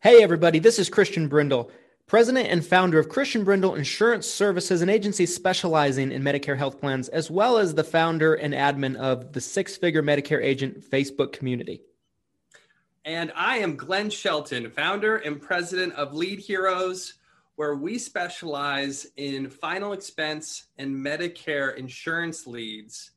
Hey, 0.00 0.22
everybody, 0.22 0.58
this 0.58 0.78
is 0.78 0.88
Christian 0.88 1.28
Brindle, 1.28 1.70
president 2.06 2.48
and 2.48 2.66
founder 2.66 2.98
of 2.98 3.08
Christian 3.08 3.44
Brindle 3.44 3.76
Insurance 3.76 4.26
Services, 4.26 4.82
an 4.82 4.88
agency 4.88 5.26
specializing 5.26 6.10
in 6.10 6.22
Medicare 6.22 6.58
health 6.58 6.80
plans, 6.80 7.08
as 7.08 7.30
well 7.30 7.56
as 7.56 7.74
the 7.74 7.84
founder 7.84 8.34
and 8.34 8.52
admin 8.52 8.96
of 8.96 9.32
the 9.32 9.40
Six 9.40 9.76
Figure 9.76 10.02
Medicare 10.02 10.42
Agent 10.42 10.82
Facebook 10.82 11.32
community. 11.32 11.82
And 13.04 13.32
I 13.36 13.58
am 13.58 13.76
Glenn 13.76 14.10
Shelton, 14.10 14.70
founder 14.70 15.18
and 15.18 15.40
president 15.40 15.94
of 15.94 16.14
Lead 16.14 16.40
Heroes, 16.40 17.14
where 17.54 17.76
we 17.76 17.96
specialize 17.98 19.06
in 19.16 19.48
final 19.48 19.92
expense 19.92 20.64
and 20.78 20.94
Medicare 20.94 21.76
insurance 21.76 22.46
leads. 22.46 23.11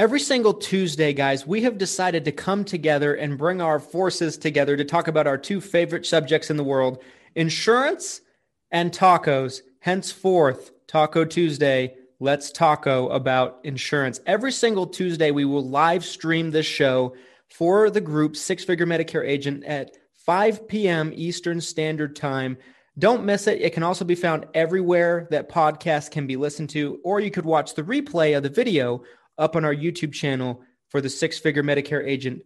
Every 0.00 0.20
single 0.20 0.54
Tuesday, 0.54 1.12
guys, 1.12 1.46
we 1.46 1.60
have 1.64 1.76
decided 1.76 2.24
to 2.24 2.32
come 2.32 2.64
together 2.64 3.12
and 3.16 3.36
bring 3.36 3.60
our 3.60 3.78
forces 3.78 4.38
together 4.38 4.74
to 4.74 4.82
talk 4.82 5.08
about 5.08 5.26
our 5.26 5.36
two 5.36 5.60
favorite 5.60 6.06
subjects 6.06 6.48
in 6.48 6.56
the 6.56 6.64
world 6.64 7.02
insurance 7.34 8.22
and 8.70 8.92
tacos. 8.92 9.60
Henceforth, 9.80 10.70
Taco 10.86 11.26
Tuesday, 11.26 11.94
let's 12.18 12.50
taco 12.50 13.10
about 13.10 13.60
insurance. 13.62 14.20
Every 14.24 14.52
single 14.52 14.86
Tuesday, 14.86 15.32
we 15.32 15.44
will 15.44 15.68
live 15.68 16.02
stream 16.02 16.50
this 16.50 16.64
show 16.64 17.14
for 17.50 17.90
the 17.90 18.00
group 18.00 18.36
Six 18.36 18.64
Figure 18.64 18.86
Medicare 18.86 19.28
Agent 19.28 19.64
at 19.64 19.90
5 20.14 20.66
p.m. 20.66 21.12
Eastern 21.14 21.60
Standard 21.60 22.16
Time. 22.16 22.56
Don't 22.98 23.26
miss 23.26 23.46
it. 23.46 23.60
It 23.60 23.74
can 23.74 23.82
also 23.82 24.06
be 24.06 24.14
found 24.14 24.46
everywhere 24.54 25.28
that 25.30 25.50
podcasts 25.50 26.10
can 26.10 26.26
be 26.26 26.36
listened 26.36 26.70
to, 26.70 27.00
or 27.04 27.20
you 27.20 27.30
could 27.30 27.44
watch 27.44 27.74
the 27.74 27.82
replay 27.82 28.34
of 28.34 28.42
the 28.42 28.48
video 28.48 29.02
up 29.40 29.56
on 29.56 29.64
our 29.64 29.74
YouTube 29.74 30.12
channel 30.12 30.62
for 30.88 31.00
the 31.00 31.08
Six 31.08 31.38
Figure 31.38 31.64
Medicare 31.64 32.06
Agent 32.06 32.44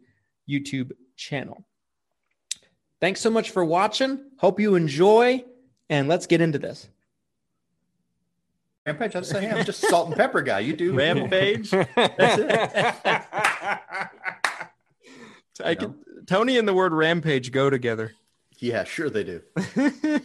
YouTube 0.49 0.93
channel. 1.17 1.67
Thanks 3.01 3.21
so 3.21 3.29
much 3.29 3.51
for 3.51 3.65
watching. 3.65 4.21
Hope 4.39 4.61
you 4.61 4.77
enjoy, 4.77 5.45
and 5.91 6.09
let's 6.09 6.27
get 6.27 6.41
into 6.41 6.59
this. 6.59 6.89
Rampage, 8.87 9.17
I'd 9.17 9.27
say 9.27 9.51
I'm 9.51 9.65
just 9.65 9.83
a 9.83 9.89
salt 9.89 10.09
and 10.09 10.17
pepper 10.17 10.43
guy. 10.43 10.61
You 10.61 10.75
do 10.75 10.95
Rampage. 10.95 11.71
That's 11.97 12.39
it. 12.39 13.23
I 15.65 15.75
can, 15.75 15.95
Tony 16.27 16.59
and 16.59 16.67
the 16.67 16.75
word 16.75 16.93
rampage 16.93 17.53
go 17.53 17.71
together. 17.71 18.13
Yeah, 18.59 18.85
sure 18.85 19.09
they 19.09 19.25
do. 19.25 19.43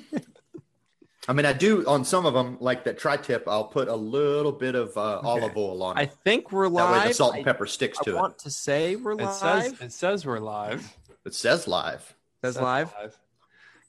I 1.29 1.33
mean, 1.33 1.45
I 1.45 1.53
do 1.53 1.85
on 1.87 2.03
some 2.03 2.25
of 2.25 2.33
them, 2.33 2.57
like 2.59 2.83
that 2.85 2.97
tri-tip. 2.97 3.43
I'll 3.47 3.65
put 3.65 3.87
a 3.87 3.95
little 3.95 4.51
bit 4.51 4.73
of 4.73 4.97
uh, 4.97 5.17
Okay. 5.19 5.27
olive 5.27 5.55
oil 5.55 5.83
on 5.83 5.95
it. 5.95 6.01
I 6.01 6.05
think 6.07 6.51
we're 6.51 6.67
live. 6.67 6.87
that 6.87 6.91
live. 6.91 7.01
way, 7.03 7.07
the 7.09 7.13
salt 7.13 7.35
and 7.35 7.41
I- 7.41 7.43
pepper 7.43 7.67
sticks 7.67 7.99
I, 8.01 8.03
to 8.05 8.09
it. 8.09 8.17
I 8.17 8.19
want 8.19 8.39
to 8.39 8.49
say 8.49 8.95
we're 8.95 9.11
It 9.11 9.17
live. 9.19 9.35
says 9.35 9.73
it 9.79 9.91
says 9.93 10.25
we're 10.25 10.39
live. 10.39 10.97
It 11.25 11.35
says 11.35 11.67
live. 11.67 12.15
Says 12.43 12.57
live. 12.59 12.91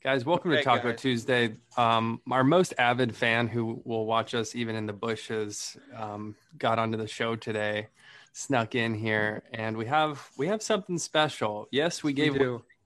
Guys, 0.05 0.27
welcome 0.27 0.51
Okay, 0.51 0.61
to 0.61 0.65
Taco 0.65 0.91
guys. 0.91 1.01
Tuesday. 1.01 1.55
Um, 1.79 2.21
our 2.31 2.45
most 2.45 2.75
avid 2.77 3.17
fan 3.17 3.49
who 3.49 3.81
will 3.87 4.05
watch 4.05 4.35
us 4.35 4.55
even 4.55 4.77
in 4.77 4.85
the 4.85 4.93
bushes 4.93 5.79
um, 5.97 6.35
got 6.59 6.79
onto 6.79 6.99
the 6.99 7.09
show 7.09 7.37
today, 7.37 7.89
snuck 8.35 8.75
in 8.75 8.93
here, 8.95 9.43
and 9.55 9.79
we 9.79 9.87
have 9.87 10.29
we 10.37 10.47
have 10.49 10.63
something 10.63 10.99
special. 10.99 11.69
Yes, 11.71 12.03
we 12.03 12.13
gave 12.13 12.35
we 12.35 12.41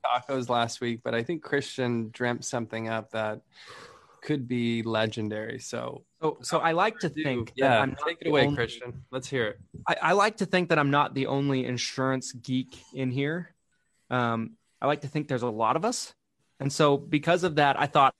tacos 0.04 0.48
last 0.48 0.80
week, 0.80 1.00
but 1.02 1.12
I 1.12 1.24
think 1.24 1.42
Christian 1.42 2.10
dreamt 2.12 2.44
something 2.44 2.88
up 2.88 3.10
that 3.12 3.40
could 4.24 4.48
be 4.48 4.82
legendary. 4.82 5.58
So, 5.60 6.02
So, 6.20 6.38
so 6.42 6.58
I 6.58 6.72
like 6.72 6.98
to 7.00 7.08
think 7.08 7.50
that 7.50 7.56
yeah, 7.56 7.80
I'm 7.80 7.94
take 8.06 8.18
it 8.22 8.28
away, 8.28 8.44
only- 8.46 8.56
Christian. 8.56 9.04
Let's 9.12 9.28
hear 9.28 9.46
it. 9.48 9.60
I, 9.86 9.96
I 10.02 10.12
like 10.12 10.38
to 10.38 10.46
think 10.46 10.70
that 10.70 10.78
I'm 10.78 10.90
not 10.90 11.14
the 11.14 11.26
only 11.26 11.64
insurance 11.66 12.32
geek 12.32 12.76
in 12.94 13.10
here. 13.10 13.54
Um, 14.10 14.56
I 14.80 14.86
like 14.86 15.02
to 15.02 15.08
think 15.08 15.28
there's 15.28 15.42
a 15.42 15.48
lot 15.48 15.76
of 15.76 15.84
us. 15.84 16.14
And 16.58 16.72
so, 16.72 16.96
because 16.96 17.44
of 17.44 17.56
that, 17.56 17.78
I 17.78 17.86
thought, 17.86 18.14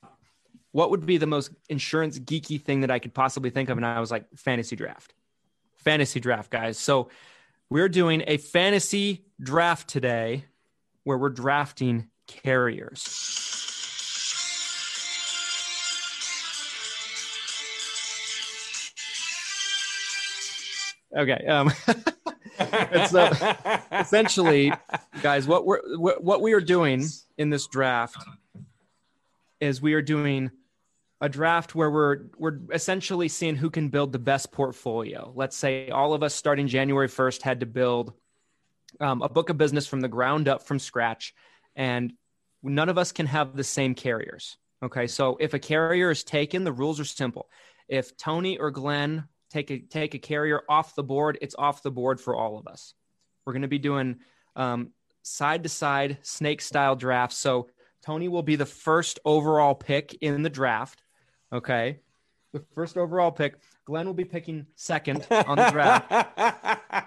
what 0.73 0.91
would 0.91 1.07
be 1.07 1.17
the 1.19 1.27
most 1.27 1.51
insurance 1.69 2.19
geeky 2.19 2.61
thing 2.61 2.81
that 2.81 2.91
I 2.91 2.99
could 2.99 3.15
possibly 3.15 3.51
think 3.51 3.69
of? 3.71 3.79
And 3.79 3.87
I 3.87 4.01
was 4.01 4.11
like, 4.11 4.27
fantasy 4.37 4.77
draft. 4.77 5.15
Fantasy 5.77 6.21
draft, 6.21 6.51
guys. 6.51 6.79
So, 6.79 7.09
we're 7.71 7.89
doing 7.89 8.23
a 8.27 8.37
fantasy 8.37 9.25
draft 9.41 9.89
today 9.89 10.45
where 11.05 11.17
we're 11.17 11.31
drafting 11.31 12.09
carriers. 12.27 13.74
Okay. 21.17 21.47
Um, 21.47 21.71
so 23.09 23.31
essentially, 23.93 24.73
guys, 25.23 25.47
what 25.47 25.65
we're 25.65 25.81
what 25.97 26.41
we 26.41 26.53
are 26.53 26.61
doing 26.61 27.05
in 27.39 27.51
this 27.51 27.67
draft 27.67 28.17
is 29.61 29.81
we 29.81 29.95
are 29.95 30.03
doing 30.03 30.51
a 31.21 31.29
draft 31.29 31.75
where 31.75 31.91
we're 31.91 32.27
we're 32.37 32.59
essentially 32.73 33.29
seeing 33.29 33.57
who 33.57 33.71
can 33.71 33.89
build 33.89 34.13
the 34.13 34.19
best 34.19 34.53
portfolio. 34.53 35.33
Let's 35.35 35.57
say 35.57 35.89
all 35.91 36.15
of 36.15 36.23
us 36.23 36.35
starting 36.35 36.67
January 36.67 37.09
first 37.09 37.43
had 37.43 37.61
to 37.61 37.67
build 37.67 38.13
um, 39.01 39.23
a 39.23 39.29
book 39.29 39.51
of 39.51 39.59
business 39.59 39.87
from 39.87 40.01
the 40.01 40.09
ground 40.09 40.49
up 40.49 40.63
from 40.65 40.79
scratch, 40.79 41.35
and 41.77 42.13
none 42.63 42.89
of 42.89 42.99
us 42.99 43.13
can 43.13 43.27
have 43.27 43.57
the 43.57 43.65
same 43.65 43.95
carriers. 43.95 44.57
Okay, 44.83 45.07
so 45.07 45.37
if 45.41 45.55
a 45.55 45.59
carrier 45.59 46.11
is 46.11 46.25
taken, 46.25 46.65
the 46.65 46.73
rules 46.73 47.01
are 47.01 47.05
simple. 47.05 47.49
If 47.89 48.17
Tony 48.17 48.59
or 48.59 48.71
Glenn 48.71 49.25
take 49.55 49.71
a 49.71 49.79
take 49.79 50.15
a 50.15 50.19
carrier 50.19 50.63
off 50.69 50.97
the 50.97 51.03
board, 51.03 51.39
it's 51.41 51.55
off 51.57 51.83
the 51.83 51.91
board 51.91 52.21
for 52.21 52.35
all 52.35 52.59
of 52.59 52.67
us. 52.67 52.95
We're 53.45 53.53
going 53.53 53.63
to 53.63 53.69
be 53.69 53.79
doing 53.79 54.17
um, 54.57 54.91
side 55.23 55.63
to 55.63 55.69
side 55.69 56.19
snake 56.23 56.61
style 56.61 56.97
drafts. 56.97 57.37
So 57.37 57.69
Tony 58.03 58.29
will 58.29 58.43
be 58.43 58.57
the 58.57 58.67
first 58.67 59.21
overall 59.25 59.75
pick 59.75 60.15
in 60.21 60.43
the 60.43 60.51
draft. 60.51 61.03
Okay, 61.53 62.01
the 62.53 62.65
first 62.75 62.97
overall 62.97 63.31
pick. 63.31 63.55
Glenn 63.85 64.07
will 64.07 64.15
be 64.15 64.25
picking 64.25 64.67
second 64.75 65.27
on 65.31 65.57
the 65.57 65.71
draft, 65.71 66.11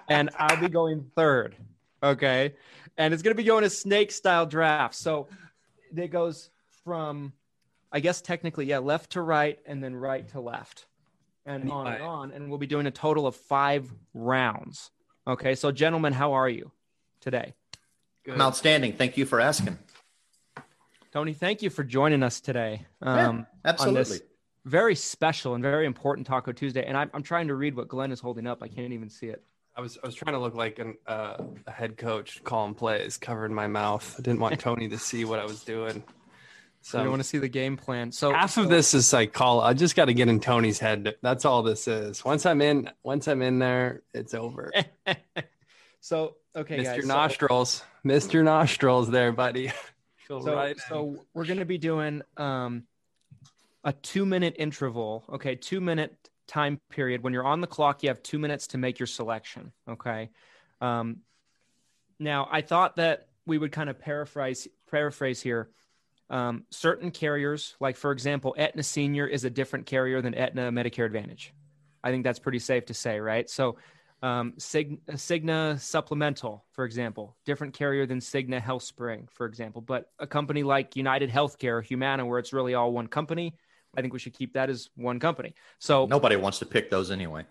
and 0.10 0.30
I'll 0.38 0.62
be 0.62 0.70
going 0.70 1.12
third. 1.16 1.56
Okay, 2.02 2.54
and 2.98 3.14
it's 3.14 3.24
going 3.24 3.36
to 3.36 3.42
be 3.42 3.48
going 3.48 3.66
a 3.66 3.70
snake 3.70 4.12
style 4.12 4.46
draft. 4.46 4.96
So 4.96 5.28
it 5.94 6.12
goes 6.12 6.50
from, 6.86 7.34
I 7.92 8.00
guess 8.00 8.22
technically, 8.22 8.68
yeah, 8.68 8.78
left 8.78 9.14
to 9.14 9.22
right, 9.22 9.60
and 9.66 9.84
then 9.84 9.96
right 9.96 10.28
to 10.30 10.40
left 10.40 10.87
and 11.48 11.72
on 11.72 11.88
and 11.88 12.04
on. 12.04 12.32
And 12.32 12.50
we'll 12.50 12.60
be 12.60 12.68
doing 12.68 12.86
a 12.86 12.92
total 12.92 13.26
of 13.26 13.36
five 13.36 13.92
rounds. 14.14 14.92
Okay. 15.26 15.56
So, 15.56 15.72
gentlemen, 15.72 16.14
how 16.14 16.34
are 16.34 16.50
you 16.50 16.72
today? 17.22 17.54
I'm 18.30 18.42
outstanding. 18.42 18.94
Thank 18.94 19.18
you 19.18 19.26
for 19.26 19.40
asking. 19.40 19.80
Tony, 21.14 21.34
thank 21.34 21.62
you 21.62 21.70
for 21.70 21.84
joining 21.84 22.22
us 22.22 22.42
today. 22.42 22.86
Yeah, 23.02 23.30
Um, 23.30 23.48
absolutely. 23.64 24.00
On 24.00 24.04
this 24.04 24.22
very 24.66 24.96
special 24.96 25.56
and 25.56 25.64
very 25.64 25.86
important 25.86 26.28
Taco 26.28 26.52
Tuesday. 26.52 26.86
And 26.86 26.98
I'm, 26.98 27.10
I'm 27.14 27.24
trying 27.24 27.48
to 27.48 27.56
read 27.56 27.76
what 27.76 27.88
Glenn 27.88 28.12
is 28.12 28.20
holding 28.20 28.46
up. 28.46 28.62
I 28.62 28.68
can't 28.68 28.92
even 28.92 29.10
see 29.10 29.28
it. 29.28 29.42
I 29.78 29.82
was 29.82 29.98
I 30.04 30.08
was 30.08 30.16
trying 30.16 30.34
to 30.34 30.40
look 30.40 30.56
like 30.56 30.80
an, 30.80 30.98
uh, 31.06 31.38
a 31.68 31.72
head 31.72 31.98
coach 31.98 32.44
calling 32.44 32.74
plays, 32.74 33.18
covering 33.18 33.54
my 33.54 33.68
mouth. 33.68 34.16
I 34.18 34.24
didn't 34.24 34.40
want 34.40 34.60
Tony 34.60 34.90
to 34.90 34.98
see 34.98 35.24
what 35.24 35.40
I 35.40 35.46
was 35.46 35.64
doing. 35.64 36.04
So, 36.88 37.00
you 37.00 37.04
So 37.04 37.10
want 37.10 37.20
to 37.22 37.28
see 37.28 37.38
the 37.38 37.50
game 37.50 37.76
plan. 37.76 38.14
So, 38.14 38.32
half 38.32 38.56
of 38.56 38.70
this 38.70 38.94
is 38.94 39.12
like 39.12 39.34
call. 39.34 39.60
I 39.60 39.74
just 39.74 39.94
got 39.94 40.06
to 40.06 40.14
get 40.14 40.30
in 40.30 40.40
Tony's 40.40 40.80
head. 40.80 41.16
That's 41.22 41.44
all 41.44 41.62
this 41.62 41.86
is. 41.86 42.24
Once 42.24 42.46
I'm 42.46 42.62
in, 42.62 42.90
once 43.04 43.28
I'm 43.28 43.42
in 43.42 43.60
there, 43.60 44.04
it's 44.14 44.34
over. 44.34 44.72
so 46.00 46.38
okay, 46.56 46.78
Mr. 46.78 46.84
guys. 46.84 47.02
so- 47.02 47.08
Nostrils, 47.08 47.84
Mr. 48.06 48.42
Nostrils, 48.42 49.10
there, 49.10 49.32
buddy. 49.34 49.72
So, 50.28 50.42
right. 50.42 50.78
so 50.90 51.24
we're 51.34 51.46
going 51.46 51.60
to 51.60 51.66
be 51.66 51.78
doing 51.78 52.22
um, 52.36 52.84
a 53.86 53.94
two 53.94 54.26
minute 54.26 54.56
interval. 54.60 55.24
Okay, 55.32 55.56
two 55.56 55.80
minute 55.80 56.14
time 56.48 56.82
period. 56.90 57.24
When 57.24 57.32
you're 57.32 57.46
on 57.46 57.62
the 57.62 57.68
clock, 57.68 58.04
you 58.04 58.10
have 58.10 58.22
two 58.24 58.38
minutes 58.38 58.68
to 58.68 58.78
make 58.78 59.00
your 59.00 59.08
selection. 59.08 59.72
Okay. 59.88 60.30
Um, 60.82 61.20
now, 62.20 62.50
I 62.52 62.60
thought 62.60 62.98
that 62.98 63.30
we 63.46 63.58
would 63.58 63.72
kind 63.72 63.90
of 63.90 64.00
paraphrase 64.00 64.68
paraphrase 64.92 65.42
here. 65.42 65.70
Um, 66.30 66.66
certain 66.70 67.12
carriers, 67.12 67.76
like 67.80 67.96
for 67.96 68.12
example, 68.12 68.54
Aetna 68.58 68.84
Senior 68.84 69.28
is 69.28 69.46
a 69.46 69.50
different 69.50 69.86
carrier 69.86 70.22
than 70.22 70.34
Aetna 70.36 70.72
Medicare 70.72 71.06
Advantage. 71.06 71.54
I 72.04 72.12
think 72.12 72.24
that's 72.24 72.40
pretty 72.40 72.60
safe 72.60 72.86
to 72.86 72.94
say, 72.94 73.20
right? 73.20 73.50
So, 73.50 73.78
um, 74.24 74.54
Cigna 74.58 75.80
Supplemental, 75.80 76.66
for 76.72 76.86
example, 76.86 77.36
different 77.46 77.74
carrier 77.74 78.06
than 78.06 78.20
Cigna 78.20 78.62
HealthSpring, 78.62 79.30
for 79.32 79.46
example. 79.46 79.82
But 79.82 80.10
a 80.20 80.28
company 80.28 80.64
like 80.64 80.96
United 80.96 81.30
Healthcare, 81.30 81.84
Humana, 81.84 82.26
where 82.26 82.40
it's 82.40 82.52
really 82.52 82.74
all 82.74 82.92
one 82.92 83.08
company, 83.08 83.56
I 83.96 84.02
think 84.02 84.14
we 84.14 84.20
should 84.20 84.34
keep 84.34 84.54
that 84.54 84.70
as 84.70 84.90
one 84.96 85.20
company. 85.20 85.54
So, 85.80 86.08
Nobody 86.08 86.36
wants 86.36 86.60
to 86.60 86.66
pick 86.66 86.90
those 86.90 87.12
anyway. 87.12 87.46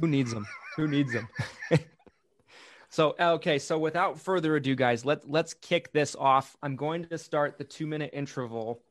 who 0.00 0.08
needs 0.08 0.32
them? 0.32 0.46
Who 0.76 0.88
needs 0.88 1.12
them? 1.12 1.28
so, 2.90 3.14
okay. 3.18 3.58
So, 3.58 3.78
without 3.78 4.18
further 4.20 4.56
ado, 4.56 4.74
guys, 4.74 5.04
let 5.04 5.28
let's 5.30 5.54
kick 5.54 5.92
this 5.92 6.14
off. 6.16 6.56
I'm 6.62 6.76
going 6.76 7.04
to 7.06 7.18
start 7.18 7.56
the 7.56 7.64
two 7.64 7.86
minute 7.86 8.10
interval, 8.12 8.82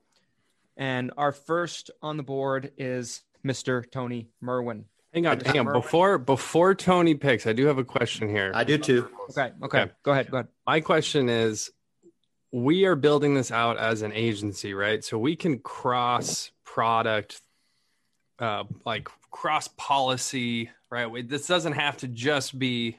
and 0.78 1.12
our 1.18 1.32
first 1.32 1.92
on 2.02 2.18
the 2.18 2.24
board 2.24 2.72
is 2.78 3.22
Mr. 3.46 3.90
Tony 3.92 4.30
Merwin. 4.42 4.86
Hang 5.14 5.28
on, 5.28 5.40
hang 5.42 5.60
on. 5.60 5.66
Merwin. 5.66 5.82
Before 5.82 6.18
before 6.18 6.76
Tony 6.76 7.14
picks, 7.16 7.46
I 7.46 7.54
do 7.54 7.66
have 7.66 7.78
a 7.78 7.84
question 7.84 8.30
here. 8.30 8.52
I 8.56 8.64
do 8.64 8.78
too. 8.78 9.10
Okay, 9.32 9.52
okay, 9.64 9.82
Okay. 9.82 9.92
go 10.04 10.12
ahead, 10.12 10.32
go 10.32 10.38
ahead. 10.38 10.48
My 10.66 10.80
question 10.82 11.30
is 11.30 11.70
we 12.52 12.86
are 12.86 12.96
building 12.96 13.34
this 13.36 13.52
out 13.52 13.78
as 13.78 14.02
an 14.02 14.12
agency, 14.14 14.74
right? 14.74 15.04
So 15.04 15.18
we 15.20 15.36
can 15.36 15.60
cross 15.60 16.52
product 16.64 17.42
uh 18.40 18.64
like 18.86 19.10
cross 19.32 19.68
policy, 19.78 20.70
right? 20.90 21.08
We- 21.12 21.24
This 21.24 21.48
doesn't 21.48 21.74
have 21.74 21.98
to 21.98 22.08
just 22.08 22.58
be 22.58 22.98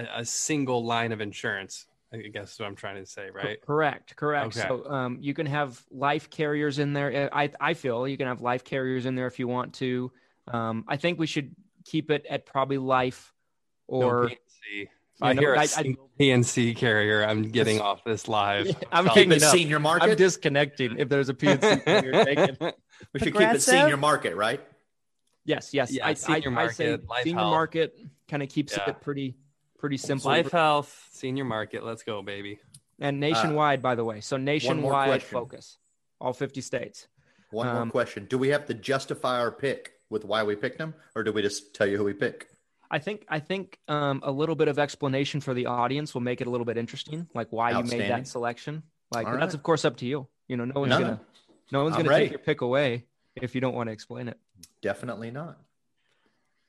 a, 0.00 0.20
a 0.20 0.24
single 0.24 0.84
line 0.84 1.12
of 1.12 1.20
insurance. 1.20 1.86
I 2.12 2.16
guess 2.18 2.54
is 2.54 2.58
what 2.58 2.66
I'm 2.66 2.74
trying 2.76 2.96
to 2.96 3.04
say, 3.04 3.28
right? 3.30 3.60
Correct, 3.60 4.16
correct. 4.16 4.56
Okay. 4.56 4.66
So 4.66 4.90
um, 4.90 5.18
you 5.20 5.34
can 5.34 5.44
have 5.44 5.82
life 5.90 6.30
carriers 6.30 6.78
in 6.78 6.94
there. 6.94 7.28
I 7.34 7.50
I 7.60 7.74
feel 7.74 8.08
you 8.08 8.16
can 8.16 8.26
have 8.28 8.40
life 8.40 8.64
carriers 8.64 9.04
in 9.04 9.14
there 9.14 9.26
if 9.26 9.38
you 9.38 9.46
want 9.46 9.74
to. 9.74 10.10
Um, 10.46 10.84
I 10.88 10.96
think 10.96 11.18
we 11.18 11.26
should 11.26 11.54
keep 11.84 12.10
it 12.10 12.24
at 12.30 12.46
probably 12.46 12.78
life 12.78 13.34
or 13.86 14.22
no 14.22 14.28
PNC. 14.28 14.82
If 14.82 14.88
I 15.22 15.32
no, 15.34 15.40
hear 15.40 15.54
a 15.54 15.58
I- 15.60 15.62
I- 15.64 15.96
PNC 16.18 16.76
carrier, 16.76 17.24
I'm 17.24 17.42
getting 17.42 17.80
off 17.80 18.04
this 18.04 18.26
live. 18.28 18.68
I'm 18.92 19.04
Tell 19.04 19.14
hanging 19.14 19.30
Keep 19.30 19.36
it 19.38 19.42
up. 19.42 19.52
senior 19.52 19.76
I'm 19.76 19.82
market. 19.82 20.16
disconnecting 20.16 20.98
if 20.98 21.08
there's 21.10 21.28
a 21.28 21.34
PNC 21.34 21.84
carrier 21.84 22.24
taken. 22.24 22.56
we 23.12 23.20
should 23.20 23.34
keep 23.36 23.42
it 23.50 23.60
senior 23.60 23.96
market, 23.98 24.34
right? 24.34 24.60
Yes, 25.44 25.74
yes. 25.74 25.90
Yeah, 25.90 26.06
I, 26.06 26.14
senior 26.14 26.56
I, 26.58 26.64
I 26.64 26.68
say 26.68 26.98
senior 27.22 27.40
health. 27.40 27.50
market 27.50 27.98
kind 28.28 28.42
of 28.42 28.48
keeps 28.48 28.76
Yeah. 28.76 28.90
it 28.90 29.00
pretty 29.00 29.34
pretty 29.78 29.96
simple. 29.96 30.30
Life 30.30 30.50
health, 30.50 31.08
senior 31.12 31.44
market. 31.44 31.84
Let's 31.84 32.02
go, 32.02 32.22
baby. 32.22 32.58
and 33.00 33.20
nationwide, 33.20 33.80
by 33.80 33.94
the 33.94 34.04
way. 34.04 34.20
So 34.20 34.36
nationwide 34.36 35.22
focus, 35.22 35.78
all 36.20 36.32
50 36.32 36.60
states. 36.60 37.06
One 37.50 37.66
more 37.68 37.82
Um, 37.82 37.90
question: 37.90 38.26
Do 38.28 38.36
we 38.38 38.48
have 38.48 38.66
to 38.66 38.74
justify 38.74 39.38
our 39.38 39.50
pick 39.52 39.92
with 40.10 40.24
why 40.24 40.42
we 40.42 40.54
picked 40.56 40.78
them, 40.78 40.94
or 41.14 41.22
do 41.22 41.32
we 41.32 41.40
just 41.42 41.74
tell 41.74 41.86
you 41.86 41.96
who 41.96 42.04
we 42.04 42.12
pick? 42.12 42.48
I 42.90 42.98
think 42.98 43.24
I 43.28 43.38
think 43.38 43.78
um, 43.88 44.20
a 44.24 44.30
little 44.32 44.54
bit 44.54 44.68
of 44.68 44.78
explanation 44.78 45.40
for 45.40 45.54
the 45.54 45.66
audience 45.66 46.12
will 46.14 46.22
make 46.22 46.40
it 46.40 46.46
a 46.46 46.50
little 46.50 46.64
bit 46.66 46.76
interesting, 46.76 47.28
like 47.34 47.48
why 47.50 47.70
you 47.70 47.82
made 47.84 48.10
that 48.10 48.26
selection. 48.26 48.82
Like 49.12 49.26
All 49.26 49.32
but 49.34 49.40
that's 49.40 49.54
of 49.54 49.62
course 49.62 49.84
up 49.84 49.96
to 49.98 50.06
you. 50.06 50.26
You 50.48 50.56
know, 50.56 50.64
no 50.64 50.80
one's 50.80 50.90
No. 50.90 50.98
gonna 51.00 51.20
no 51.70 51.84
one's 51.84 51.96
I'm 51.96 52.00
gonna 52.02 52.10
ready. 52.10 52.24
take 52.26 52.32
your 52.32 52.38
pick 52.40 52.60
away 52.62 53.04
if 53.36 53.54
you 53.54 53.60
don't 53.60 53.74
want 53.74 53.88
to 53.88 53.92
explain 53.92 54.28
it. 54.28 54.38
Definitely 54.82 55.30
not. 55.30 55.58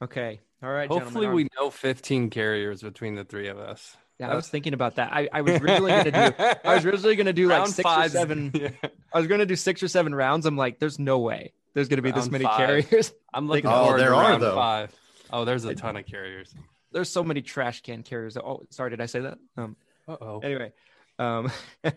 Okay, 0.01 0.39
all 0.63 0.69
right. 0.69 0.87
Hopefully, 0.89 1.25
gentlemen. 1.25 1.35
we 1.35 1.49
know 1.57 1.69
15 1.69 2.29
carriers 2.29 2.81
between 2.81 3.15
the 3.15 3.23
three 3.25 3.47
of 3.49 3.57
us. 3.59 3.95
Yeah, 4.19 4.31
I 4.31 4.35
was 4.35 4.47
thinking 4.49 4.73
about 4.73 4.95
that. 4.95 5.13
I, 5.13 5.29
I 5.31 5.41
was 5.41 5.61
originally 5.61 5.91
gonna 5.91 6.11
do. 6.31 6.45
I 6.65 6.75
was 6.75 6.85
originally 6.85 7.15
gonna 7.15 7.31
do 7.33 7.47
like 7.47 7.59
Round 7.59 7.71
six 7.71 7.89
or 7.89 8.09
seven. 8.09 8.51
Yeah. 8.55 8.69
I 9.13 9.17
was 9.17 9.27
gonna 9.27 9.45
do 9.45 9.55
six 9.55 9.81
or 9.81 9.87
seven 9.87 10.13
rounds. 10.13 10.45
I'm 10.45 10.57
like, 10.57 10.79
there's 10.79 10.99
no 10.99 11.19
way 11.19 11.53
there's 11.73 11.87
gonna 11.87 12.01
be 12.01 12.11
this 12.11 12.29
many 12.29 12.43
five. 12.43 12.57
carriers. 12.57 13.13
I'm 13.33 13.47
looking 13.47 13.67
Oh, 13.67 13.83
forward 13.85 13.99
there 14.01 14.09
to 14.09 14.15
are, 14.15 14.21
round 14.21 14.43
though. 14.43 14.55
five. 14.55 14.93
Oh, 15.31 15.45
there's 15.45 15.63
a 15.65 15.73
ton 15.75 15.95
of 15.95 16.05
carriers. 16.05 16.53
There's 16.91 17.09
so 17.09 17.23
many 17.23 17.41
trash 17.41 17.81
can 17.81 18.03
carriers. 18.03 18.35
Oh, 18.35 18.63
sorry, 18.71 18.89
did 18.89 18.99
I 18.99 19.05
say 19.05 19.21
that? 19.21 19.37
Um, 19.55 19.75
Uh 20.07 20.17
oh. 20.19 20.39
anyway, 20.39 20.73
um, 21.17 21.49
all 21.85 21.91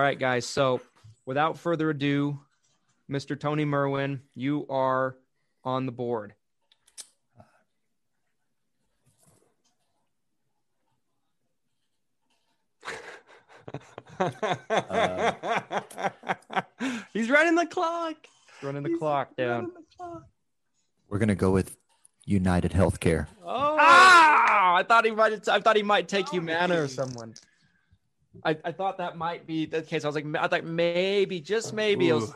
right, 0.00 0.18
guys. 0.18 0.44
So 0.44 0.80
without 1.24 1.58
further 1.58 1.88
ado, 1.90 2.38
Mr. 3.10 3.38
Tony 3.38 3.64
Merwin, 3.64 4.20
you 4.34 4.66
are 4.68 5.16
on 5.64 5.86
the 5.86 5.92
board. 5.92 6.34
He's 17.12 17.30
running 17.30 17.54
the 17.54 17.66
clock. 17.66 18.16
Running 18.62 18.82
the 18.82 18.96
clock 18.98 19.36
down. 19.36 19.64
The 19.74 19.82
clock. 19.96 20.22
We're 21.08 21.18
gonna 21.18 21.34
go 21.34 21.50
with 21.50 21.76
United 22.24 22.72
Healthcare. 22.72 23.26
Oh, 23.44 23.76
Ah! 23.78 24.74
I 24.76 24.82
thought 24.82 25.04
he 25.04 25.10
might. 25.10 25.48
I 25.48 25.60
thought 25.60 25.76
he 25.76 25.82
might 25.82 26.08
take 26.08 26.28
Humana 26.30 26.80
or 26.82 26.88
someone. 26.88 27.34
I, 28.44 28.56
I 28.64 28.72
thought 28.72 28.98
that 28.98 29.16
might 29.18 29.46
be 29.46 29.66
the 29.66 29.82
case. 29.82 30.04
I 30.04 30.08
was 30.08 30.14
like, 30.14 30.24
I 30.38 30.48
thought 30.48 30.64
maybe, 30.64 31.40
just 31.40 31.74
maybe. 31.74 32.08
it 32.08 32.14
was- 32.14 32.32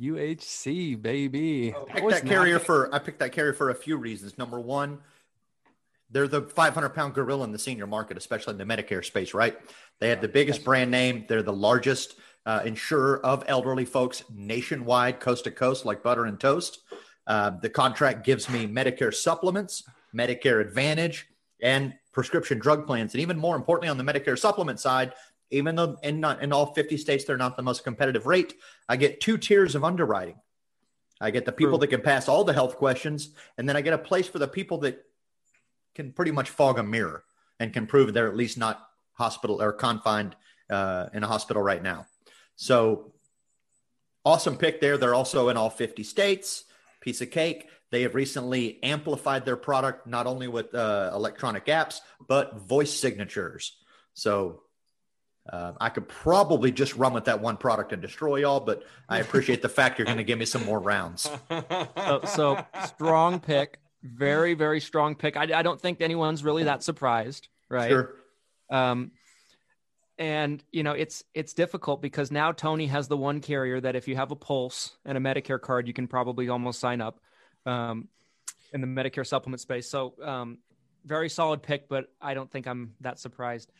UHC 0.00 1.00
baby. 1.00 1.72
I 1.74 1.84
picked 1.92 2.10
that 2.10 2.26
carrier 2.26 2.54
not- 2.54 2.62
for 2.62 2.92
I 2.94 2.98
picked 2.98 3.20
that 3.20 3.30
carrier 3.32 3.52
for 3.52 3.70
a 3.70 3.74
few 3.74 3.96
reasons. 3.96 4.36
Number 4.36 4.58
one, 4.60 4.98
they're 6.14 6.28
the 6.28 6.42
500 6.42 6.90
pound 6.90 7.12
gorilla 7.12 7.42
in 7.42 7.50
the 7.50 7.58
senior 7.58 7.88
market, 7.88 8.16
especially 8.16 8.52
in 8.52 8.58
the 8.58 8.64
Medicare 8.64 9.04
space, 9.04 9.34
right? 9.34 9.58
They 9.98 10.10
have 10.10 10.20
the 10.20 10.28
biggest 10.28 10.64
brand 10.64 10.90
name. 10.90 11.24
They're 11.28 11.42
the 11.42 11.52
largest 11.52 12.14
uh, 12.46 12.62
insurer 12.64 13.18
of 13.26 13.42
elderly 13.48 13.84
folks 13.84 14.22
nationwide, 14.32 15.18
coast 15.18 15.44
to 15.44 15.50
coast, 15.50 15.84
like 15.84 16.04
butter 16.04 16.26
and 16.26 16.38
toast. 16.38 16.78
Uh, 17.26 17.50
the 17.60 17.68
contract 17.68 18.24
gives 18.24 18.48
me 18.48 18.64
Medicare 18.66 19.12
supplements, 19.12 19.82
Medicare 20.14 20.60
Advantage, 20.60 21.26
and 21.60 21.92
prescription 22.12 22.60
drug 22.60 22.86
plans. 22.86 23.12
And 23.14 23.20
even 23.20 23.36
more 23.36 23.56
importantly, 23.56 23.88
on 23.88 23.98
the 23.98 24.04
Medicare 24.04 24.38
supplement 24.38 24.78
side, 24.78 25.14
even 25.50 25.74
though 25.74 25.96
in 26.04 26.20
not 26.20 26.42
in 26.42 26.52
all 26.52 26.74
50 26.74 26.96
states 26.96 27.24
they're 27.24 27.36
not 27.36 27.56
the 27.56 27.62
most 27.64 27.82
competitive 27.82 28.26
rate, 28.26 28.54
I 28.88 28.96
get 28.96 29.20
two 29.20 29.36
tiers 29.36 29.74
of 29.74 29.82
underwriting. 29.82 30.36
I 31.20 31.32
get 31.32 31.44
the 31.44 31.52
people 31.52 31.78
True. 31.78 31.86
that 31.86 31.96
can 31.96 32.02
pass 32.02 32.28
all 32.28 32.44
the 32.44 32.52
health 32.52 32.76
questions, 32.76 33.30
and 33.58 33.68
then 33.68 33.76
I 33.76 33.80
get 33.80 33.94
a 33.94 33.98
place 33.98 34.28
for 34.28 34.38
the 34.38 34.48
people 34.48 34.78
that 34.78 35.04
can 35.94 36.12
pretty 36.12 36.30
much 36.30 36.50
fog 36.50 36.78
a 36.78 36.82
mirror 36.82 37.24
and 37.60 37.72
can 37.72 37.86
prove 37.86 38.12
they're 38.12 38.28
at 38.28 38.36
least 38.36 38.58
not 38.58 38.86
hospital 39.12 39.62
or 39.62 39.72
confined 39.72 40.34
uh, 40.70 41.06
in 41.12 41.22
a 41.22 41.26
hospital 41.26 41.62
right 41.62 41.82
now. 41.82 42.06
So 42.56 43.12
awesome 44.24 44.56
pick 44.56 44.80
there. 44.80 44.96
They're 44.96 45.14
also 45.14 45.48
in 45.48 45.56
all 45.56 45.70
50 45.70 46.02
states. 46.02 46.64
Piece 47.00 47.20
of 47.20 47.30
cake. 47.30 47.68
They 47.90 48.02
have 48.02 48.14
recently 48.14 48.82
amplified 48.82 49.44
their 49.44 49.56
product 49.56 50.06
not 50.06 50.26
only 50.26 50.48
with 50.48 50.74
uh, 50.74 51.10
electronic 51.14 51.66
apps 51.66 52.00
but 52.26 52.58
voice 52.58 52.92
signatures. 52.92 53.76
So 54.14 54.62
uh, 55.50 55.72
I 55.78 55.90
could 55.90 56.08
probably 56.08 56.72
just 56.72 56.96
run 56.96 57.12
with 57.12 57.26
that 57.26 57.40
one 57.40 57.56
product 57.56 57.92
and 57.92 58.00
destroy 58.00 58.36
y'all, 58.36 58.60
but 58.60 58.84
I 59.08 59.18
appreciate 59.18 59.60
the 59.60 59.68
fact 59.68 59.98
you're 59.98 60.06
going 60.06 60.18
to 60.18 60.24
give 60.24 60.38
me 60.38 60.46
some 60.46 60.64
more 60.64 60.80
rounds. 60.80 61.30
So, 61.96 62.20
so 62.26 62.66
strong 62.86 63.40
pick, 63.40 63.78
very 64.04 64.54
very 64.54 64.80
strong 64.80 65.14
pick. 65.14 65.36
I, 65.36 65.42
I 65.42 65.62
don't 65.62 65.80
think 65.80 66.00
anyone's 66.00 66.44
really 66.44 66.64
that 66.64 66.82
surprised, 66.82 67.48
right? 67.68 67.90
Sure. 67.90 68.14
Um, 68.70 69.12
and 70.18 70.62
you 70.70 70.82
know 70.82 70.92
it's 70.92 71.24
it's 71.34 71.54
difficult 71.54 72.00
because 72.00 72.30
now 72.30 72.52
Tony 72.52 72.86
has 72.86 73.08
the 73.08 73.16
one 73.16 73.40
carrier 73.40 73.80
that 73.80 73.96
if 73.96 74.06
you 74.06 74.14
have 74.14 74.30
a 74.30 74.36
pulse 74.36 74.96
and 75.04 75.18
a 75.18 75.20
Medicare 75.20 75.60
card, 75.60 75.88
you 75.88 75.94
can 75.94 76.06
probably 76.06 76.48
almost 76.48 76.78
sign 76.78 77.00
up 77.00 77.18
um, 77.66 78.08
in 78.72 78.80
the 78.80 78.86
Medicare 78.86 79.26
supplement 79.26 79.60
space. 79.60 79.88
So 79.88 80.14
um, 80.22 80.58
very 81.04 81.28
solid 81.28 81.62
pick, 81.62 81.88
but 81.88 82.12
I 82.20 82.34
don't 82.34 82.50
think 82.50 82.66
I'm 82.66 82.94
that 83.00 83.18
surprised. 83.18 83.72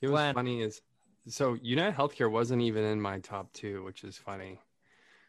It 0.00 0.06
was 0.06 0.12
Glenn. 0.12 0.34
funny 0.34 0.62
is 0.62 0.80
so 1.28 1.58
United 1.62 1.96
Healthcare 1.96 2.30
wasn't 2.30 2.62
even 2.62 2.84
in 2.84 3.00
my 3.00 3.18
top 3.20 3.52
two, 3.52 3.84
which 3.84 4.02
is 4.02 4.16
funny. 4.16 4.58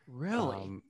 Really? 0.07 0.57
Um, 0.57 0.83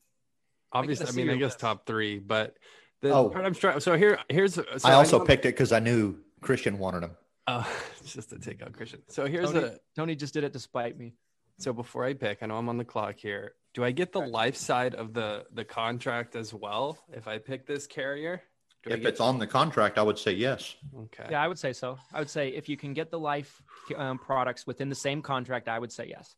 obviously, 0.72 1.08
I, 1.08 1.10
see 1.10 1.24
mean, 1.24 1.30
I 1.32 1.36
guess 1.36 1.52
list. 1.54 1.60
top 1.60 1.86
three, 1.86 2.20
but 2.20 2.58
the 3.02 3.12
Oh. 3.14 3.30
part 3.30 3.46
I'm 3.46 3.54
trying. 3.54 3.80
So 3.80 3.96
here, 3.98 4.20
here's. 4.30 4.56
So 4.56 4.64
I 4.84 4.94
also 4.94 5.20
know- 5.20 5.26
picked 5.26 5.46
it 5.46 5.50
because 5.56 5.72
I 5.72 5.80
knew 5.80 6.18
Christian 6.42 6.78
wanted 6.78 7.04
him. 7.04 7.12
Uh, 7.48 7.64
just 8.06 8.30
to 8.30 8.40
take 8.40 8.62
out 8.62 8.74
Christian. 8.74 9.02
So 9.08 9.26
here's 9.26 9.52
Tony, 9.52 9.66
a. 9.66 9.78
Tony 9.96 10.16
just 10.16 10.34
did 10.34 10.44
it 10.44 10.54
to 10.54 10.60
spite 10.60 10.98
me. 10.98 11.14
So 11.58 11.74
before 11.74 12.06
I 12.06 12.14
pick, 12.14 12.40
I 12.42 12.46
know 12.46 12.58
I'm 12.58 12.70
on 12.70 12.78
the 12.78 12.86
clock 12.86 13.16
here. 13.18 13.54
Do 13.74 13.84
I 13.84 13.92
get 13.92 14.12
the 14.12 14.20
life 14.20 14.56
side 14.56 14.96
of 14.96 15.14
the 15.14 15.46
the 15.54 15.66
contract 15.66 16.36
as 16.36 16.54
well 16.54 16.98
if 17.14 17.28
I 17.28 17.38
pick 17.38 17.66
this 17.66 17.88
carrier? 17.88 18.42
Do 18.84 18.92
If 18.92 19.02
get- 19.02 19.10
it's 19.10 19.20
on 19.20 19.40
the 19.40 19.48
contract, 19.48 19.98
I 19.98 20.04
would 20.04 20.18
say 20.18 20.32
yes. 20.32 20.76
okay. 20.98 21.28
Yeah, 21.32 21.44
I 21.44 21.48
would 21.50 21.60
say 21.60 21.74
so. 21.74 21.98
I 22.14 22.20
would 22.20 22.30
say 22.30 22.50
if 22.50 22.70
you 22.70 22.78
can 22.78 22.94
get 22.94 23.12
the 23.12 23.20
life 23.20 23.62
um, 23.98 24.18
products 24.20 24.66
within 24.66 24.88
the 24.88 24.96
same 24.96 25.22
contract, 25.22 25.68
I 25.68 25.78
would 25.80 25.92
say 25.92 26.08
yes. 26.08 26.36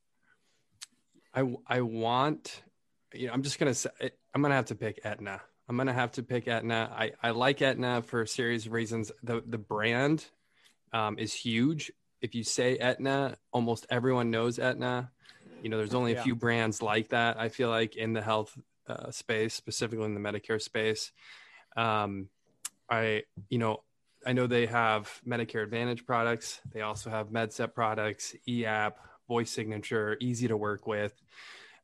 I 1.34 1.54
I 1.68 1.82
want, 1.82 2.64
you 3.14 3.28
know, 3.28 3.34
I'm 3.34 3.44
just 3.44 3.60
gonna 3.60 3.74
say 3.76 3.90
I'm 4.34 4.42
gonna 4.42 4.56
have 4.56 4.66
to 4.68 4.76
pick 4.76 5.00
Aetna. 5.04 5.42
I'm 5.68 5.78
gonna 5.78 5.94
have 5.94 6.12
to 6.14 6.24
pick 6.24 6.48
Aetna. 6.48 6.92
I 6.96 7.12
I 7.22 7.32
like 7.32 7.62
Aetna 7.62 8.02
for 8.04 8.22
a 8.22 8.28
series 8.28 8.66
of 8.66 8.72
reasons. 8.72 9.12
The 9.24 9.44
the 9.46 9.58
brand 9.58 10.26
um, 10.94 11.18
is 11.18 11.34
huge. 11.34 11.92
If 12.22 12.36
you 12.36 12.44
say 12.44 12.78
Aetna, 12.78 13.38
almost 13.52 13.86
everyone 13.90 14.32
knows 14.32 14.60
Aetna. 14.60 15.12
You 15.62 15.70
know, 15.70 15.78
there's 15.78 15.94
only 15.94 16.14
a 16.14 16.16
Yeah. 16.16 16.24
few 16.24 16.36
brands 16.36 16.82
like 16.82 17.10
that. 17.10 17.40
I 17.40 17.50
feel 17.50 17.70
like 17.70 17.96
in 17.96 18.14
the 18.14 18.22
health 18.22 18.58
uh, 18.88 19.12
space, 19.12 19.54
specifically 19.54 20.06
in 20.06 20.14
the 20.14 20.20
Medicare 20.20 20.62
space. 20.62 21.12
Um, 21.76 22.30
I 22.90 23.24
you 23.50 23.58
know 23.58 23.84
I 24.26 24.34
know 24.34 24.48
they 24.48 24.68
have 24.68 25.10
Medicare 25.28 25.64
Advantage 25.64 26.06
products. 26.06 26.62
They 26.72 26.82
also 26.82 27.10
have 27.10 27.28
MedSup 27.28 27.74
products, 27.74 28.36
eApp, 28.48 28.94
voice 29.28 29.52
signature, 29.52 30.18
easy 30.20 30.48
to 30.48 30.58
work 30.58 30.86
with. 30.88 31.14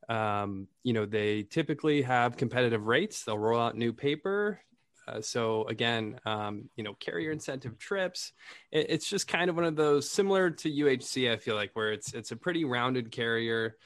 Um, 0.09 0.67
you 0.83 0.93
know, 0.93 1.05
they 1.05 1.43
typically 1.43 2.01
have 2.01 2.37
competitive 2.37 2.87
rates. 2.87 3.23
They'll 3.23 3.37
roll 3.37 3.59
out 3.59 3.75
new 3.77 3.91
paper. 3.91 4.61
Uh, 5.07 5.21
so 5.21 5.65
again, 5.67 6.19
um, 6.25 6.69
you 6.75 6.83
know, 6.83 6.93
carrier 6.95 7.31
incentive 7.31 7.77
trips. 7.77 8.33
It, 8.71 8.87
it's 8.89 9.09
just 9.09 9.27
kind 9.27 9.49
of 9.49 9.55
one 9.55 9.65
of 9.65 9.75
those 9.75 10.09
similar 10.09 10.49
to 10.51 10.69
UHC. 10.69 11.31
I 11.31 11.37
feel 11.37 11.55
like 11.55 11.71
where 11.73 11.91
it's 11.91 12.13
it's 12.13 12.31
a 12.31 12.35
pretty 12.35 12.65
rounded 12.65 13.11
carrier. 13.11 13.77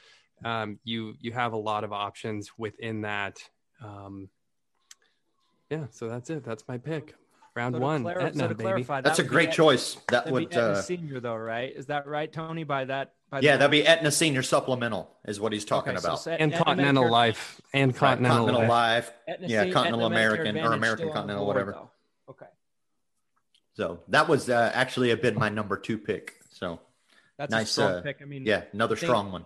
Um, 0.44 0.80
you 0.84 1.14
you 1.20 1.32
have 1.34 1.54
a 1.54 1.58
lot 1.58 1.84
of 1.84 1.94
options 1.94 2.52
within 2.58 3.02
that. 3.02 3.38
Um, 3.84 4.30
Yeah, 5.70 5.86
so 5.92 6.10
that's 6.10 6.30
it. 6.30 6.44
That's 6.44 6.68
my 6.68 6.78
pick. 6.78 7.16
Round 7.54 7.76
So 7.76 7.80
to 7.80 7.84
one, 7.84 8.04
clar- 8.04 8.32
so 8.34 8.48
to 8.48 8.56
baby. 8.56 8.62
clarify, 8.64 9.02
That's 9.02 9.20
a 9.20 9.24
that 9.24 9.26
would 9.28 9.34
great 9.34 9.50
Aetna- 9.50 9.56
choice. 9.56 9.96
That 10.08 10.26
That'd 10.26 10.34
be 10.34 10.46
Aetna 10.56 10.62
uh, 10.62 10.82
senior 10.82 11.20
though, 11.20 11.36
right? 11.36 11.74
Is 11.76 11.88
that 11.88 12.08
right, 12.08 12.32
Tony? 12.32 12.64
By 12.64 12.86
that, 12.86 13.14
by 13.30 13.42
yeah, 13.42 13.58
that'd 13.58 13.72
be 13.72 13.86
Aetna 13.86 14.10
Senior 14.12 14.42
Supplemental 14.42 15.10
is 15.26 15.38
what 15.40 15.52
he's 15.52 15.66
talking 15.66 15.98
Okay, 15.98 16.00
about. 16.06 16.22
say 16.22 16.38
and 16.40 16.54
Aetna 16.54 16.64
Continental 16.64 17.04
Medicare- 17.06 17.12
Life 17.12 17.62
and 17.74 17.92
Right, 17.92 18.00
Continental, 18.00 18.38
Continental 18.46 18.70
Life. 18.70 19.06
Life. 19.08 19.14
Aetna 19.28 19.48
Yeah, 19.50 19.64
Sen- 19.64 19.74
Continental 19.74 20.06
Aetna 20.06 20.16
American 20.16 20.58
or 20.60 20.74
American 20.74 21.12
Continental, 21.12 21.44
board, 21.46 21.56
whatever. 21.56 21.72
though. 21.74 21.92
Okay, 22.30 22.46
So 23.74 24.00
that 24.08 24.30
was 24.30 24.50
uh, 24.50 24.72
actually 24.74 25.12
a 25.12 25.18
bit 25.18 25.36
my 25.36 25.50
number 25.50 25.76
two 25.76 25.98
pick. 25.98 26.36
So 26.52 26.80
that's 27.38 27.52
Nice, 27.52 27.70
a 27.72 27.74
strong 27.74 27.92
uh, 27.96 28.02
pick. 28.02 28.22
I 28.22 28.26
mean, 28.26 28.46
yeah, 28.46 28.64
another 28.72 28.96
think- 28.96 29.10
strong 29.10 29.32
one. 29.34 29.46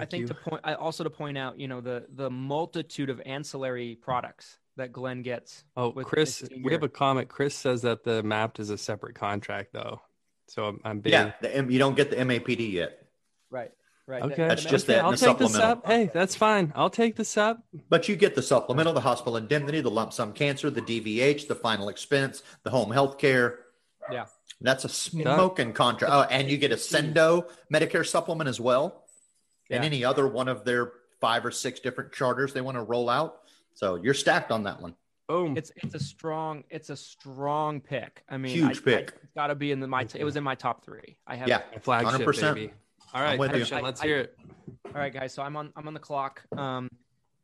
I 0.00 0.06
think 0.06 0.22
you. 0.22 0.26
to 0.28 0.34
point, 0.34 0.60
I 0.64 0.74
also 0.74 1.04
to 1.04 1.10
point 1.10 1.36
out, 1.38 1.60
you 1.60 1.68
know, 1.68 1.80
the 1.82 2.06
the 2.12 2.28
multitude 2.30 3.10
of 3.10 3.20
ancillary 3.24 3.94
products 3.94 4.58
that 4.76 4.92
Glenn 4.92 5.22
gets. 5.22 5.64
Oh, 5.76 5.90
with 5.90 6.06
Chris, 6.06 6.46
we 6.62 6.72
have 6.72 6.82
a 6.82 6.88
comment. 6.88 7.28
Chris 7.28 7.54
says 7.54 7.82
that 7.82 8.04
the 8.04 8.22
MAPD 8.22 8.60
is 8.60 8.70
a 8.70 8.78
separate 8.78 9.14
contract, 9.14 9.72
though. 9.72 10.00
So 10.48 10.64
I'm, 10.66 10.80
I'm 10.84 11.00
being 11.00 11.12
Yeah, 11.12 11.32
the, 11.40 11.54
M- 11.56 11.70
you 11.70 11.78
don't 11.78 11.96
get 11.96 12.10
the 12.10 12.16
MAPD 12.16 12.70
yet, 12.72 13.06
Right, 13.50 13.70
right. 14.06 14.22
okay. 14.24 14.48
That's 14.48 14.64
just 14.64 14.84
okay, 14.84 14.94
that 14.94 15.04
I'll 15.04 15.10
and 15.12 15.18
take 15.18 15.38
the 15.38 15.44
the 15.44 15.50
supplemental. 15.50 15.82
sub. 15.82 15.86
Hey, 15.86 16.10
that's 16.12 16.34
fine. 16.36 16.72
I'll 16.74 16.90
take 16.90 17.16
the 17.16 17.24
sub. 17.24 17.58
but 17.88 18.08
you 18.08 18.16
get 18.16 18.34
the 18.34 18.42
supplemental, 18.42 18.92
the 18.92 19.00
hospital 19.00 19.36
indemnity, 19.36 19.80
the 19.80 19.90
lump 19.90 20.12
sum 20.12 20.32
cancer, 20.32 20.70
the 20.70 20.82
DVH, 20.82 21.46
the 21.48 21.54
final 21.54 21.88
expense, 21.88 22.42
the 22.62 22.70
home 22.70 22.90
health 22.90 23.18
care. 23.18 23.60
Yeah. 24.10 24.26
That's 24.60 24.84
a 24.84 24.88
smoking 24.88 25.72
contract. 25.72 26.12
Oh, 26.12 26.22
and 26.22 26.50
you 26.50 26.58
get 26.58 26.70
Accendo 26.72 27.46
Medicare 27.72 28.06
supplement 28.06 28.48
as 28.48 28.60
well, 28.60 29.04
and 29.70 29.84
any 29.84 30.04
other 30.04 30.26
one 30.28 30.48
of 30.48 30.64
their 30.64 30.92
five 31.20 31.44
or 31.44 31.50
six 31.50 31.80
different 31.80 32.12
charters 32.12 32.52
they 32.52 32.60
want 32.60 32.76
to 32.76 32.82
roll 32.82 33.08
out. 33.08 33.40
So 33.74 33.96
you're 33.96 34.14
stacked 34.14 34.50
on 34.50 34.62
that 34.64 34.80
one. 34.80 34.94
Boom. 35.28 35.56
It's 35.56 35.72
it's 35.76 35.94
a 35.94 35.98
strong 36.00 36.64
it's 36.70 36.90
a 36.90 36.96
strong 36.96 37.80
pick. 37.80 38.22
I 38.28 38.36
mean, 38.36 38.52
Huge 38.52 38.78
I, 38.78 38.80
pick. 38.80 39.10
I, 39.12 39.16
it's 39.22 39.34
got 39.34 39.46
to 39.48 39.54
be 39.54 39.72
in 39.72 39.80
the 39.80 39.86
my. 39.86 40.06
It 40.14 40.24
was 40.24 40.36
in 40.36 40.44
my 40.44 40.54
top 40.54 40.84
three. 40.84 41.16
I 41.26 41.36
have. 41.36 41.48
Yeah. 41.48 41.62
My 41.72 41.78
flagship, 41.78 42.26
100%. 42.26 42.54
baby. 42.54 42.72
All 43.14 43.20
I'm 43.22 43.26
right, 43.30 43.38
with 43.38 43.70
you. 43.70 43.76
I- 43.76 43.80
let's 43.80 44.00
hear 44.02 44.18
it. 44.18 44.38
All 44.86 44.92
right, 45.00 45.12
guys. 45.12 45.32
So 45.32 45.42
I'm 45.42 45.56
on 45.56 45.72
I'm 45.76 45.88
on 45.88 45.94
the 45.94 46.00
clock. 46.00 46.42
Um, 46.56 46.88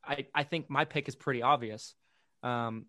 I 0.04 0.26
I 0.34 0.42
think 0.44 0.68
my 0.68 0.84
pick 0.84 1.08
is 1.08 1.14
pretty 1.16 1.42
obvious. 1.42 1.94
Um, 2.42 2.86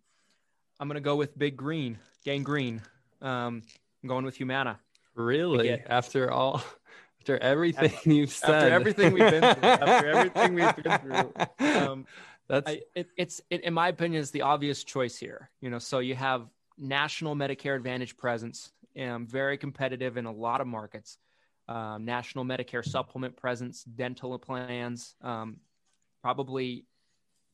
I'm 0.80 0.88
gonna 0.88 1.00
go 1.00 1.16
with 1.16 1.38
Big 1.38 1.56
Green, 1.56 1.98
Gang 2.26 2.44
Green. 2.44 2.82
Um, 3.22 3.62
I'm 4.04 4.10
going 4.10 4.26
with 4.26 4.36
Humana. 4.38 4.80
Really? 5.16 5.68
get- 5.70 5.88
After 5.90 6.32
all, 6.32 6.64
after 7.22 7.38
everything 7.38 7.94
you've 8.06 8.32
said, 8.32 8.50
after 8.50 8.74
everything 8.74 9.14
we've 9.14 9.30
been 9.30 9.56
through, 9.56 9.70
after 9.70 10.08
everything 10.08 10.54
we've 10.56 10.76
been 10.76 10.98
through, 11.00 11.34
Um, 11.60 12.06
that's 12.52 12.70
I, 12.70 12.82
it, 12.96 13.08
it's 13.16 13.42
it, 13.50 13.64
in 13.64 13.74
my 13.74 13.88
opinion, 13.88 14.22
it's 14.22 14.32
the 14.32 14.42
obvious 14.42 14.84
choice 14.84 15.18
here. 15.18 15.50
You 15.62 15.70
know, 15.70 15.80
so 15.80 16.00
you 16.00 16.16
have 16.16 16.50
national 16.78 17.34
Medicare 17.34 17.78
Advantage 17.78 18.18
presence, 18.18 18.74
um, 19.02 19.26
very 19.26 19.58
competitive 19.58 20.18
in 20.18 20.26
a 20.26 20.32
lot 20.32 20.60
of 20.60 20.68
markets. 20.68 21.18
Um, 21.70 22.04
national 22.04 22.44
Medicare 22.44 22.84
supplement 22.84 23.38
presence, 23.38 23.84
dental 23.84 24.38
plans, 24.38 25.16
um, 25.22 25.58
probably 26.22 26.84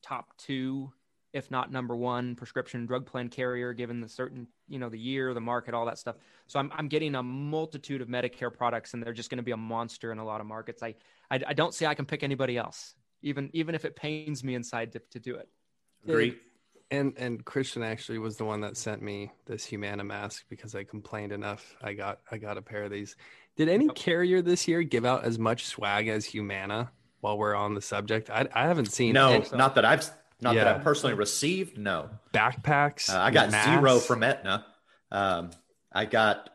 top 0.02 0.36
two, 0.36 0.92
if 1.32 1.48
not 1.48 1.70
number 1.70 1.94
one, 1.94 2.34
prescription 2.34 2.84
drug 2.84 3.06
plan 3.06 3.28
carrier, 3.28 3.72
given 3.72 4.00
the 4.00 4.08
certain 4.08 4.48
you 4.66 4.80
know 4.80 4.88
the 4.88 4.98
year, 4.98 5.32
the 5.32 5.40
market, 5.40 5.74
all 5.74 5.86
that 5.86 5.98
stuff. 5.98 6.16
So 6.48 6.58
I'm 6.58 6.72
I'm 6.74 6.88
getting 6.88 7.14
a 7.14 7.22
multitude 7.22 8.00
of 8.00 8.08
Medicare 8.08 8.52
products, 8.52 8.94
and 8.94 9.02
they're 9.02 9.12
just 9.12 9.30
going 9.30 9.38
to 9.38 9.44
be 9.44 9.52
a 9.52 9.56
monster 9.56 10.10
in 10.10 10.18
a 10.18 10.24
lot 10.24 10.40
of 10.40 10.48
markets. 10.48 10.82
I, 10.82 10.96
I 11.30 11.40
I 11.46 11.52
don't 11.52 11.72
see 11.72 11.86
I 11.86 11.94
can 11.94 12.04
pick 12.04 12.24
anybody 12.24 12.56
else 12.56 12.96
even 13.22 13.50
even 13.52 13.74
if 13.74 13.84
it 13.84 13.96
pains 13.96 14.42
me 14.44 14.54
inside 14.54 14.92
to, 14.92 15.00
to 15.10 15.18
do 15.18 15.36
it. 15.36 15.48
Agree. 16.06 16.36
and 16.90 17.12
and 17.18 17.44
Christian 17.44 17.82
actually 17.82 18.18
was 18.18 18.36
the 18.36 18.44
one 18.44 18.60
that 18.62 18.76
sent 18.76 19.02
me 19.02 19.30
this 19.46 19.64
Humana 19.66 20.04
mask 20.04 20.44
because 20.48 20.74
I 20.74 20.84
complained 20.84 21.32
enough. 21.32 21.76
I 21.82 21.92
got 21.92 22.20
I 22.30 22.38
got 22.38 22.56
a 22.56 22.62
pair 22.62 22.84
of 22.84 22.90
these. 22.90 23.16
Did 23.56 23.68
any 23.68 23.86
Yep. 23.86 23.94
carrier 23.96 24.40
this 24.42 24.68
year 24.68 24.82
give 24.82 25.04
out 25.04 25.24
as 25.24 25.38
much 25.38 25.66
swag 25.66 26.08
as 26.08 26.24
Humana? 26.24 26.92
While 27.20 27.36
we're 27.36 27.56
on 27.56 27.74
the 27.74 27.82
subject, 27.82 28.30
I, 28.30 28.46
I 28.54 28.68
haven't 28.68 28.92
seen 28.92 29.14
No, 29.14 29.32
any 29.32 29.44
not 29.52 29.74
that 29.74 29.84
I've 29.84 30.08
not 30.40 30.54
that 30.54 30.68
I've 30.68 30.82
personally 30.84 31.14
received. 31.16 31.76
No, 31.76 32.10
backpacks. 32.32 33.12
uh, 33.12 33.18
I 33.18 33.32
got 33.32 33.50
zero 33.50 33.98
from 33.98 34.22
Aetna. 34.22 34.64
Um, 35.10 35.50
I 35.92 36.04
got 36.04 36.50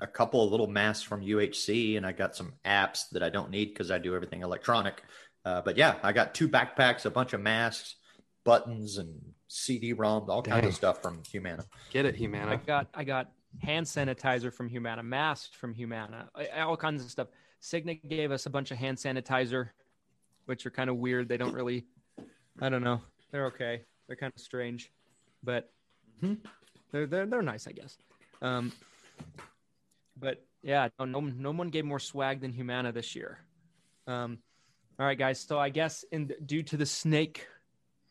a 0.00 0.06
couple 0.08 0.42
of 0.44 0.50
little 0.50 0.66
masks 0.66 1.04
from 1.04 1.22
UHC, 1.22 1.96
and 1.96 2.04
I 2.04 2.10
got 2.10 2.34
some 2.34 2.54
apps 2.64 3.08
that 3.12 3.22
I 3.22 3.28
don't 3.30 3.50
need 3.50 3.66
because 3.66 3.92
I 3.92 3.98
do 3.98 4.16
everything 4.16 4.42
electronic. 4.42 5.04
Uh, 5.44 5.60
but 5.60 5.76
yeah, 5.76 5.96
I 6.02 6.12
got 6.12 6.34
two 6.34 6.48
backpacks, 6.48 7.04
a 7.04 7.10
bunch 7.10 7.32
of 7.34 7.40
masks, 7.40 7.96
buttons, 8.44 8.98
and 8.98 9.20
CD-ROMs, 9.48 10.28
all 10.28 10.42
kinds 10.42 10.62
Dang. 10.62 10.68
of 10.68 10.74
stuff 10.74 11.02
from 11.02 11.22
Humana. 11.30 11.64
Get 11.90 12.06
it, 12.06 12.16
Humana. 12.16 12.52
I 12.52 12.56
got 12.56 12.88
I 12.94 13.04
got 13.04 13.30
hand 13.60 13.86
sanitizer 13.86 14.52
from 14.52 14.68
Humana, 14.68 15.02
masks 15.02 15.54
from 15.54 15.74
Humana, 15.74 16.28
all 16.56 16.76
kinds 16.76 17.04
of 17.04 17.10
stuff. 17.10 17.28
Cigna 17.62 18.00
gave 18.08 18.30
us 18.32 18.46
a 18.46 18.50
bunch 18.50 18.70
of 18.70 18.78
hand 18.78 18.98
sanitizer, 18.98 19.70
which 20.46 20.66
are 20.66 20.70
kind 20.70 20.90
of 20.90 20.96
weird. 20.96 21.28
They 21.28 21.36
don't 21.36 21.54
really, 21.54 21.86
I 22.60 22.68
don't 22.68 22.82
know. 22.82 23.00
They're 23.30 23.46
okay. 23.46 23.82
They're 24.06 24.16
kind 24.16 24.32
of 24.34 24.40
strange, 24.40 24.90
but 25.42 25.70
Mhm. 26.22 26.38
they're 26.90 27.06
they're 27.06 27.26
they're 27.26 27.42
nice, 27.42 27.66
I 27.66 27.72
guess. 27.72 27.96
Um, 28.42 28.72
but 30.18 30.44
yeah, 30.62 30.88
no, 30.98 31.04
no 31.04 31.20
no 31.20 31.50
one 31.52 31.68
gave 31.68 31.84
more 31.84 31.98
swag 32.00 32.40
than 32.40 32.52
Humana 32.52 32.92
this 32.92 33.14
year. 33.14 33.38
Um, 34.06 34.38
all 34.98 35.06
right, 35.06 35.18
guys. 35.18 35.40
So 35.40 35.58
I 35.58 35.68
guess 35.70 36.04
in 36.12 36.30
due 36.44 36.62
to 36.64 36.76
the 36.76 36.86
snake 36.86 37.46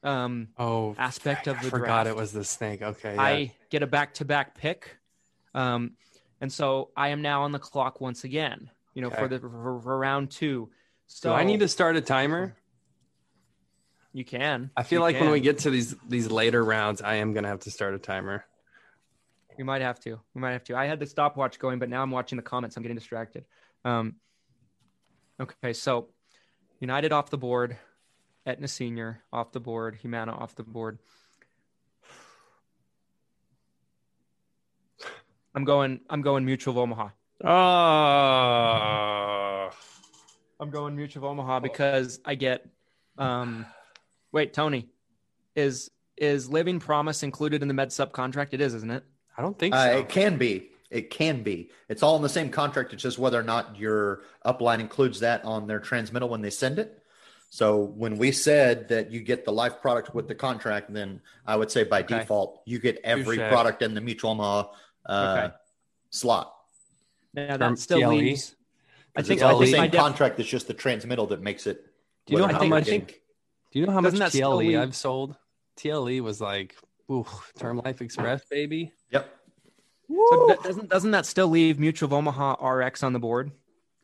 um, 0.04 0.50
Oh, 0.58 0.96
aspect 0.98 1.48
of 1.48 1.60
the 1.62 1.68
I 1.68 1.70
forgot 1.70 2.04
draft, 2.04 2.08
it 2.10 2.16
was 2.16 2.32
the 2.34 2.44
snake. 2.44 2.82
Okay, 2.82 3.16
yeah. 3.16 3.22
I 3.22 3.52
get 3.70 3.84
a 3.84 3.88
back 3.88 4.16
to 4.16 4.26
back 4.26 4.58
pick. 4.58 4.98
Um, 5.56 5.92
and 6.42 6.52
so 6.52 6.90
I 6.98 7.10
am 7.10 7.22
now 7.22 7.44
on 7.44 7.52
the 7.52 7.60
clock 7.60 8.02
once 8.02 8.24
again, 8.26 8.70
you 8.94 9.02
know, 9.02 9.10
for 9.10 9.28
the 9.28 9.40
for, 9.40 9.80
for 9.82 9.98
round 9.98 10.32
two. 10.32 10.70
So 11.08 11.30
Do 11.30 11.36
I 11.36 11.44
need 11.44 11.62
to 11.62 11.68
start 11.68 11.96
a 11.96 12.02
timer? 12.02 12.56
You 14.12 14.26
can. 14.26 14.70
I 14.76 14.84
feel 14.84 15.00
You 15.00 15.04
like 15.04 15.20
when 15.20 15.32
we 15.32 15.40
get 15.40 15.60
to 15.60 15.70
these 15.70 15.96
these 16.08 16.30
later 16.30 16.64
rounds, 16.64 17.02
I 17.02 17.16
am 17.16 17.34
gonna 17.34 17.48
have 17.48 17.62
to 17.62 17.72
start 17.72 17.94
a 17.94 18.00
timer. 18.00 18.46
we 19.58 19.64
might 19.64 19.82
have 19.82 20.00
to. 20.02 20.20
We 20.34 20.42
might 20.42 20.52
have 20.52 20.64
to. 20.66 20.76
I 20.76 20.86
had 20.86 21.00
the 21.00 21.06
stopwatch 21.06 21.60
going, 21.60 21.80
but 21.80 21.88
now 21.90 22.02
I'm 22.04 22.12
watching 22.12 22.36
the 22.36 22.44
comments. 22.44 22.76
I'm 22.76 22.84
getting 22.84 22.98
distracted. 22.98 23.46
Um, 23.86 24.16
okay, 25.40 25.74
so 25.74 26.10
United 26.80 27.12
off 27.12 27.30
the 27.30 27.38
board, 27.38 27.78
Aetna 28.46 28.68
Senior 28.68 29.22
off 29.32 29.52
the 29.52 29.60
board, 29.60 29.96
Humana 30.02 30.34
off 30.34 30.56
the 30.56 30.64
board. 30.64 31.00
I'm 35.56 35.66
going. 35.66 36.00
I'm 36.10 36.22
going 36.22 36.46
Mutual 36.46 36.74
of 36.74 36.78
Omaha. 36.80 37.10
Oh, 37.44 37.48
I'm 40.60 40.70
going 40.72 40.96
Mutual 40.96 41.24
of 41.26 41.32
Omaha 41.32 41.60
because 41.60 42.20
I 42.26 42.36
get. 42.36 42.66
Um, 43.18 43.66
wait, 44.32 44.54
Tony, 44.54 44.90
is 45.56 45.92
is 46.18 46.50
Living 46.50 46.80
Promise 46.80 47.22
included 47.24 47.62
in 47.62 47.68
the 47.68 47.74
Med 47.74 47.92
Sub 47.94 48.12
contract? 48.12 48.54
It 48.56 48.62
is, 48.62 48.74
isn't 48.74 48.90
it? 48.92 49.04
I 49.38 49.42
don't 49.42 49.58
think 49.58 49.76
Uh, 49.76 49.96
it 50.00 50.10
can 50.10 50.38
be. 50.38 50.70
It 50.94 51.10
can 51.10 51.42
be. 51.42 51.72
It's 51.90 52.04
all 52.04 52.16
in 52.16 52.22
the 52.22 52.30
same 52.30 52.50
contract. 52.50 52.94
It's 52.94 53.02
just 53.02 53.18
whether 53.18 53.40
or 53.40 53.44
not 53.44 53.78
your 53.78 54.22
upline 54.46 54.80
includes 54.80 55.20
that 55.22 55.44
on 55.44 55.66
their 55.68 55.80
transmittal 55.80 56.30
when 56.30 56.42
they 56.42 56.52
send 56.52 56.78
it. 56.78 57.00
So 57.50 57.80
when 57.84 58.18
we 58.18 58.32
said 58.32 58.88
that 58.90 59.12
you 59.12 59.20
get 59.22 59.44
the 59.44 59.52
life 59.52 59.82
product 59.82 60.14
with 60.14 60.28
the 60.28 60.36
contract, 60.36 60.94
then 60.94 61.20
I 61.48 61.56
would 61.56 61.72
say 61.72 61.84
by 61.84 62.02
Okay. 62.02 62.20
default 62.20 62.62
you 62.66 62.78
get 62.80 63.00
every 63.04 63.38
Touche. 63.38 63.50
product 63.50 63.82
in 63.82 63.96
the 63.96 64.02
Mutual 64.02 64.32
Omaha 64.32 64.70
uh, 65.08 65.36
Okay. 65.46 65.56
slot. 66.12 66.54
Now 67.34 67.58
that 67.58 67.80
still 67.80 68.00
TLE? 68.00 68.10
leaves. 68.20 68.56
I 69.16 69.20
'Cause 69.22 69.28
think 69.28 69.42
it's 69.42 69.44
all 69.44 69.60
the 69.60 69.68
same 69.68 69.90
def- 69.92 70.00
contract. 70.00 70.40
It's 70.40 70.50
just 70.50 70.68
the 70.68 70.74
transmittal 70.76 71.26
that 71.28 71.42
makes 71.42 71.66
it. 71.68 71.86
Do 72.28 72.34
you 72.34 72.40
know 72.40 72.48
how 72.48 72.64
much- 72.64 72.88
you're 72.88 72.96
I 72.98 73.00
getting- 73.00 73.06
Do 73.72 73.80
you 73.80 73.86
know 73.88 73.92
how 73.94 74.02
Doesn't 74.02 74.20
much 74.20 74.32
TLE 74.32 74.78
I've 74.78 74.96
sold? 74.96 75.36
TLE 75.76 76.22
was 76.22 76.40
like, 76.40 76.76
ooh, 77.12 77.26
Term 77.58 77.82
Life 77.84 78.02
Express, 78.02 78.46
baby. 78.46 78.92
Yep. 80.14 80.58
So 80.58 80.64
doesn't 80.64 80.90
doesn't 80.90 81.12
that 81.12 81.26
still 81.26 81.48
leave 81.48 81.80
Mutual 81.80 82.08
of 82.08 82.14
Omaha 82.14 82.64
RX 82.66 83.04
on 83.04 83.14
the 83.14 83.20
board? 83.20 83.52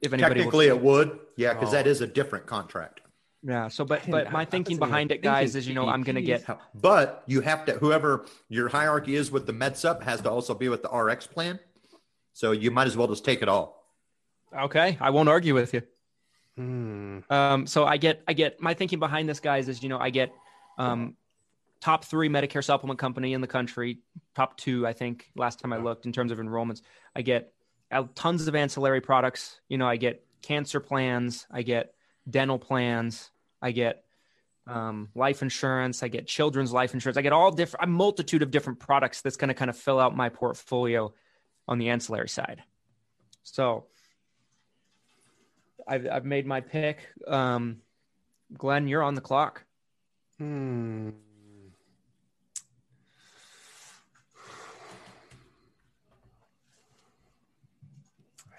If 0.01 0.13
anybody 0.13 0.35
Technically, 0.35 0.67
it 0.67 0.81
would. 0.81 1.19
Yeah, 1.35 1.53
because 1.53 1.69
Oh. 1.69 1.71
that 1.73 1.87
is 1.87 2.01
a 2.01 2.07
different 2.07 2.45
contract. 2.45 3.01
yeah. 3.43 3.67
So, 3.67 3.85
but 3.85 4.09
but 4.09 4.31
my 4.31 4.45
thinking 4.45 4.77
behind 4.77 5.11
it, 5.11 5.21
guys, 5.21 5.53
thinking 5.53 5.59
is 5.59 5.67
you 5.67 5.75
know 5.75 5.87
I'm 5.87 6.03
gonna 6.03 6.21
get 6.21 6.45
But 6.73 7.23
you 7.27 7.41
have 7.41 7.65
to, 7.65 7.73
whoever 7.73 8.25
your 8.47 8.69
hierarchy 8.69 9.15
is 9.15 9.29
with 9.31 9.45
the 9.45 9.53
MedSup 9.53 10.01
has 10.03 10.21
to 10.21 10.31
also 10.31 10.53
be 10.53 10.69
with 10.69 10.81
the 10.83 10.89
RX 10.89 11.27
plan. 11.27 11.59
So 12.33 12.51
you 12.53 12.71
might 12.71 12.87
as 12.87 12.95
well 12.97 13.07
just 13.07 13.25
take 13.25 13.41
it 13.41 13.49
all. 13.49 13.85
okay. 14.57 14.97
I 15.01 15.09
won't 15.09 15.29
argue 15.29 15.53
with 15.53 15.73
you. 15.73 15.81
Hmm. 16.55 17.19
Um, 17.29 17.67
so 17.67 17.85
I 17.85 17.97
get, 17.97 18.21
I 18.27 18.33
get 18.33 18.61
my 18.61 18.73
thinking 18.73 18.99
behind 18.99 19.29
this, 19.29 19.39
guys, 19.39 19.67
is 19.69 19.83
you 19.83 19.89
know 19.89 19.99
I 19.99 20.09
get 20.09 20.33
um, 20.77 21.15
top 21.81 22.05
three 22.05 22.29
Medicare 22.29 22.63
supplement 22.63 22.99
company 22.99 23.33
in 23.33 23.41
the 23.41 23.47
country, 23.47 23.99
top 24.35 24.57
two, 24.57 24.85
I 24.85 24.93
think, 24.93 25.29
last 25.35 25.59
time 25.59 25.73
I 25.73 25.77
looked 25.77 26.05
in 26.05 26.11
terms 26.11 26.31
of 26.31 26.37
enrollments. 26.37 26.81
I 27.15 27.21
get 27.21 27.53
uh, 27.91 28.03
tons 28.15 28.47
of 28.47 28.55
ancillary 28.55 29.01
products. 29.01 29.59
You 29.69 29.77
know, 29.77 29.87
I 29.87 29.95
get 29.97 30.25
cancer 30.41 30.79
plans, 30.79 31.47
I 31.51 31.61
get 31.61 31.93
dental 32.29 32.59
plans, 32.59 33.31
I 33.61 33.71
get 33.71 34.03
um, 34.69 35.09
life 35.15 35.41
insurance. 35.41 36.03
I 36.03 36.07
get 36.07 36.27
children's 36.27 36.71
life 36.71 36.93
insurance. 36.93 37.17
I 37.17 37.21
get 37.21 37.33
all 37.33 37.51
different, 37.51 37.83
a 37.83 37.87
multitude 37.87 38.41
of 38.41 38.51
different 38.51 38.79
products 38.79 39.21
that's 39.21 39.35
going 39.35 39.47
to 39.47 39.53
kind 39.53 39.69
of 39.69 39.77
fill 39.77 39.99
out 39.99 40.15
my 40.15 40.29
portfolio 40.29 41.13
on 41.67 41.79
the 41.79 41.89
ancillary 41.89 42.29
side. 42.29 42.63
So 43.43 43.85
I've, 45.87 46.07
I've 46.07 46.25
made 46.25 46.45
my 46.45 46.61
pick. 46.61 47.07
Um, 47.27 47.77
Glenn, 48.55 48.87
you're 48.87 49.03
on 49.03 49.15
the 49.15 49.21
clock. 49.21 49.63
Hmm. 50.37 51.09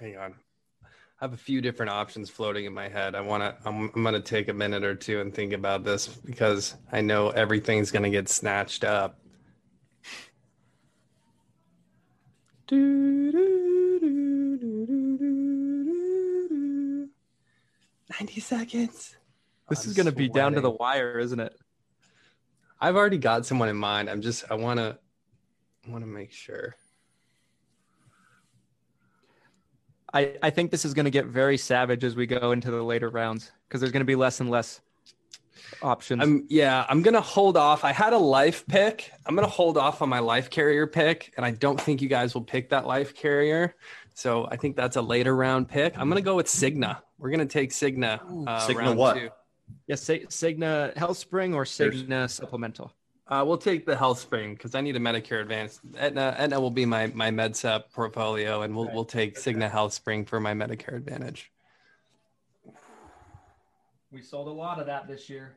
Hang 0.01 0.17
on. 0.17 0.35
I 0.83 0.87
have 1.21 1.35
a 1.35 1.37
few 1.37 1.61
different 1.61 1.91
options 1.91 2.31
floating 2.31 2.65
in 2.65 2.73
my 2.73 2.89
head. 2.89 3.15
I 3.15 3.21
want 3.21 3.43
to. 3.43 3.55
I'm, 3.69 3.91
I'm 3.95 4.03
going 4.03 4.15
to 4.15 4.21
take 4.21 4.49
a 4.49 4.55
minute 4.55 4.83
or 4.83 4.95
two 4.95 5.21
and 5.21 5.35
think 5.35 5.53
about 5.53 5.85
this 5.85 6.09
because 6.09 6.75
I 6.91 7.03
know 7.03 7.29
everything's 7.29 7.91
going 7.91 8.05
to 8.05 8.11
get 8.11 8.31
snatched 8.31 8.83
up. 8.83 9.21
Do, 12.67 13.31
do, 13.31 13.99
do, 14.01 14.11
Ninety 18.19 18.41
seconds. 18.41 19.17
This 19.69 19.85
I'm 19.85 19.91
is 19.91 19.97
going 19.97 20.07
to 20.07 20.13
be 20.13 20.31
down 20.31 20.55
to 20.55 20.63
the 20.63 20.71
wire, 20.71 21.19
isn't 21.19 21.41
it? 21.41 21.55
I've 22.81 22.97
already 22.97 23.19
got 23.19 23.45
someone 23.45 23.69
in 23.69 23.77
mind. 23.77 24.09
I'm 24.09 24.23
just. 24.23 24.45
I 24.51 24.55
want 24.55 24.79
to. 24.79 24.99
I 25.87 25.91
want 25.91 26.05
to 26.05 26.11
make 26.11 26.33
sure. 26.33 26.75
I, 30.13 30.37
I 30.43 30.51
think 30.51 30.71
this 30.71 30.85
is 30.85 30.95
going 30.95 31.05
to 31.05 31.11
get 31.11 31.27
very 31.27 31.57
savage 31.57 32.05
as 32.05 32.17
we 32.17 32.27
go 32.27 32.53
into 32.53 32.71
the 32.71 32.83
later 32.83 33.11
rounds 33.11 33.53
because 33.69 33.81
there's 33.81 33.93
going 33.93 34.01
to 34.01 34.07
be 34.07 34.17
less 34.17 34.41
and 34.41 34.51
less 34.51 34.81
options. 35.83 36.23
I'm 36.23 36.47
yeah, 36.49 36.85
I'm 36.89 37.03
gonna 37.03 37.21
hold 37.21 37.57
off. 37.57 37.85
I 37.85 37.93
had 37.93 38.13
a 38.13 38.19
life 38.19 38.67
pick. 38.67 39.13
I'm 39.27 39.35
gonna 39.35 39.47
hold 39.47 39.77
off 39.79 40.03
on 40.03 40.09
my 40.09 40.19
life 40.19 40.51
carrier 40.51 40.87
pick, 40.87 41.33
and 41.37 41.45
I 41.45 41.53
don't 41.53 41.81
think 41.81 42.03
you 42.03 42.09
guys 42.09 42.35
will 42.35 42.43
pick 42.43 42.69
that 42.71 42.87
life 42.87 43.15
carrier. 43.15 43.77
So 44.15 44.49
I 44.51 44.57
think 44.57 44.77
that's 44.77 44.97
a 44.97 45.03
later 45.03 45.35
round 45.37 45.69
pick. 45.69 45.99
I'm 45.99 46.09
gonna 46.09 46.21
go 46.21 46.37
with 46.37 46.47
Cigna. 46.47 46.99
We're 47.19 47.31
gonna 47.31 47.47
take 47.47 47.71
Cigna. 47.71 48.21
Uh, 48.47 48.67
Cigna 48.67 48.77
round 48.77 48.99
what? 48.99 49.17
two. 49.17 49.31
yes, 49.87 50.03
Sig- 50.03 50.29
Cigna 50.29 50.97
Health 50.97 51.19
Spring 51.19 51.55
or 51.55 51.65
Cigna 51.65 52.29
Supplemental. 52.29 52.93
Uh, 53.31 53.45
we'll 53.47 53.57
take 53.57 53.87
the 53.87 53.97
Health 53.97 54.19
Spring 54.19 54.55
because 54.55 54.75
I 54.75 54.81
need 54.81 54.97
a 54.97 54.99
Medicare 54.99 55.41
Advance. 55.41 55.81
Aetna, 55.97 56.35
Aetna 56.37 56.61
will 56.61 56.73
be 56.73 56.85
my 56.85 57.07
my 57.09 57.31
MedSup 57.31 57.85
portfolio, 57.93 58.63
and 58.63 58.75
we'll 58.75 58.91
we'll 58.93 59.05
take 59.05 59.37
Cigna 59.37 59.71
Health 59.71 59.93
Spring 59.93 60.25
for 60.25 60.41
my 60.41 60.53
Medicare 60.53 60.97
Advantage. 60.97 61.53
We 64.11 64.21
sold 64.21 64.49
a 64.49 64.51
lot 64.51 64.81
of 64.81 64.87
that 64.87 65.07
this 65.07 65.31
year. 65.31 65.57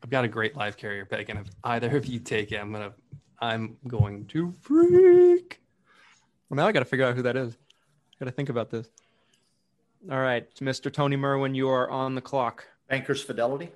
I've 0.00 0.10
got 0.10 0.24
a 0.24 0.28
great 0.28 0.54
life 0.54 0.76
carrier 0.76 1.04
pick, 1.06 1.28
and 1.28 1.40
if 1.40 1.46
either 1.64 1.96
of 1.96 2.06
you 2.06 2.20
take 2.20 2.52
it, 2.52 2.58
I'm 2.58 2.70
gonna 2.70 2.92
I'm 3.40 3.78
going 3.88 4.26
to 4.26 4.54
freak. 4.60 5.60
Well, 6.48 6.56
now 6.56 6.68
I 6.68 6.72
got 6.72 6.80
to 6.80 6.84
figure 6.84 7.04
out 7.04 7.16
who 7.16 7.22
that 7.22 7.36
is. 7.36 7.56
Got 8.20 8.26
to 8.26 8.30
think 8.30 8.48
about 8.48 8.70
this. 8.70 8.86
All 10.08 10.20
right, 10.20 10.48
Mr. 10.56 10.92
Tony 10.92 11.16
Merwin, 11.16 11.56
you 11.56 11.68
are 11.68 11.90
on 11.90 12.14
the 12.14 12.20
clock. 12.20 12.68
Bankers 12.88 13.22
Fidelity. 13.22 13.72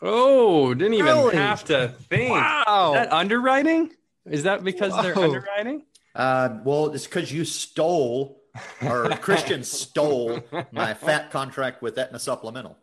Oh, 0.00 0.74
didn't 0.74 0.94
even 0.94 1.06
Really? 1.06 1.36
have 1.36 1.64
to 1.64 1.88
think. 2.08 2.30
Wow. 2.32 2.92
Is 2.94 2.94
that 2.94 3.12
underwriting? 3.12 3.92
Is 4.26 4.42
that 4.44 4.62
because 4.62 4.92
they're 5.02 5.18
underwriting? 5.18 5.82
Uh, 6.14 6.58
well, 6.64 6.92
it's 6.92 7.04
because 7.06 7.32
you 7.32 7.44
stole, 7.44 8.42
or 8.84 9.08
Christian 9.20 9.64
stole 9.64 10.40
my 10.72 10.94
fat 10.94 11.30
contract 11.30 11.82
with 11.82 11.98
Aetna 11.98 12.18
Supplemental. 12.18 12.76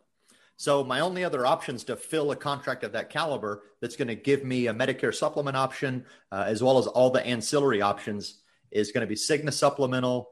So 0.57 0.83
my 0.85 1.01
only 1.01 1.23
other 1.25 1.45
options 1.45 1.83
to 1.85 1.97
fill 1.97 2.31
a 2.31 2.35
contract 2.35 2.83
of 2.85 2.93
that 2.93 3.09
caliber 3.09 3.63
that's 3.81 3.97
going 3.97 4.07
to 4.07 4.15
give 4.15 4.43
me 4.45 4.67
a 4.67 4.73
Medicare 4.73 5.13
supplement 5.13 5.57
option, 5.57 6.05
uh, 6.31 6.45
as 6.47 6.63
well 6.63 6.77
as 6.77 6.87
all 6.87 7.09
the 7.09 7.25
ancillary 7.25 7.81
options, 7.81 8.41
is 8.71 8.91
going 8.93 9.01
to 9.01 9.07
be 9.07 9.15
Cigna 9.15 9.51
Supplemental, 9.51 10.29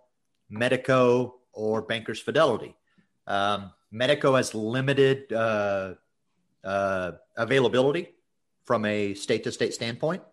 Medico, 0.50 1.36
or 1.52 1.82
Bankers 1.82 2.20
Fidelity. 2.22 2.76
Um, 3.28 3.72
Medico 3.92 4.36
has 4.36 4.56
limited 4.56 5.32
uh, 5.34 5.96
uh, 6.64 7.14
availability 7.36 8.10
from 8.66 8.86
a 8.86 9.14
state 9.14 9.44
to 9.44 9.52
state 9.52 9.74
standpoint. 9.74 10.24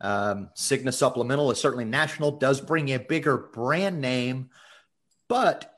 Um, 0.00 0.50
Cigna 0.56 0.92
Supplemental 0.92 1.50
is 1.50 1.58
certainly 1.58 1.84
national, 1.84 2.32
does 2.32 2.60
bring 2.60 2.90
a 2.90 2.98
bigger 2.98 3.36
brand 3.36 4.00
name, 4.00 4.50
but 5.28 5.72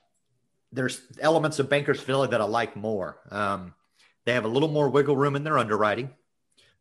there's 0.73 1.01
elements 1.21 1.59
of 1.59 1.69
Bankers 1.69 2.01
Fidelity 2.01 2.33
that 2.33 2.41
I 2.41 2.45
like 2.45 2.77
more. 2.77 3.19
Um, 3.31 3.75
they 4.27 4.35
have 4.35 4.45
a 4.45 4.49
little 4.49 4.69
more 4.69 4.91
wiggle 4.91 5.17
room 5.17 5.37
in 5.37 5.45
their 5.45 5.59
underwriting. 5.59 6.11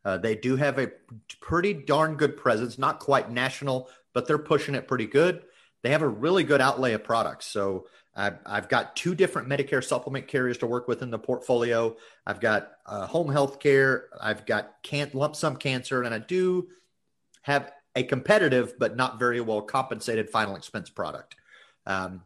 Uh, 0.03 0.17
they 0.17 0.35
do 0.35 0.55
have 0.55 0.79
a 0.79 0.91
pretty 1.39 1.73
darn 1.73 2.15
good 2.15 2.37
presence, 2.37 2.77
not 2.77 2.99
quite 2.99 3.31
national, 3.31 3.89
but 4.13 4.27
they're 4.27 4.37
pushing 4.37 4.75
it 4.75 4.87
pretty 4.87 5.05
good. 5.05 5.43
They 5.83 5.91
have 5.91 6.01
a 6.01 6.07
really 6.07 6.43
good 6.43 6.59
outlay 6.59 6.93
of 6.93 7.03
products. 7.03 7.45
So 7.45 7.87
I've, 8.17 8.39
I've 8.47 8.67
got 8.67 8.95
two 8.95 9.13
different 9.13 9.47
Medicare 9.47 9.83
supplement 9.83 10.27
carriers 10.27 10.57
to 10.57 10.67
work 10.67 10.87
with 10.87 11.03
in 11.03 11.11
the 11.11 11.19
portfolio. 11.19 11.95
I've 12.25 12.39
got 12.39 12.71
uh, 12.87 13.05
home 13.05 13.31
health 13.31 13.59
care, 13.59 14.05
I've 14.19 14.45
got 14.47 14.73
can- 14.81 15.11
lump 15.13 15.35
sum 15.35 15.55
cancer, 15.55 16.01
and 16.01 16.13
I 16.13 16.17
do 16.17 16.67
have 17.43 17.71
a 17.95 18.01
competitive 18.03 18.73
but 18.79 18.95
not 18.95 19.19
very 19.19 19.39
well 19.39 19.61
compensated 19.61 20.31
final 20.31 20.55
expense 20.55 20.89
product. 20.89 21.35
Um, 21.85 22.23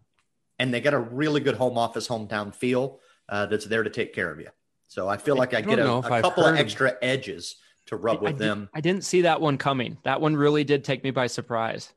and 0.57 0.73
they 0.73 0.79
got 0.79 0.93
a 0.93 0.99
really 0.99 1.41
good 1.41 1.55
home 1.55 1.77
office, 1.77 2.07
hometown 2.07 2.55
feel 2.55 2.99
uh, 3.27 3.47
that's 3.47 3.65
there 3.65 3.83
to 3.83 3.89
take 3.89 4.13
care 4.13 4.31
of 4.31 4.39
you. 4.39 4.47
So 4.87 5.09
I 5.09 5.17
feel 5.17 5.35
like 5.35 5.53
I, 5.53 5.57
I 5.59 5.61
get 5.61 5.79
a, 5.79 5.91
a 5.93 6.21
couple 6.21 6.45
of 6.45 6.55
extra 6.55 6.95
edges 7.01 7.55
to 7.87 7.97
rub 7.97 8.19
I, 8.19 8.21
with 8.21 8.37
did- 8.37 8.47
them. 8.47 8.69
I 8.73 8.79
didn't 8.79 9.03
see 9.03 9.23
that 9.23 9.41
one 9.41 9.57
coming. 9.57 9.97
That 10.03 10.21
one 10.21 10.37
really 10.37 10.63
did 10.63 10.85
take 10.85 11.03
me 11.03 11.11
by 11.11 11.27
surprise. 11.27 11.91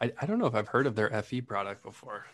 I, 0.00 0.12
I 0.20 0.26
don't 0.26 0.38
know 0.38 0.46
if 0.46 0.54
I've 0.54 0.68
heard 0.68 0.86
of 0.86 0.94
their 0.94 1.10
FE 1.22 1.42
product 1.42 1.82
before. 1.82 2.26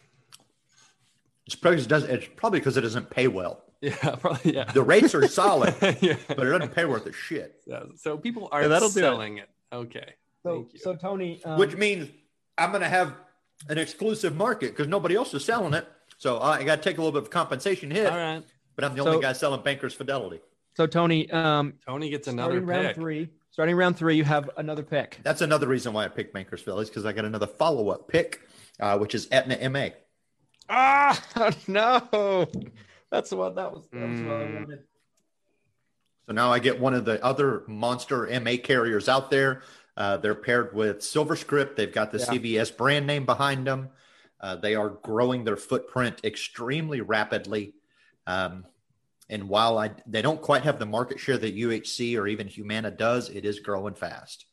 It's 1.46 1.55
probably, 1.57 1.83
does, 1.85 2.05
it's 2.05 2.28
probably 2.37 2.61
because 2.61 2.76
it 2.76 2.83
doesn't 2.83 3.11
pay 3.11 3.28
well. 3.28 3.64
Yeah, 3.83 4.14
probably. 4.14 4.55
Yeah. 4.55 4.70
The 4.72 4.83
rates 4.83 5.12
are 5.12 5.26
solid, 5.26 5.74
yeah. 6.00 6.14
but 6.28 6.46
it 6.46 6.50
doesn't 6.50 6.72
pay 6.72 6.85
worth 6.85 7.05
a 7.07 7.12
shit. 7.12 7.61
Yeah, 7.66 7.83
So 7.96 8.16
people 8.16 8.48
are 8.52 8.62
Yeah, 8.62 8.68
that'll 8.68 8.88
do 8.90 9.00
it. 9.00 9.02
selling 9.02 9.38
it. 9.38 9.48
Okay. 9.72 10.14
So, 10.44 10.68
so 10.76 10.94
Tony, 10.94 11.42
um, 11.44 11.59
Which 11.59 11.74
means 11.74 12.09
I'm 12.57 12.70
going 12.70 12.83
to 12.83 12.88
have 12.88 13.12
an 13.68 13.78
exclusive 13.78 14.37
market 14.37 14.70
because 14.70 14.87
nobody 14.87 15.16
else 15.16 15.35
is 15.35 15.44
selling 15.44 15.74
it. 15.74 15.85
So 16.18 16.38
I 16.40 16.62
got 16.62 16.76
to 16.76 16.83
take 16.88 16.98
a 16.98 17.00
little 17.00 17.11
bit 17.20 17.24
of 17.24 17.31
compensation 17.31 17.90
hit, 17.90 18.07
all 18.07 18.16
right. 18.16 18.44
but 18.76 18.85
I'm 18.85 18.94
the 18.94 19.02
So- 19.02 19.09
only 19.09 19.20
guy 19.22 19.33
selling 19.33 19.62
Bankers 19.62 19.94
Fidelity. 19.94 20.40
So 20.76 20.87
Tony, 20.87 21.28
um, 21.33 21.74
Tony 21.85 22.09
gets 22.09 22.28
another 22.28 22.61
starting 22.64 22.66
round 22.85 22.94
three, 22.94 23.28
starting 23.50 23.74
round 23.74 23.96
three, 23.96 24.14
you 24.16 24.22
have 24.24 24.48
another 24.59 24.85
pick. 24.85 25.18
That's 25.24 25.40
another 25.40 25.66
reason 25.66 25.92
why 25.92 26.05
I 26.05 26.09
picked 26.09 26.33
Bankers 26.33 26.61
Fidelity 26.61 26.88
because 26.90 27.05
I 27.05 27.11
got 27.12 27.24
another 27.24 27.48
follow 27.48 27.88
up 27.90 28.07
pick, 28.09 28.40
uh, 28.78 28.96
which 28.98 29.14
is 29.16 29.26
Aetna 29.33 29.68
MA. 29.70 29.88
Ah, 30.75 31.53
no, 31.69 32.49
that's 33.11 33.31
what 33.31 33.57
that 33.57 33.71
was. 33.73 33.85
That 33.93 34.09
was 34.09 34.23
what 34.23 34.41
I 34.41 34.45
Mm. 34.45 34.55
wanted. 34.55 34.79
So 36.27 36.33
now 36.33 36.51
I 36.51 36.61
get 36.61 36.81
one 36.81 36.95
of 36.95 37.05
the 37.05 37.23
other 37.23 37.65
monster 37.67 38.27
MA 38.41 38.57
carriers 38.57 39.07
out 39.09 39.31
there. 39.31 39.63
Uh, 39.97 40.17
they're 40.17 40.35
paired 40.35 40.75
with 40.75 41.01
SilverScript. 41.01 41.77
They've 41.77 41.93
got 41.93 42.11
the 42.11 42.19
Yeah. 42.21 42.25
CVS 42.25 42.71
brand 42.71 43.07
name 43.07 43.27
behind 43.27 43.67
them. 43.67 43.91
Uh, 44.41 44.57
they 44.57 44.75
are 44.75 44.89
growing 44.89 45.45
their 45.45 45.57
footprint 45.57 46.25
extremely 46.25 47.03
rapidly. 47.03 47.75
Um, 48.27 48.65
and 49.29 49.49
while 49.51 49.77
I 49.79 49.91
they 50.07 50.23
don't 50.23 50.41
quite 50.41 50.63
have 50.63 50.79
the 50.79 50.87
market 50.87 51.21
share 51.21 51.37
that 51.39 51.55
UHC 51.55 52.17
or 52.19 52.27
even 52.27 52.47
Humana 52.49 52.91
does, 52.91 53.29
it 53.29 53.45
is 53.45 53.61
growing 53.61 53.95
fast. 53.95 54.47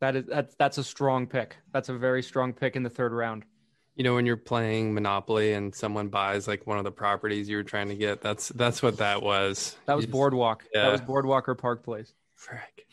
That 0.00 0.16
is 0.16 0.26
that's 0.26 0.54
that's 0.56 0.78
a 0.78 0.84
strong 0.84 1.28
pick. 1.28 1.56
That's 1.72 1.90
a 1.90 1.96
very 1.96 2.22
strong 2.24 2.52
pick 2.52 2.74
in 2.74 2.82
the 2.82 2.90
third 2.90 3.12
round. 3.12 3.44
You 3.94 4.04
know, 4.04 4.14
when 4.14 4.24
you're 4.24 4.38
playing 4.38 4.94
Monopoly 4.94 5.52
and 5.52 5.74
someone 5.74 6.08
buys 6.08 6.48
like 6.48 6.66
one 6.66 6.78
of 6.78 6.84
the 6.84 6.90
properties 6.90 7.46
you 7.48 7.56
were 7.56 7.62
trying 7.62 7.88
to 7.88 7.94
get, 7.94 8.22
that's 8.22 8.48
that's 8.48 8.82
what 8.82 8.96
that 8.98 9.22
was. 9.22 9.76
That 9.86 9.94
was 9.96 10.04
just- 10.06 10.12
Boardwalk. 10.12 10.64
Yeah. 10.74 10.84
That 10.84 10.92
was 10.92 11.00
Boardwalk 11.02 11.46
or 11.48 11.54
Park 11.54 11.84
Place. 11.84 12.12
Frick. 12.36 12.86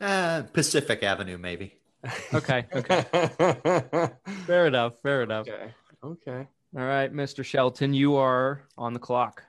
Uh, 0.00 0.42
Pacific 0.52 1.02
Avenue, 1.02 1.38
maybe. 1.38 1.74
Okay, 2.32 2.64
okay, 2.72 3.04
fair 4.46 4.68
enough, 4.68 4.92
fair 5.02 5.24
enough. 5.24 5.48
okay. 5.48 5.74
Okay. 6.04 6.46
All 6.76 6.84
right, 6.84 7.12
Mr. 7.12 7.44
Shelton, 7.44 7.92
you 7.92 8.14
are 8.14 8.62
on 8.78 8.92
the 8.92 9.00
clock. 9.00 9.42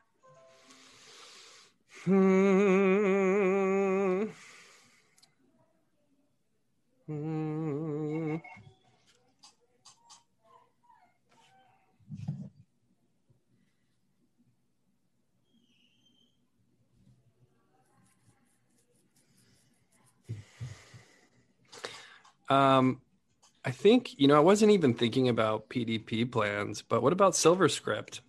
Hmm. 2.05 2.19
Hmm. 7.05 7.48
Um, 22.49 23.01
I 23.63 23.71
think 23.71 24.17
you 24.19 24.27
know 24.27 24.35
I 24.35 24.39
wasn't 24.39 24.71
even 24.71 24.93
thinking 24.93 25.29
about 25.29 25.69
PDP 25.69 26.29
plans, 26.31 26.81
but 26.81 27.03
what 27.03 27.13
about 27.13 27.33
SilverScript? 27.33 28.21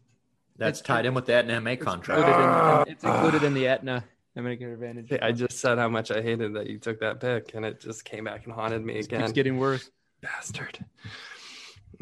That's 0.57 0.81
It's- 0.81 0.87
tied 0.87 1.07
in 1.07 1.15
with 1.15 1.27
that 1.27 1.45
and 1.49 1.65
MA 1.65 1.71
It's 1.73 1.85
contract. 1.85 2.21
included 2.21 2.87
in, 2.89 2.93
it's 2.93 3.05
included 3.05 3.43
in 3.45 3.55
the 3.55 3.67
Aetna 3.67 4.05
Medicare 4.37 4.75
Advantage. 4.75 5.13
I 5.23 5.33
just 5.33 5.59
said 5.59 5.79
how 5.79 5.89
much 5.89 6.11
I 6.11 6.21
hated 6.23 6.55
that 6.55 6.69
you 6.69 6.79
took 6.79 7.01
that 7.01 7.21
pick, 7.21 7.55
and 7.55 7.65
it 7.65 7.81
just 7.81 8.05
came 8.05 8.25
back 8.25 8.45
and 8.45 8.53
haunted 8.53 8.85
me 8.85 8.97
It 8.97 9.07
again. 9.07 9.23
It's 9.23 9.33
getting 9.33 9.59
worse. 9.59 9.91
Bastard. 10.21 10.79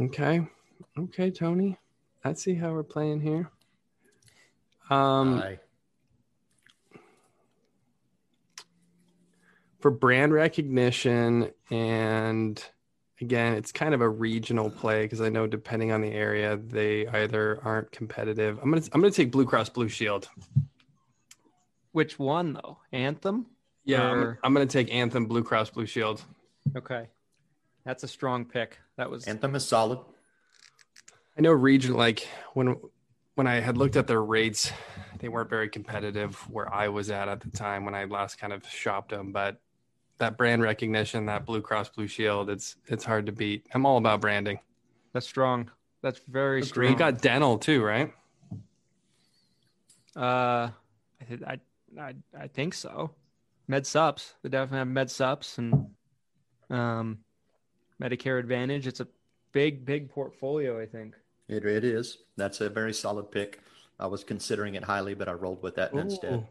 Okay. 0.01 0.47
Okay, 0.99 1.31
Tony. 1.31 1.79
I 2.25 2.33
see 2.33 2.55
how 2.55 2.73
we're 2.73 2.83
playing 2.83 3.21
here. 3.21 3.51
Um, 4.91 5.39
Aye. 5.41 5.59
For 9.81 9.91
brand 9.91 10.33
recognition 10.33 11.51
and 11.71 12.65
again 13.21 13.55
it's 13.55 13.73
kind 13.73 13.95
of 13.95 14.01
a 14.01 14.09
regional 14.09 14.71
play 14.71 15.03
because 15.05 15.21
i 15.21 15.29
know 15.29 15.47
depending 15.47 15.93
on 15.93 16.01
the 16.01 16.11
area 16.13 16.57
they 16.57 17.07
either 17.09 17.61
aren't 17.65 17.91
competitive 17.93 18.59
i'm 18.63 18.71
gonna 18.71 18.83
i'm 18.93 19.01
gonna 19.01 19.11
take 19.13 19.31
blue 19.31 19.45
cross 19.47 19.69
blue 19.69 19.89
shield 19.89 20.29
Which 21.93 22.19
one 22.19 22.55
though? 22.55 22.79
Anthem. 22.93 23.47
yeah 23.85 24.03
I'm, 24.11 24.39
I'm 24.45 24.53
gonna 24.55 24.67
take 24.67 24.93
anthem 24.93 25.27
blue 25.27 25.43
cross 25.43 25.71
blue 25.71 25.87
shield 25.87 26.23
Okay, 26.77 27.07
that's 27.85 28.03
a 28.03 28.09
strong 28.09 28.45
pick. 28.45 28.79
That 28.99 29.09
was 29.11 29.25
Anthem 29.27 29.55
is 29.55 29.65
solid. 29.67 30.01
i 31.37 31.41
know 31.41 31.53
region 31.53 31.95
like 31.95 32.27
when 32.55 32.77
when 33.37 33.47
i 33.47 33.61
had 33.61 33.77
looked 33.79 33.97
at 33.97 34.07
their 34.07 34.23
rates 34.23 34.71
they 35.21 35.29
weren't 35.29 35.49
very 35.51 35.69
competitive 35.69 36.35
where 36.51 36.73
i 36.73 36.89
was 36.89 37.11
at 37.11 37.29
at 37.29 37.41
the 37.41 37.51
time 37.51 37.85
when 37.85 37.95
i 37.95 38.05
last 38.05 38.39
kind 38.39 38.53
of 38.53 38.69
shopped 38.69 39.11
them 39.11 39.33
but 39.33 39.61
that 40.19 40.37
brand 40.37 40.63
recognition 40.63 41.27
that 41.27 41.45
blue 41.47 41.61
cross 41.61 41.89
blue 41.89 42.07
shield 42.07 42.51
it's 42.51 42.77
it's 42.87 43.05
hard 43.05 43.27
to 43.27 43.33
beat 43.33 43.67
i'm 43.75 43.87
all 43.87 43.99
about 43.99 44.21
branding 44.21 44.59
that's 45.13 45.27
strong. 45.27 45.71
That's 46.03 46.21
very 46.29 46.59
you 46.59 46.65
strong. 46.65 46.91
You 46.91 46.97
got 46.97 47.21
dental 47.21 47.59
too 47.59 47.83
right 47.83 48.13
Uh, 50.17 50.71
I, 51.21 51.25
th- 51.29 51.43
I, 51.47 51.59
I, 52.01 52.15
I 52.39 52.47
think 52.49 52.75
so. 52.75 53.11
Med 53.69 53.87
sups. 53.87 54.35
They 54.43 54.49
definitely 54.49 54.79
have 54.79 54.89
med 54.89 55.11
sups 55.11 55.59
and 55.59 55.87
um, 56.71 57.19
Medicare 58.03 58.39
Advantage. 58.39 58.87
It's 58.87 59.01
a 59.01 59.09
big, 59.53 59.85
big 59.85 60.11
portfolio. 60.11 60.81
I 60.81 60.87
think. 60.87 61.15
It, 61.49 61.65
it 61.65 61.85
is. 61.85 62.19
That's 62.37 62.61
a 62.61 62.69
very 62.69 62.93
solid 62.93 63.31
pick. 63.31 63.61
I 63.99 64.07
was 64.07 64.23
considering 64.25 64.75
it 64.75 64.85
highly, 64.85 65.15
but 65.15 65.29
I 65.29 65.33
rolled 65.33 65.63
with 65.63 65.75
that 65.77 65.93
instead. 65.95 66.47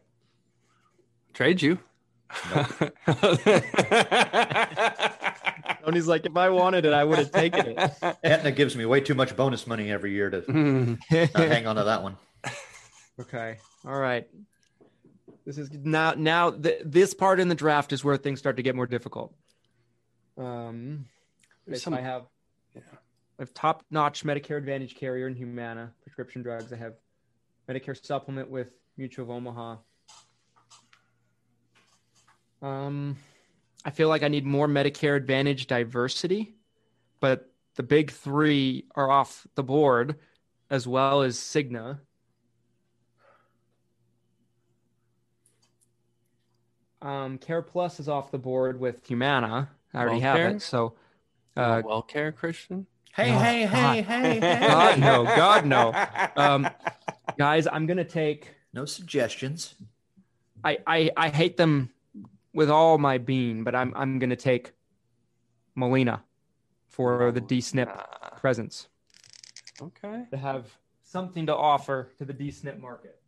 Trade 1.34 1.62
you. 1.62 1.80
Tony's 5.84 6.08
like, 6.08 6.26
if 6.26 6.36
I 6.36 6.50
wanted 6.50 6.86
it, 6.86 6.94
I 6.94 7.04
would 7.04 7.18
have 7.20 7.32
taken 7.32 7.68
it. 7.68 7.78
Aetna 8.24 8.52
gives 8.52 8.76
me 8.76 8.86
way 8.86 9.00
too 9.02 9.16
much 9.16 9.36
bonus 9.36 9.66
money 9.68 9.92
every 9.92 10.12
year 10.12 10.30
to 10.30 10.98
hang 11.34 11.68
on 11.68 11.76
to 11.78 11.84
that 11.86 12.04
one. 12.04 12.18
okay. 13.22 13.58
All 13.86 13.98
right. 13.98 14.28
This 15.46 15.58
is 15.58 15.72
now. 15.72 16.14
Now, 16.18 16.52
th- 16.52 16.82
this 16.84 17.14
part 17.14 17.40
in 17.40 17.48
the 17.48 17.56
draft 17.56 17.94
is 17.94 18.04
where 18.04 18.18
things 18.18 18.40
start 18.40 18.58
to 18.58 18.64
get 18.64 18.76
more 18.76 18.88
difficult. 18.88 19.34
Um, 20.38 21.06
if 21.66 21.80
some- 21.80 21.94
I 21.94 22.02
have, 22.02 22.24
Yeah. 22.76 22.82
I 23.40 23.44
have 23.44 23.54
top-notch 23.54 24.24
Medicare 24.26 24.58
Advantage 24.58 24.96
carrier 24.96 25.28
in 25.28 25.36
Humana 25.36 25.94
prescription 26.04 26.42
drugs. 26.44 26.74
I 26.74 26.78
have 26.78 26.96
Medicare 27.70 27.96
supplement 28.04 28.50
with 28.50 28.68
Mutual 28.98 29.24
of 29.26 29.30
Omaha. 29.32 29.78
Um, 32.62 33.18
I 33.86 33.92
feel 33.92 34.10
like 34.10 34.24
I 34.24 34.28
need 34.28 34.46
more 34.46 34.68
Medicare 34.68 35.16
Advantage 35.16 35.68
diversity, 35.68 36.56
but 37.20 37.50
the 37.76 37.84
big 37.84 38.12
three 38.12 38.86
are 38.96 39.10
off 39.10 39.46
the 39.56 39.64
board, 39.64 40.16
as 40.70 40.88
well 40.88 41.22
as 41.22 41.38
Cigna. 41.38 42.00
Um, 47.02 47.38
Care 47.38 47.62
Plus 47.62 48.00
is 48.00 48.10
off 48.10 48.32
the 48.32 48.40
board 48.40 48.80
with 48.80 49.06
Humana. 49.08 49.70
I 49.94 50.02
already 50.02 50.20
have 50.22 50.40
it. 50.40 50.62
So, 50.62 50.96
uh, 51.56 51.82
WellCare, 51.84 52.36
Christian. 52.36 52.88
Hey, 53.14 53.32
Oh, 53.34 53.40
hey, 53.40 53.66
hey, 53.66 54.02
hey, 54.02 54.40
hey. 54.40 54.68
God, 54.68 55.00
no. 55.00 55.24
God, 55.24 55.66
no. 55.66 55.94
Um, 56.36 56.68
guys, 57.38 57.68
I'm 57.72 57.86
gonna 57.86 58.04
take. 58.04 58.54
No 58.74 58.86
suggestions. 58.86 59.76
I, 60.64 60.80
I 60.86 61.12
I 61.16 61.30
hate 61.30 61.58
them 61.58 61.90
with 62.54 62.70
all 62.70 62.98
my 62.98 63.18
being, 63.18 63.64
but 63.64 63.76
I'm 63.76 63.94
I'm 63.96 64.20
gonna 64.20 64.36
take 64.36 64.72
Molina 65.76 66.24
for 66.88 67.32
the 67.32 67.42
DSNP 67.42 67.88
Ah, 67.88 68.30
presence 68.40 68.88
okay. 69.82 70.26
to 70.32 70.38
have 70.38 70.76
something 71.04 71.46
to 71.46 71.56
offer 71.56 72.10
to 72.18 72.26
the 72.26 72.34
DSNP 72.34 72.80
market. 72.80 73.20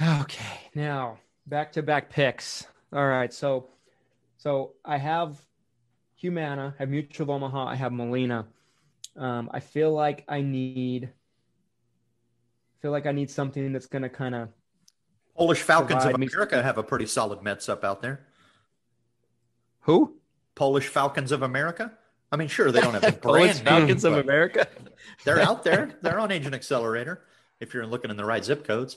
Okay, 0.00 0.70
now 0.74 1.18
back 1.46 1.72
to 1.72 1.82
back 1.82 2.08
picks. 2.10 2.66
All 2.92 3.06
right, 3.06 3.32
so 3.32 3.68
so 4.36 4.74
I 4.84 4.96
have 4.96 5.44
Humana, 6.16 6.74
I 6.78 6.82
have 6.82 6.88
Mutual 6.88 7.24
of 7.24 7.30
Omaha, 7.30 7.66
I 7.66 7.74
have 7.74 7.92
Molina. 7.92 8.46
Um, 9.16 9.50
I 9.52 9.60
feel 9.60 9.92
like 9.92 10.24
I 10.28 10.40
need 10.40 11.10
feel 12.80 12.90
like 12.90 13.06
I 13.06 13.12
need 13.12 13.30
something 13.30 13.72
that's 13.72 13.86
gonna 13.86 14.08
kind 14.08 14.34
of 14.34 14.48
Polish 15.36 15.62
Falcons 15.62 16.04
of 16.04 16.10
Provide 16.10 16.20
me- 16.20 16.28
America 16.32 16.62
have 16.62 16.78
a 16.78 16.82
pretty 16.82 17.06
solid 17.06 17.42
Med 17.42 17.62
Sup 17.62 17.84
out 17.84 18.02
there. 18.02 18.26
who 19.80 20.16
Polish 20.54 20.88
Falcons 20.88 21.32
of 21.32 21.42
America. 21.42 21.92
I 22.30 22.36
mean, 22.36 22.48
sure, 22.48 22.70
they 22.72 22.80
don't 22.80 22.92
have 22.94 23.02
the 23.02 23.12
Polish 23.12 23.60
brand 23.60 23.64
name, 23.64 23.78
Falcons 23.80 24.04
of 24.04 24.14
America. 24.14 24.66
They're 25.24 25.40
out 25.40 25.64
there. 25.64 25.96
They're 26.02 26.18
on 26.18 26.30
Agent 26.32 26.54
Accelerator. 26.54 27.22
If 27.60 27.74
you're 27.74 27.86
looking 27.86 28.10
in 28.10 28.16
the 28.16 28.24
right 28.24 28.44
zip 28.44 28.66
codes, 28.66 28.96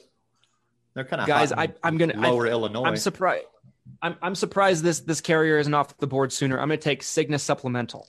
they're 0.93 1.05
kind 1.05 1.21
of 1.21 1.27
Guys, 1.27 1.51
I, 1.51 1.73
I'm 1.83 1.97
gonna. 1.97 2.13
I, 2.17 2.29
lower 2.29 2.47
Illinois. 2.47 2.83
I'm 2.83 2.97
surprised. 2.97 3.45
I'm, 4.01 4.15
I'm 4.21 4.35
surprised 4.35 4.83
this 4.83 4.99
this 4.99 5.21
carrier 5.21 5.57
isn't 5.57 5.73
off 5.73 5.97
the 5.97 6.07
board 6.07 6.31
sooner. 6.31 6.59
I'm 6.59 6.67
going 6.67 6.79
to 6.79 6.83
take 6.83 7.01
Cigna 7.01 7.39
Supplemental 7.39 8.07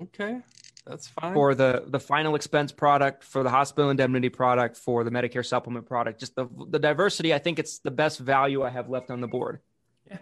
Okay. 0.00 0.40
That's 0.90 1.06
fine. 1.08 1.34
for 1.34 1.54
the 1.54 1.84
the 1.86 2.00
final 2.00 2.34
expense 2.34 2.72
product, 2.72 3.22
for 3.22 3.42
the 3.42 3.50
hospital 3.50 3.90
indemnity 3.90 4.28
product, 4.28 4.76
for 4.76 5.04
the 5.04 5.10
Medicare 5.10 5.46
supplement 5.46 5.86
product. 5.86 6.18
Just 6.18 6.34
the 6.34 6.48
the 6.68 6.80
diversity. 6.80 7.32
I 7.32 7.38
think 7.38 7.58
it's 7.58 7.78
the 7.78 7.92
best 7.92 8.18
value 8.18 8.62
I 8.64 8.70
have 8.70 8.88
left 8.88 9.10
on 9.10 9.20
the 9.20 9.28
board. 9.28 9.60
Yeah, 10.10 10.18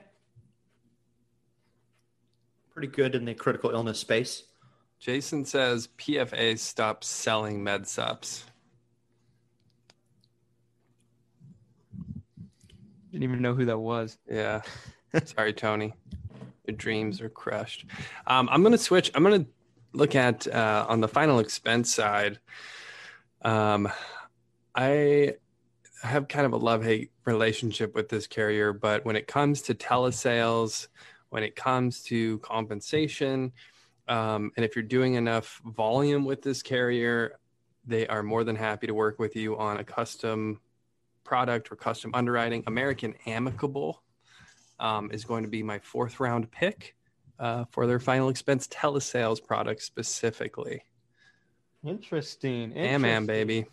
pretty 2.71 2.89
good 2.89 3.15
in 3.15 3.25
the 3.25 3.35
critical 3.35 3.71
illness 3.71 3.99
space. 3.99 4.45
Jason 5.01 5.45
says 5.45 5.89
PFA 5.97 6.59
stops 6.59 7.07
selling 7.07 7.65
med 7.65 7.87
subs. 7.87 8.45
Didn't 13.11 13.25
even 13.25 13.41
know 13.41 13.55
who 13.55 13.65
that 13.65 13.79
was. 13.79 14.19
Yeah. 14.31 14.61
Sorry, 15.25 15.53
Tony. 15.53 15.95
Your 16.67 16.77
dreams 16.77 17.23
are 17.23 17.31
crushed. 17.31 17.87
Um, 18.27 18.49
I'm 18.53 18.61
going 18.63 18.73
to 18.73 18.79
switch. 18.79 19.11
I'm 19.15 19.23
going 19.23 19.45
to 19.45 19.51
look 19.93 20.15
at 20.15 20.47
uh, 20.47 20.87
on 20.89 21.01
the 21.01 21.09
final 21.09 21.39
expense 21.39 21.95
side. 21.95 22.39
Um, 23.43 23.89
I 24.75 25.35
have 26.03 26.29
kind 26.29 26.47
of 26.47 26.53
a 26.53 26.57
love 26.57 26.85
hate 26.85 27.11
relationship 27.25 27.95
with 27.95 28.09
this 28.09 28.27
carrier, 28.27 28.73
but 28.73 29.05
when 29.05 29.17
it 29.17 29.27
comes 29.27 29.63
to 29.63 29.75
telesales, 29.75 30.89
when 31.31 31.43
it 31.43 31.57
comes 31.57 32.03
to 32.05 32.39
compensation, 32.39 33.53
um, 34.07 34.53
and 34.57 34.65
if 34.65 34.75
you're 34.75 34.83
doing 34.83 35.15
enough 35.15 35.61
volume 35.65 36.25
with 36.25 36.43
this 36.43 36.63
carrier, 36.63 37.39
they 37.85 38.07
are 38.07 38.23
more 38.23 38.45
than 38.45 38.57
happy 38.57 38.87
to 38.87 38.95
work 38.95 39.19
with 39.19 39.37
you 39.37 39.59
on 39.59 39.79
a 39.79 39.85
custom 39.85 40.61
product 41.25 41.71
or 41.71 41.77
custom 41.77 42.11
underwriting. 42.15 42.63
American 42.67 43.15
Amicable 43.27 44.03
um, 44.81 45.11
is 45.13 45.25
going 45.25 45.43
to 45.43 45.49
be 45.49 45.63
my 45.63 45.79
fourth 45.79 46.21
round 46.21 46.51
pick 46.51 46.95
uh, 47.39 47.65
for 47.71 47.87
their 47.87 47.99
final 47.99 48.29
expense 48.29 48.67
telesales 48.69 49.43
product 49.43 49.83
specifically. 49.83 50.83
Interesting. 51.85 52.73
Am 52.77 53.05
am 53.05 53.27
baby. 53.27 53.67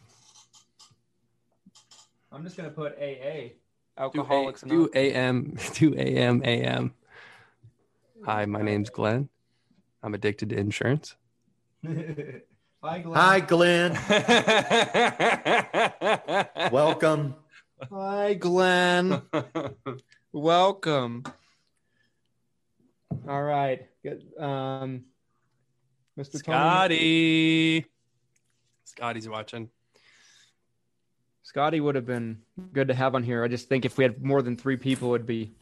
I'm 2.32 2.44
just 2.44 2.58
going 2.58 2.70
to 2.70 2.76
put 2.76 2.98
AA. 3.00 3.50
Do, 3.50 3.52
Alcoholics 3.98 4.64
a, 4.64 4.68
do 4.68 4.90
AM 4.94 5.58
do 5.74 5.96
AM 5.98 6.42
AM. 6.44 6.94
Hi, 8.26 8.46
my 8.46 8.62
name's 8.62 8.90
Glenn. 8.90 9.30
I'm 10.04 10.14
addicted 10.14 10.50
to 10.50 10.58
insurance. 10.58 11.16
Hi, 12.84 13.00
Glenn. 13.00 13.16
Hi, 13.16 13.40
Glenn. 13.40 13.94
Welcome. 16.72 17.36
Hi, 17.92 18.34
Glenn. 18.36 19.22
Welcome. 20.32 21.24
All 23.28 23.44
right. 23.44 23.88
Good. 24.04 24.24
Um, 24.40 25.06
Mr. 26.18 26.44
Tony, 26.44 26.44
Scotty. 26.44 27.86
Scotty's 28.86 29.28
watching. 29.28 29.70
Scotty 31.44 31.80
would 31.80 31.96
have 31.96 32.06
been 32.06 32.40
good 32.74 32.88
to 32.90 32.94
have 32.94 33.16
on 33.16 33.24
here. 33.24 33.44
I 33.44 33.48
just 33.48 33.70
think 33.70 33.86
if 33.86 33.98
we 33.98 34.04
had 34.04 34.24
more 34.24 34.42
than 34.42 34.58
three 34.58 34.78
people, 34.78 35.14
it'd 35.14 35.28
be 35.28 35.54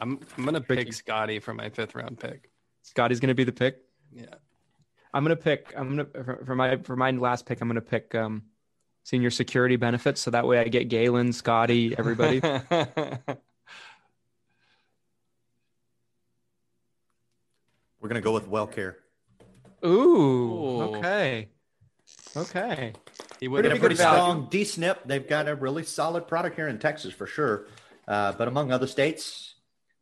I'm 0.00 0.20
I'm 0.36 0.44
gonna 0.44 0.60
pick 0.60 0.92
Scotty 0.92 1.38
for 1.38 1.54
my 1.54 1.70
fifth 1.70 1.94
round 1.94 2.18
pick. 2.18 2.50
Scotty's 2.82 3.20
gonna 3.20 3.34
be 3.34 3.44
the 3.44 3.52
pick. 3.52 3.78
Yeah. 4.12 4.26
I'm 5.14 5.24
gonna 5.24 5.36
pick. 5.36 5.72
I'm 5.76 5.96
gonna 5.96 6.24
for, 6.24 6.42
for 6.44 6.54
my 6.54 6.76
for 6.78 6.96
my 6.96 7.10
last 7.12 7.46
pick. 7.46 7.60
I'm 7.60 7.68
gonna 7.68 7.80
pick 7.80 8.14
um, 8.14 8.42
senior 9.04 9.30
security 9.30 9.76
benefits. 9.76 10.20
So 10.20 10.30
that 10.32 10.46
way 10.46 10.58
I 10.58 10.64
get 10.64 10.88
Galen, 10.88 11.32
Scotty, 11.32 11.96
everybody. 11.96 12.40
We're 18.00 18.08
gonna 18.08 18.20
go 18.20 18.32
with 18.32 18.48
WellCare. 18.48 18.94
Ooh, 19.84 19.88
Ooh. 19.88 20.82
Okay. 20.96 21.48
Okay. 22.36 22.92
he 23.40 23.46
They 23.46 23.48
would 23.48 23.64
a 23.64 23.70
Pretty 23.70 23.80
pretty 23.80 23.94
strong 23.96 24.48
D-SNP. 24.50 24.98
They've 25.06 25.26
got 25.26 25.48
a 25.48 25.54
really 25.54 25.82
solid 25.84 26.28
product 26.28 26.56
here 26.56 26.68
in 26.68 26.78
Texas 26.78 27.12
for 27.12 27.26
sure. 27.26 27.66
Uh, 28.06 28.32
but 28.32 28.48
among 28.48 28.72
other 28.72 28.86
states, 28.86 29.54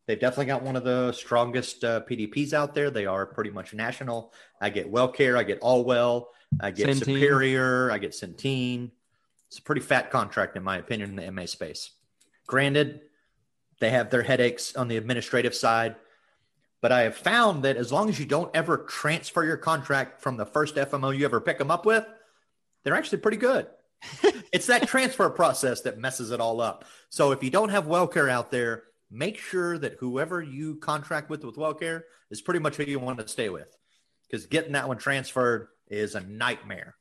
they've 0.06 0.18
definitely 0.18 0.46
got 0.46 0.62
one 0.62 0.76
of 0.76 0.84
the 0.84 1.12
strongest 1.12 1.84
uh, 1.84 2.00
PDPs 2.00 2.52
out 2.52 2.74
there. 2.74 2.90
They 2.90 3.06
are 3.06 3.24
pretty 3.24 3.50
much 3.50 3.72
national. 3.72 4.32
I 4.60 4.70
get 4.70 4.92
WellCare, 4.92 5.36
I 5.38 5.44
get 5.44 5.60
Allwell, 5.60 6.26
I 6.60 6.70
get 6.70 6.88
Centene. 6.88 6.98
Superior, 6.98 7.90
I 7.90 7.98
get 7.98 8.12
Centene. 8.12 8.90
It's 9.48 9.58
a 9.58 9.62
pretty 9.62 9.80
fat 9.80 10.10
contract, 10.10 10.56
in 10.56 10.62
my 10.62 10.78
opinion, 10.78 11.10
in 11.10 11.16
the 11.16 11.30
MA 11.30 11.46
space. 11.46 11.90
Granted, 12.46 13.02
they 13.80 13.90
have 13.90 14.10
their 14.10 14.22
headaches 14.22 14.74
on 14.76 14.88
the 14.88 14.96
administrative 14.96 15.54
side. 15.54 15.96
But 16.84 16.92
I 16.92 17.04
have 17.04 17.16
found 17.16 17.62
that 17.62 17.78
as 17.78 17.90
long 17.90 18.10
as 18.10 18.18
you 18.18 18.26
don't 18.26 18.54
ever 18.54 18.76
transfer 18.76 19.42
your 19.42 19.56
contract 19.56 20.20
from 20.20 20.36
the 20.36 20.44
first 20.44 20.74
FMO 20.74 21.16
you 21.16 21.24
ever 21.24 21.40
pick 21.40 21.56
them 21.56 21.70
up 21.70 21.86
with, 21.86 22.06
they're 22.82 22.94
actually 22.94 23.20
pretty 23.20 23.38
good. 23.38 23.68
it's 24.52 24.66
that 24.66 24.86
transfer 24.86 25.30
process 25.30 25.80
that 25.80 25.98
messes 25.98 26.30
it 26.30 26.40
all 26.42 26.60
up. 26.60 26.84
So 27.08 27.32
if 27.32 27.42
you 27.42 27.48
don't 27.48 27.70
have 27.70 27.86
WellCare 27.86 28.28
out 28.28 28.50
there, 28.50 28.82
make 29.10 29.38
sure 29.38 29.78
that 29.78 29.94
whoever 29.98 30.42
you 30.42 30.74
contract 30.74 31.30
with 31.30 31.42
with 31.42 31.56
WellCare 31.56 32.02
is 32.30 32.42
pretty 32.42 32.60
much 32.60 32.76
who 32.76 32.84
you 32.84 32.98
want 32.98 33.18
to 33.18 33.28
stay 33.28 33.48
with, 33.48 33.74
because 34.28 34.44
getting 34.44 34.72
that 34.72 34.86
one 34.86 34.98
transferred 34.98 35.68
is 35.88 36.14
a 36.14 36.20
nightmare. 36.20 36.96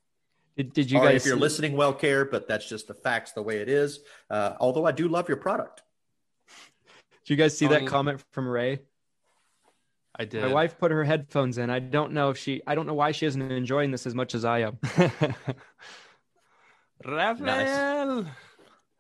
Did, 0.56 0.72
did 0.72 0.92
you 0.92 1.00
Sorry 1.00 1.12
guys? 1.12 1.24
if 1.24 1.28
you're 1.28 1.36
listening, 1.36 1.74
WellCare, 1.74 2.32
but 2.32 2.48
that's 2.48 2.70
just 2.70 2.88
the 2.88 2.94
facts, 2.94 3.34
the 3.34 3.44
way 3.44 3.58
it 3.58 3.68
is. 3.68 4.00
Uh, 4.30 4.54
although 4.62 4.86
I 4.86 4.94
do 4.94 5.10
love 5.10 5.28
your 5.28 5.36
product. 5.36 5.82
Did 7.26 7.32
you 7.32 7.36
guys 7.36 7.58
see 7.58 7.68
Tony- 7.68 7.82
that 7.82 7.92
comment 7.92 8.24
from 8.32 8.48
Ray? 8.48 8.80
I 10.16 10.26
did. 10.26 10.44
My 10.44 10.54
wife 10.54 10.78
put 10.78 10.92
her 10.92 11.04
headphones 11.04 11.58
in. 11.58 11.70
I 11.70 11.80
don't 11.80 12.12
know 12.14 12.30
if 12.30 12.38
she. 12.38 12.62
I 12.68 12.76
don't 12.76 12.86
know 12.86 12.94
why 12.94 13.12
she 13.12 13.26
isn't 13.26 13.42
enjoying 13.52 13.90
this 13.92 14.06
as 14.06 14.14
much 14.14 14.36
as 14.36 14.46
I 14.46 14.60
am. 14.60 14.78
Rafael. 17.06 18.26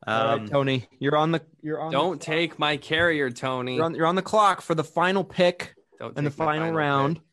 All 0.05 0.25
right, 0.25 0.33
Um, 0.41 0.47
Tony, 0.49 0.87
you're 0.99 1.15
on 1.15 1.31
the. 1.31 1.41
You're 1.61 1.79
on. 1.79 1.91
Don't 1.91 2.21
take 2.21 2.59
my 2.59 2.77
carrier, 2.77 3.29
Tony. 3.29 3.75
You're 3.75 3.85
on, 3.85 3.95
you're 3.95 4.05
on 4.07 4.15
the 4.15 4.21
clock 4.21 4.61
for 4.61 4.75
the 4.75 4.83
final 4.83 5.23
pick 5.23 5.75
Don't 5.99 6.17
and 6.17 6.25
the 6.27 6.31
take 6.31 6.39
my 6.39 6.45
final, 6.57 6.73
round. 6.73 7.15
pick. 7.17 7.23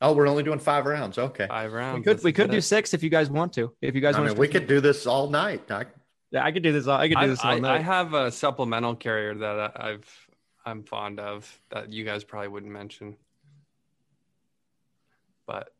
oh, 0.00 0.12
we're 0.14 0.26
only 0.28 0.42
doing 0.42 0.58
five 0.58 0.86
rounds. 0.86 1.18
Okay. 1.18 1.46
Five 1.48 1.72
rounds. 1.72 1.98
We 1.98 2.02
could 2.04 2.10
Let's 2.16 2.24
we 2.24 2.32
could 2.32 2.50
do 2.50 2.56
it. 2.58 2.62
six 2.62 2.94
if 2.94 3.02
you 3.02 3.10
guys 3.10 3.28
want 3.28 3.52
to. 3.54 3.74
If 3.82 3.94
you 3.94 4.00
guys 4.00 4.14
I 4.14 4.20
want 4.20 4.28
mean, 4.30 4.34
to, 4.36 4.40
we 4.40 4.48
could 4.48 4.66
do 4.66 4.80
this 4.80 5.06
all 5.06 5.28
night. 5.28 5.70
I, 5.70 5.84
Yeah, 6.30 6.44
I 6.44 6.52
could 6.52 6.62
do 6.62 6.72
this. 6.72 6.86
all- 6.86 6.98
I 6.98 7.08
could 7.08 7.18
do 7.18 7.24
I, 7.24 7.26
this 7.26 7.40
all 7.44 7.66
I, 7.66 7.74
I 7.74 7.78
have 7.80 8.14
a 8.14 8.30
supplemental 8.32 8.94
carrier 8.96 9.34
that 9.34 9.58
I- 9.76 9.90
I've 9.90 10.21
I'm 10.64 10.84
fond 10.84 11.20
of 11.20 11.60
that 11.70 11.90
you 11.90 12.04
guys 12.04 12.24
probably 12.24 12.48
wouldn't 12.48 12.72
mention. 12.72 13.16
But 15.46 15.72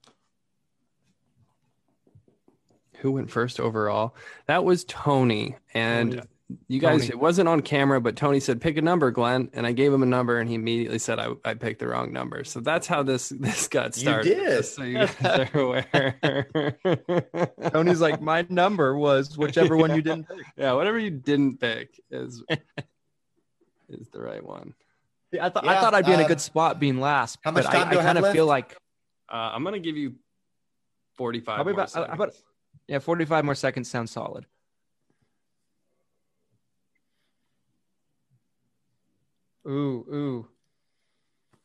who 2.99 3.13
went 3.13 3.31
first 3.31 3.61
overall? 3.61 4.15
That 4.47 4.65
was 4.65 4.85
Tony. 4.85 5.57
And 5.73 6.13
Tony. 6.13 6.27
you 6.69 6.81
guys, 6.81 7.03
Tony. 7.03 7.11
it 7.11 7.19
wasn't 7.19 7.49
on 7.49 7.61
camera, 7.63 8.01
but 8.01 8.17
Tony 8.17 8.41
said, 8.41 8.61
pick 8.61 8.77
a 8.77 8.83
number, 8.83 9.11
Glenn. 9.13 9.51
And 9.53 9.67
I 9.67 9.73
gave 9.73 9.93
him 9.93 10.03
a 10.03 10.07
number 10.07 10.39
and 10.39 10.49
he 10.49 10.57
immediately 10.57 10.99
said 10.99 11.19
I, 11.19 11.31
I 11.45 11.55
picked 11.55 11.79
the 11.81 11.89
wrong 11.89 12.13
number. 12.13 12.43
So 12.45 12.61
that's 12.61 12.87
how 12.89 13.03
this 13.05 13.29
this 13.29 13.69
got 13.69 13.97
You 13.97 14.03
started. 14.03 14.35
did. 14.35 14.65
So 14.65 14.83
you 14.83 14.95
guys 14.95 15.51
are 15.55 15.59
aware. 15.61 16.77
Tony's 17.73 18.01
like, 18.01 18.21
my 18.21 18.45
number 18.49 18.97
was 18.97 19.39
whichever 19.39 19.77
one 19.77 19.95
you 19.95 20.03
didn't 20.03 20.29
pick. 20.29 20.39
Yeah, 20.57 20.73
whatever 20.73 20.99
you 20.99 21.11
didn't 21.11 21.61
pick 21.61 22.01
is 22.11 22.43
is 23.93 24.09
the 24.09 24.21
right 24.21 24.45
one. 24.45 24.75
I 25.41 25.49
thought 25.49 25.67
I 25.67 25.81
thought 25.81 25.95
I'd 25.95 26.05
be 26.05 26.13
in 26.13 26.21
a 26.21 26.25
uh, 26.25 26.29
good 26.29 26.41
spot 26.41 26.79
being 26.79 27.01
last. 27.01 27.39
how 27.43 27.53
much 27.53 27.65
but 27.65 27.73
time 27.73 27.89
I, 27.89 27.93
do 27.93 27.99
I 27.99 28.03
I 28.03 28.05
kind 28.05 28.19
of 28.19 28.33
feel 28.33 28.47
like 28.47 28.77
Uh, 29.31 29.51
I'm 29.55 29.65
gonna 29.65 29.79
give 29.79 29.97
you 29.97 30.15
45. 31.15 31.55
Probably 31.55 31.73
more 31.73 31.83
about- 31.85 32.09
how 32.09 32.15
about- 32.15 32.35
yeah, 32.89 32.99
45 32.99 33.45
more 33.45 33.55
seconds 33.55 33.91
sounds 33.91 34.11
solid. 34.11 34.47
Ooh, 39.67 40.05
ooh. 40.13 40.49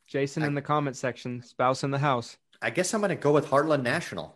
Jason 0.06 0.44
in 0.44 0.54
the 0.54 0.62
comment 0.62 0.96
section, 0.96 1.42
spouse 1.42 1.84
in 1.84 1.92
the 1.92 1.98
house. 2.00 2.38
I 2.62 2.70
guess 2.70 2.94
I'm 2.94 3.02
going 3.02 3.10
to 3.10 3.16
go 3.16 3.34
with 3.34 3.48
Heartland 3.48 3.84
National. 3.84 4.36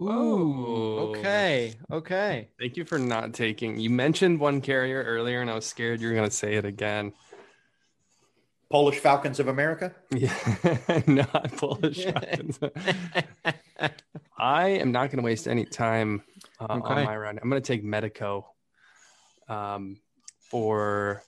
Ooh, 0.00 0.08
Oh. 0.08 0.98
okay, 1.10 1.74
okay. 1.90 2.48
Thank 2.58 2.76
you 2.76 2.84
for 2.84 2.98
not 2.98 3.34
taking. 3.34 3.78
You 3.78 3.90
mentioned 3.90 4.40
one 4.40 4.60
carrier 4.60 5.02
earlier, 5.02 5.40
and 5.40 5.50
I 5.50 5.54
was 5.54 5.66
scared 5.66 6.00
you 6.00 6.08
were 6.08 6.14
gonna 6.14 6.30
say 6.30 6.54
it 6.54 6.64
again. 6.64 7.12
Polish 8.70 8.98
Falcons 9.00 9.40
of 9.40 9.48
America. 9.48 9.94
Yeah, 10.14 10.32
not 11.06 11.52
Polish. 11.56 12.04
Falcons. 12.04 12.58
I 14.38 14.68
am 14.68 14.92
not 14.92 15.10
gonna 15.10 15.22
waste 15.22 15.48
any 15.48 15.64
time 15.64 16.22
uh, 16.60 16.66
on 16.70 17.04
my 17.04 17.16
round. 17.16 17.40
I'm 17.42 17.48
gonna 17.50 17.60
take 17.60 17.82
Medico, 17.84 18.46
um, 19.48 19.96
for 20.50 21.22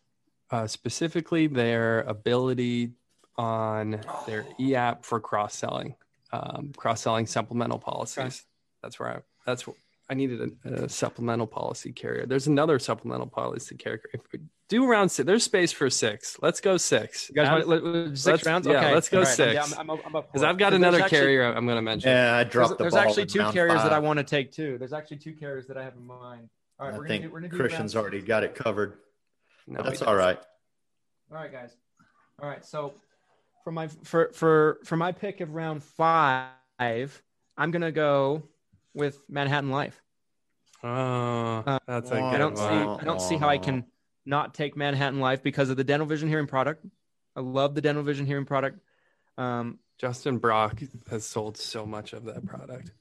uh, 0.51 0.67
specifically 0.67 1.47
their 1.47 2.03
ability 2.03 2.93
on 3.37 4.01
their 4.27 4.47
e 4.61 4.75
app 4.75 5.05
for 5.05 5.19
cross 5.21 5.55
selling, 5.55 5.95
um, 6.33 6.73
cross 6.77 7.03
selling 7.03 7.27
supplemental 7.27 7.79
policies. 7.79 8.45
That's 8.83 8.99
where 8.99 9.09
I. 9.11 9.19
That's 9.47 9.67
what 9.67 9.77
I 10.11 10.15
needed 10.15 10.53
a, 10.65 10.85
a 10.85 10.89
supplemental 10.89 11.47
policy 11.47 11.93
carrier. 11.93 12.27
There's 12.27 12.47
another 12.47 12.79
supplemental 12.79 13.27
policy 13.29 13.77
carrier. 13.77 14.03
If 14.13 14.21
we 14.33 14.41
do 14.69 14.87
round 14.87 15.11
six, 15.11 15.27
there's 15.27 15.45
space 15.45 15.73
for 15.73 15.89
six. 15.91 16.37
Let's 16.43 16.61
go 16.61 16.77
six. 16.77 17.29
You 17.29 17.37
guys 17.37 17.49
Add- 17.49 17.53
want 17.53 17.69
let- 17.69 17.85
let- 17.85 18.19
6 18.19 18.27
let's- 18.27 18.47
rounds? 18.47 18.67
yeah, 18.67 18.79
okay. 18.79 18.95
let's 18.95 19.09
go 19.09 19.19
All 19.19 19.25
right, 19.25 19.41
I'm- 19.41 19.65
six. 19.65 19.71
Because 19.71 20.23
for 20.33 20.39
it. 20.39 20.45
I've 20.45 20.59
got 20.59 20.73
another 20.75 21.01
actually- 21.01 21.19
carrier 21.19 21.45
I'm 21.55 21.65
going 21.67 21.77
to 21.77 21.83
mention. 21.83 22.11
Yeah, 22.11 22.35
I 22.37 22.43
There's, 22.43 22.53
dropped 22.53 22.79
the 22.79 22.85
there's 22.85 22.95
ball. 22.95 23.03
actually 23.03 23.27
two 23.27 23.39
round 23.41 23.55
carriers 23.55 23.83
that 23.83 23.93
I 23.93 23.99
want 24.01 24.19
to 24.19 24.25
take 24.25 24.53
too. 24.53 24.77
There's 24.79 24.93
actually 24.93 25.19
two 25.19 25.35
carriers 25.35 25.67
that 25.69 25.77
I 25.77 25.85
have 25.85 25.95
in 25.95 26.07
mind. 26.07 26.49
All 26.79 26.87
right, 26.87 26.95
I 26.95 26.99
we're 26.99 27.07
think 27.09 27.23
gonna 27.23 27.29
do, 27.29 27.33
we're 27.35 27.41
gonna 27.41 27.51
do 27.53 27.57
Christian's 27.59 27.97
already 27.97 28.21
got 28.21 28.43
it 28.45 28.55
covered. 28.55 28.95
No, 29.67 29.83
that's 29.83 30.01
we 30.01 30.07
all 30.07 30.15
don't. 30.15 30.25
right. 30.25 30.39
All 31.31 31.37
right, 31.37 31.53
guys. 31.53 31.77
All 32.43 32.49
right, 32.49 32.65
so 32.65 32.95
for 33.63 33.71
my 33.73 33.87
for 33.89 34.31
for 34.33 34.79
for 34.85 34.97
my 34.97 35.13
pick 35.13 35.41
of 35.41 35.55
round 35.55 35.83
five, 35.85 37.23
I'm 37.57 37.71
gonna 37.71 37.93
go 37.93 38.43
with 38.95 39.23
Manhattan 39.29 39.71
Life. 39.71 40.01
Oh, 40.83 40.89
Uh, 41.67 41.79
that's 41.87 42.11
a 42.11 42.15
I 42.17 42.19
good 42.19 42.35
I 42.35 42.39
don't 42.39 42.57
see. 42.57 42.65
I 42.65 43.05
don't 43.05 43.21
see 43.21 43.37
how 43.37 43.49
I 43.49 43.59
can 43.59 43.85
not 44.27 44.55
take 44.55 44.77
Manhattan 44.77 45.21
Life 45.21 45.43
because 45.43 45.71
of 45.71 45.77
the 45.77 45.85
dental 45.85 46.07
vision 46.07 46.29
hearing 46.29 46.47
product. 46.47 46.85
I 47.37 47.41
love 47.41 47.75
the 47.75 47.81
dental 47.81 48.03
vision 48.03 48.27
hearing 48.27 48.45
product. 48.45 48.81
Um, 49.39 49.79
Justin 49.99 50.39
Brock 50.39 50.83
has 51.11 51.25
sold 51.25 51.57
so 51.57 51.87
much 51.87 52.13
of 52.13 52.25
that 52.25 52.45
product. 52.45 52.93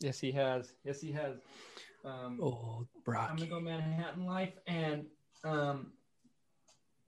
yes, 0.00 0.20
he 0.20 0.32
has. 0.32 0.72
Yes, 0.84 1.00
he 1.00 1.12
has. 1.12 1.36
Um, 2.04 2.38
Old 2.40 2.86
I'm 3.08 3.36
gonna 3.36 3.46
go 3.46 3.60
Manhattan 3.60 4.24
Life 4.24 4.52
and 4.66 5.06
um 5.44 5.92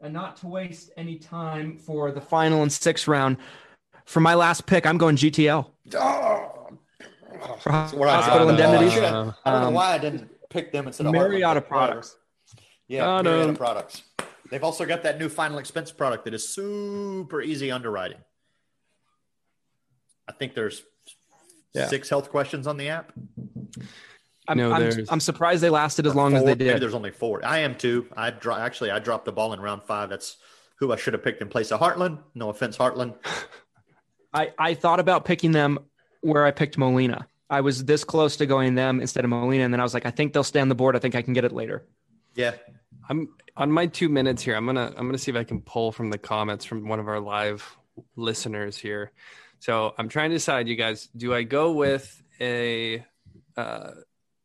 and 0.01 0.13
not 0.13 0.37
to 0.39 0.47
waste 0.47 0.91
any 0.97 1.17
time 1.17 1.77
for 1.77 2.11
the 2.11 2.21
final 2.21 2.63
and 2.63 2.73
sixth 2.73 3.07
round. 3.07 3.37
For 4.07 4.21
my 4.21 4.35
last 4.35 4.67
pick, 4.67 4.87
I'm 4.87 4.99
going 4.99 5.17
GTL. 5.17 5.71
Oh, 5.95 6.50
For 7.61 7.73
That's 7.73 7.93
where 7.93 8.09
I 8.09 8.17
hospital 8.17 8.49
thought 8.49 8.61
about 8.61 8.83
it. 8.83 9.03
Uh, 9.03 9.33
I 9.45 9.51
don't 9.51 9.61
know 9.63 9.69
Um, 9.69 9.75
why 9.75 9.93
I 9.95 9.99
didn't 9.99 10.31
pick 10.51 10.73
them 10.73 10.87
instead 10.87 11.07
of 11.07 11.13
Mariota 11.13 11.61
Heartland, 11.61 11.65
but 11.65 11.69
products. 11.69 12.17
Yeah, 12.89 13.01
Got 13.05 13.25
Mariota 13.25 13.49
'em. 13.49 13.57
products. 13.57 14.03
They've 14.51 14.65
also 14.65 14.85
got 14.85 15.03
that 15.05 15.19
new 15.19 15.29
final 15.29 15.59
expense 15.59 15.93
product 15.93 16.25
that 16.25 16.35
is 16.35 16.49
super 16.49 17.41
easy 17.41 17.71
underwriting. 17.71 18.19
I 20.29 20.33
think 20.33 20.55
there's 20.55 20.83
Yeah. 21.73 21.87
six 21.87 22.09
health 22.09 22.31
questions 22.31 22.67
on 22.67 22.77
the 22.77 22.89
app. 22.89 23.13
I'm, 24.49 24.57
No, 24.59 24.73
I'm, 24.73 24.93
I'm 25.09 25.21
surprised 25.21 25.63
they 25.63 25.71
lasted 25.71 26.07
as 26.07 26.13
Or 26.13 26.17
long 26.17 26.35
as 26.35 26.41
four. 26.41 26.47
they 26.47 26.55
Maybe 26.55 26.65
did. 26.73 26.83
there's 26.83 26.95
only 26.95 27.13
four. 27.13 27.45
I 27.45 27.59
am 27.59 27.77
too. 27.77 28.09
I 28.17 28.31
dro- 28.31 28.57
actually 28.57 28.91
I 28.91 28.99
dropped 28.99 29.25
the 29.25 29.33
ball 29.33 29.53
in 29.53 29.61
round 29.61 29.85
five. 29.85 30.09
That's 30.11 30.37
who 30.77 30.93
I 30.93 30.97
should 30.97 31.13
have 31.13 31.23
picked 31.23 31.41
in 31.43 31.49
place 31.49 31.71
of 31.71 31.79
Heartland. 31.79 32.19
No 32.35 32.49
offense, 32.51 32.77
Heartland. 32.77 33.15
I, 34.35 34.53
I 34.59 34.75
thought 34.75 34.99
about 34.99 35.25
picking 35.25 35.53
them 35.53 35.79
where 36.23 36.45
I 36.45 36.51
picked 36.51 36.77
Molina. 36.79 37.29
I 37.51 37.61
was 37.61 37.85
this 37.85 38.05
close 38.05 38.37
to 38.37 38.47
going 38.47 38.77
them 38.77 39.01
instead 39.01 39.25
of 39.25 39.31
Molina, 39.31 39.65
and 39.65 39.75
then 39.75 39.81
I 39.81 39.83
was 39.83 39.93
like, 39.93 40.07
I 40.07 40.11
think 40.11 40.33
they'll 40.33 40.45
stay 40.45 40.61
on 40.61 40.69
the 40.69 40.75
board. 40.75 40.95
I 40.95 41.01
think 41.01 41.15
I 41.17 41.23
can 41.23 41.35
get 41.35 41.45
it 41.45 41.53
later. 41.53 41.85
Yeah, 42.35 42.55
I'm 43.09 43.35
on 43.57 43.73
my 43.73 43.87
two 43.87 44.09
minutes 44.09 44.43
here. 44.43 44.55
I'm 44.55 44.67
gonna 44.67 44.95
I'm 44.97 45.07
gonna 45.07 45.19
see 45.19 45.33
if 45.33 45.37
I 45.37 45.45
can 45.45 45.61
pull 45.61 45.91
from 45.91 46.11
the 46.11 46.19
comments 46.19 46.65
from 46.65 46.89
one 46.89 47.01
of 47.01 47.09
our 47.09 47.19
live 47.21 47.77
listeners 48.17 48.79
here. 48.79 49.13
So 49.59 49.95
I'm 49.99 50.09
trying 50.09 50.31
to 50.31 50.37
decide, 50.37 50.69
you 50.69 50.77
guys. 50.77 51.09
Do 51.17 51.35
I 51.35 51.43
go 51.43 51.73
with 51.73 52.23
a 52.41 53.05
uh, 53.57 53.91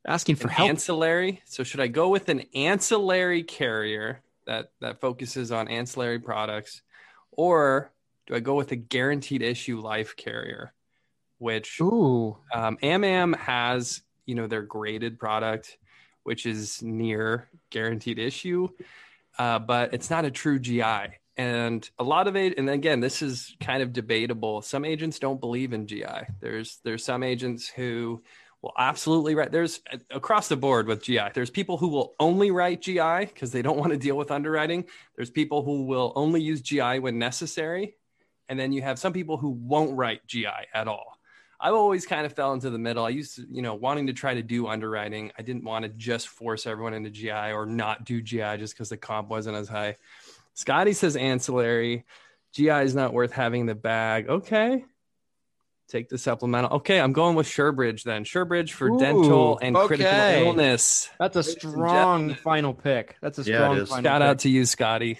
Asking 0.07 0.35
for 0.35 0.49
help. 0.49 0.69
ancillary? 0.69 1.41
So 1.45 1.63
should 1.63 1.79
I 1.79 1.87
go 1.87 2.09
with 2.09 2.29
an 2.29 2.43
ancillary 2.53 3.43
carrier 3.43 4.21
that 4.45 4.71
that 4.81 4.99
focuses 4.99 5.51
on 5.51 5.67
ancillary 5.67 6.19
products, 6.19 6.81
or 7.31 7.91
Do 8.27 8.35
I 8.35 8.39
go 8.39 8.55
with 8.55 8.71
a 8.71 8.75
guaranteed 8.75 9.41
issue 9.41 9.79
life 9.79 10.15
carrier, 10.15 10.73
which 11.37 11.79
Ooh. 11.81 12.37
um, 12.53 12.77
AmAm 12.81 13.35
has, 13.37 14.01
you 14.25 14.35
know, 14.35 14.47
their 14.47 14.61
graded 14.61 15.19
product, 15.19 15.77
which 16.23 16.45
is 16.45 16.81
near 16.81 17.49
guaranteed 17.69 18.19
issue, 18.19 18.67
uh, 19.37 19.59
but 19.59 19.93
it's 19.93 20.09
not 20.09 20.25
a 20.25 20.31
true 20.31 20.59
GI. 20.59 21.17
And 21.37 21.87
a 21.99 22.03
lot 22.03 22.27
of 22.27 22.35
it, 22.37 22.57
and 22.57 22.69
again, 22.69 23.01
this 23.01 23.21
is 23.21 23.55
kind 23.59 23.83
of 23.83 23.91
debatable. 23.91 24.61
Some 24.61 24.85
agents 24.85 25.19
don't 25.19 25.39
believe 25.39 25.73
in 25.73 25.85
GI. 25.85 26.27
There's 26.39 26.79
there's 26.85 27.03
some 27.03 27.23
agents 27.23 27.67
who 27.67 28.23
will 28.61 28.73
absolutely 28.77 29.35
write. 29.35 29.51
There's 29.51 29.81
across 30.09 30.47
the 30.47 30.55
board 30.55 30.87
with 30.87 31.03
GI. 31.03 31.29
There's 31.33 31.49
people 31.49 31.77
who 31.77 31.89
will 31.89 32.15
only 32.21 32.51
write 32.51 32.81
GI 32.81 33.25
because 33.25 33.51
they 33.51 33.61
don't 33.61 33.77
want 33.77 33.91
to 33.91 33.97
deal 33.97 34.15
with 34.15 34.31
underwriting. 34.31 34.85
There's 35.17 35.29
people 35.29 35.63
who 35.63 35.83
will 35.83 36.13
only 36.15 36.41
use 36.41 36.61
GI 36.61 36.99
when 36.99 37.19
necessary, 37.19 37.97
and 38.47 38.57
then 38.57 38.71
you 38.71 38.81
have 38.81 38.97
some 38.97 39.11
people 39.11 39.35
who 39.35 39.49
won't 39.49 39.95
write 39.97 40.25
GI 40.27 40.47
at 40.73 40.87
all. 40.87 41.14
I've 41.59 41.73
always 41.73 42.05
kind 42.05 42.25
of 42.25 42.33
fell 42.33 42.53
into 42.53 42.69
the 42.69 42.77
middle. 42.77 43.05
I 43.05 43.09
used 43.09 43.35
to, 43.37 43.45
you 43.49 43.61
know, 43.61 43.75
wanting 43.75 44.07
to 44.07 44.13
try 44.13 44.33
to 44.33 44.43
do 44.43 44.67
underwriting. 44.67 45.31
I 45.37 45.41
didn't 45.41 45.63
want 45.63 45.83
to 45.83 45.89
just 45.89 46.27
force 46.27 46.65
everyone 46.67 46.93
into 46.93 47.09
GI 47.09 47.51
or 47.53 47.65
not 47.65 48.05
do 48.05 48.21
GI 48.21 48.57
just 48.57 48.73
because 48.73 48.89
the 48.89 48.97
comp 48.97 49.29
wasn't 49.29 49.55
as 49.57 49.67
high. 49.67 49.97
Scotty 50.53 50.93
says 50.93 51.15
ancillary. 51.15 52.05
GI 52.53 52.69
is 52.69 52.95
not 52.95 53.13
worth 53.13 53.31
having 53.31 53.65
the 53.65 53.75
bag. 53.75 54.29
Okay. 54.29 54.85
Take 55.87 56.09
the 56.09 56.17
supplemental. 56.17 56.77
Okay, 56.77 56.99
I'm 56.99 57.13
going 57.13 57.35
with 57.35 57.45
Surebridge 57.45 58.03
then. 58.03 58.23
Surebridge 58.23 58.71
for 58.71 58.89
Ooh, 58.89 58.97
dental 58.97 59.59
and 59.61 59.75
critical 59.75 60.11
illness. 60.11 61.09
That's 61.19 61.35
a 61.35 61.43
strong 61.43 62.33
final 62.33 62.73
pick. 62.73 63.17
That's 63.21 63.37
a 63.37 63.43
strong 63.43 63.77
is. 63.77 63.89
final 63.89 64.03
Shout 64.03 64.21
pick. 64.21 64.27
out 64.27 64.39
to 64.39 64.49
you, 64.49 64.65
Scotty. 64.65 65.19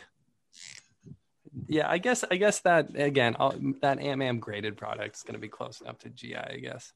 Yeah, 1.68 1.90
I 1.90 1.98
guess 1.98 2.24
I 2.30 2.36
guess 2.36 2.60
that 2.62 2.90
again, 2.96 3.36
I'll, 3.40 3.56
that 3.82 4.00
AmAm 4.00 4.40
graded 4.40 4.78
product 4.78 5.16
is 5.16 5.24
going 5.24 5.36
to 5.36 5.40
be 5.40 5.48
close 5.48 5.82
enough 5.82 6.00
to 6.00 6.10
GI, 6.10 6.36
I 6.36 6.58
guess. 6.58 6.92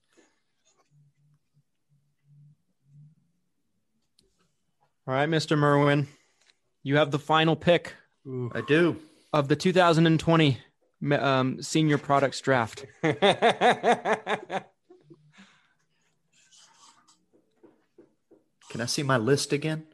All 5.08 5.14
right, 5.14 5.30
Mr. 5.30 5.58
Merwin. 5.58 6.08
You 6.84 6.98
have 6.98 7.12
the 7.12 7.20
final 7.20 7.56
pick 7.56 7.96
I 8.54 8.62
do. 8.62 8.98
of 9.34 9.48
the 9.48 9.56
2020 9.56 10.60
um, 11.12 11.62
senior 11.64 11.98
products 11.98 12.42
draft. 12.42 12.86
Can 13.02 13.22
I 18.82 18.86
see 18.86 19.04
my 19.04 19.18
list 19.18 19.52
again? 19.52 19.88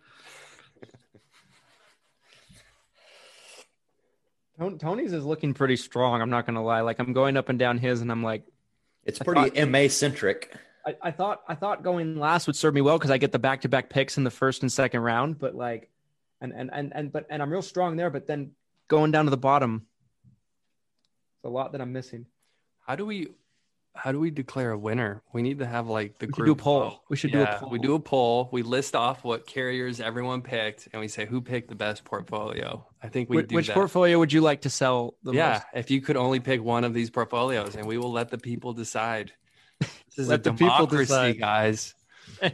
Tony's 4.58 5.14
is 5.14 5.26
looking 5.26 5.54
pretty 5.54 5.76
strong. 5.76 6.22
I'm 6.22 6.30
not 6.30 6.46
going 6.46 6.56
to 6.56 6.62
lie. 6.62 6.82
Like 6.82 7.00
I'm 7.00 7.14
going 7.14 7.38
up 7.38 7.50
and 7.50 7.60
down 7.60 7.78
his, 7.78 8.02
and 8.02 8.12
I'm 8.12 8.24
like, 8.24 8.44
It's 9.04 9.20
pretty 9.20 9.66
MA 9.66 9.88
centric. 9.88 10.56
I, 10.86 10.96
I 11.02 11.12
thought 11.12 11.42
I 11.48 11.56
thought 11.56 11.84
going 11.84 12.18
last 12.18 12.48
would 12.48 12.56
serve 12.56 12.74
me 12.74 12.82
well 12.82 12.98
because 12.98 13.12
I 13.12 13.18
get 13.18 13.32
the 13.32 13.40
back 13.40 13.62
to 13.62 13.70
back 13.70 13.90
picks 13.90 14.18
in 14.18 14.24
the 14.24 14.32
first 14.32 14.62
and 14.62 14.72
second 14.72 15.02
round. 15.02 15.40
But 15.40 15.56
like, 15.56 15.90
and 16.42 16.54
and 16.54 16.70
and 16.72 16.92
and 16.96 17.12
but 17.12 17.26
and 17.30 17.42
I'm 17.42 17.52
real 17.52 17.62
strong 17.62 17.96
there. 17.98 18.10
But 18.10 18.28
then 18.28 18.52
going 18.88 19.12
down 19.12 19.26
to 19.26 19.32
the 19.32 19.38
bottom, 19.38 19.88
it's 21.38 21.46
a 21.46 21.50
lot 21.50 21.72
that 21.72 21.82
I'm 21.82 21.92
missing. 21.92 22.26
how 22.86 22.96
do 22.96 23.06
we 23.06 23.30
how 23.96 24.12
do 24.12 24.20
we 24.20 24.30
declare 24.30 24.72
a 24.72 24.78
winner? 24.78 25.22
We 25.34 25.42
need 25.42 25.60
to 25.60 25.66
have 25.66 25.88
like 25.88 26.18
the 26.20 26.26
We 26.28 26.32
group 26.34 26.46
do 26.48 26.52
a 26.52 26.56
poll. 26.64 26.80
vote. 26.82 27.00
We 27.10 27.16
should 27.18 27.32
do 27.32 27.42
a 27.44 27.48
poll. 27.60 27.70
We 27.70 27.80
do 27.80 27.96
a 27.96 28.00
poll. 28.00 28.50
We 28.52 28.62
list 28.62 28.96
off 28.96 29.24
what 29.24 29.48
carriers 29.48 30.00
everyone 30.02 30.42
picked, 30.42 30.90
and 30.92 31.00
we 31.00 31.08
say 31.08 31.26
who 31.26 31.42
picked 31.42 31.70
the 31.70 31.76
best 31.76 32.04
portfolio. 32.04 32.86
I 33.02 33.08
think 33.08 33.30
we 33.30 33.38
Which, 33.38 33.48
do 33.48 33.56
which 33.56 33.68
that. 33.68 33.74
portfolio 33.74 34.20
would 34.20 34.34
you 34.34 34.42
like 34.42 34.62
to 34.62 34.70
sell 34.70 35.16
the 35.24 35.32
most? 35.32 35.38
yeah, 35.38 35.52
most? 35.54 35.64
if 35.86 35.92
you 35.92 36.02
could 36.02 36.18
only 36.18 36.40
pick 36.40 36.62
one 36.64 36.84
of 36.84 36.94
these 36.94 37.10
portfolios, 37.10 37.76
and 37.76 37.86
we 37.88 37.98
will 37.98 38.12
let 38.12 38.30
the 38.30 38.38
people 38.38 38.74
decide. 38.74 39.32
This 39.80 39.90
is 40.18 40.28
Let 40.30 40.40
a 40.42 40.44
the 40.44 40.54
people 40.54 40.88
decide. 40.88 41.38
guys. 41.40 41.94
If 42.42 42.54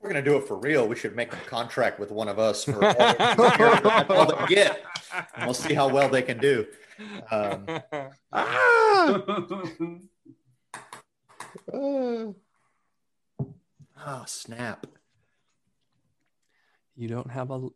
we're 0.00 0.08
gonna 0.10 0.22
do 0.22 0.36
it 0.36 0.46
for 0.48 0.56
real, 0.58 0.86
we 0.88 0.96
should 0.96 1.14
make 1.14 1.32
a 1.32 1.36
contract 1.46 2.00
with 2.00 2.10
one 2.10 2.28
of 2.28 2.38
us 2.38 2.64
for 2.64 2.84
all, 2.84 2.92
that's 2.94 4.10
all 4.10 4.26
they 4.36 4.46
get. 4.54 4.82
And 5.36 5.44
we'll 5.46 5.54
see 5.54 5.74
how 5.74 5.88
well 5.88 6.08
they 6.08 6.22
can 6.22 6.38
do. 6.38 6.66
Um, 7.30 7.66
Ah! 8.32 9.22
oh 11.72 12.34
snap! 14.26 14.86
you 16.96 17.08
don't 17.08 17.30
have 17.30 17.50
a. 17.50 17.68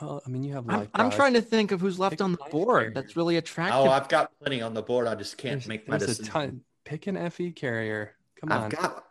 Well, 0.00 0.22
I 0.26 0.30
mean, 0.30 0.42
you 0.42 0.54
have. 0.54 0.68
I'm, 0.68 0.88
I'm 0.94 1.10
trying 1.10 1.34
to 1.34 1.42
think 1.42 1.70
of 1.70 1.80
who's 1.80 1.98
left 1.98 2.12
Pick 2.14 2.22
on 2.22 2.32
the 2.32 2.38
board. 2.50 2.80
carrier. 2.80 2.92
That's 2.94 3.16
really 3.16 3.36
attractive. 3.36 3.76
Oh, 3.80 3.90
I've 3.90 4.08
got 4.08 4.30
plenty 4.40 4.62
on 4.62 4.74
the 4.74 4.82
board. 4.82 5.06
I 5.06 5.14
just 5.14 5.36
can't 5.38 5.60
There's, 5.60 5.68
make 5.68 5.88
my 5.88 5.98
there's 5.98 6.18
a 6.18 6.24
ton. 6.24 6.62
Pick 6.84 7.06
an 7.06 7.30
FE 7.30 7.52
carrier. 7.52 8.14
Come 8.40 8.50
on. 8.52 8.64
I've 8.64 8.70
got. 8.70 9.04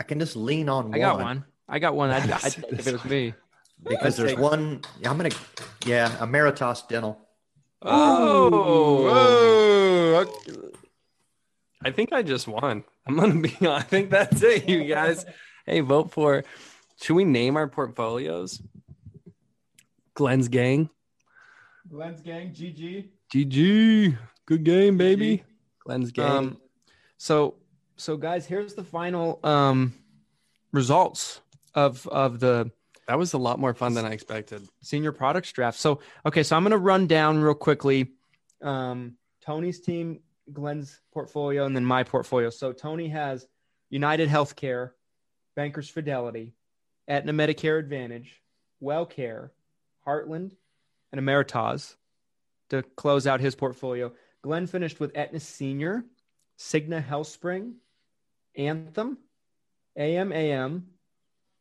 I 0.00 0.02
can 0.04 0.18
just 0.18 0.34
lean 0.36 0.68
on 0.68 0.94
I 0.94 0.98
got 0.98 1.18
one. 1.18 1.44
I 1.68 1.78
got 1.78 1.94
one. 1.94 2.10
I'd, 2.10 2.22
I'd 2.24 2.28
Yes, 2.28 2.54
take 2.54 2.64
if 2.72 2.86
it 2.86 2.92
was 2.92 3.04
me. 3.04 3.34
because 3.84 4.16
there's 4.16 4.34
one. 4.36 4.80
Yeah, 5.00 5.10
I'm 5.10 5.16
gonna. 5.18 5.30
Yeah, 5.84 6.08
Ameritas 6.18 6.88
Dental. 6.88 7.20
Oh, 7.82 8.50
oh. 9.14 10.24
I 11.84 11.90
think 11.90 12.12
I 12.12 12.22
just 12.22 12.48
won. 12.48 12.84
I'm 13.06 13.16
gonna 13.16 13.40
be. 13.40 13.56
I 13.62 13.82
think 13.82 14.10
that's 14.10 14.42
it, 14.42 14.68
you 14.68 14.84
guys. 14.84 15.24
hey, 15.66 15.80
vote 15.80 16.10
for. 16.12 16.44
Should 17.00 17.14
we 17.14 17.24
name 17.24 17.56
our 17.56 17.68
portfolios? 17.68 18.60
Glenn's 20.14 20.48
gang. 20.48 20.90
Glenn's 21.88 22.20
gang, 22.20 22.52
GG. 22.52 23.08
GG. 23.32 24.18
Good 24.46 24.64
game, 24.64 24.98
baby. 24.98 25.44
Glenn's 25.84 26.10
gang. 26.10 26.30
Um, 26.30 26.60
so 27.16 27.54
so 27.96 28.16
guys, 28.16 28.46
here's 28.46 28.74
the 28.74 28.84
final 28.84 29.40
um 29.44 29.92
results 30.72 31.40
of 31.74 32.06
of 32.08 32.40
the 32.40 32.70
that 33.06 33.18
was 33.18 33.32
a 33.32 33.38
lot 33.38 33.58
more 33.58 33.72
fun 33.72 33.94
than 33.94 34.04
I 34.04 34.10
expected. 34.10 34.66
senior 34.82 35.12
products 35.12 35.52
draft. 35.52 35.78
So 35.78 36.00
okay, 36.26 36.42
so 36.42 36.56
I'm 36.56 36.62
gonna 36.62 36.78
run 36.78 37.06
down 37.06 37.40
real 37.40 37.54
quickly 37.54 38.12
um 38.62 39.16
Tony's 39.40 39.80
team, 39.80 40.20
Glenn's 40.52 41.00
portfolio, 41.12 41.66
and 41.66 41.74
then 41.74 41.84
my 41.84 42.02
portfolio. 42.02 42.50
So 42.50 42.72
Tony 42.72 43.08
has 43.08 43.46
United 43.90 44.28
Healthcare, 44.28 44.90
Bankers 45.54 45.88
Fidelity, 45.88 46.54
Aetna 47.08 47.32
Medicare 47.32 47.78
Advantage, 47.78 48.42
WellCare, 48.82 49.50
Heartland, 50.06 50.52
and 51.12 51.20
Ameritas 51.20 51.96
to 52.70 52.82
close 52.82 53.26
out 53.26 53.40
his 53.40 53.54
portfolio. 53.54 54.12
Glenn 54.42 54.66
finished 54.66 55.00
with 55.00 55.16
Aetna 55.16 55.40
Senior, 55.40 56.04
Cigna 56.58 57.04
HealthSpring, 57.04 57.74
Anthem, 58.56 59.18
AMAM, 59.96 60.86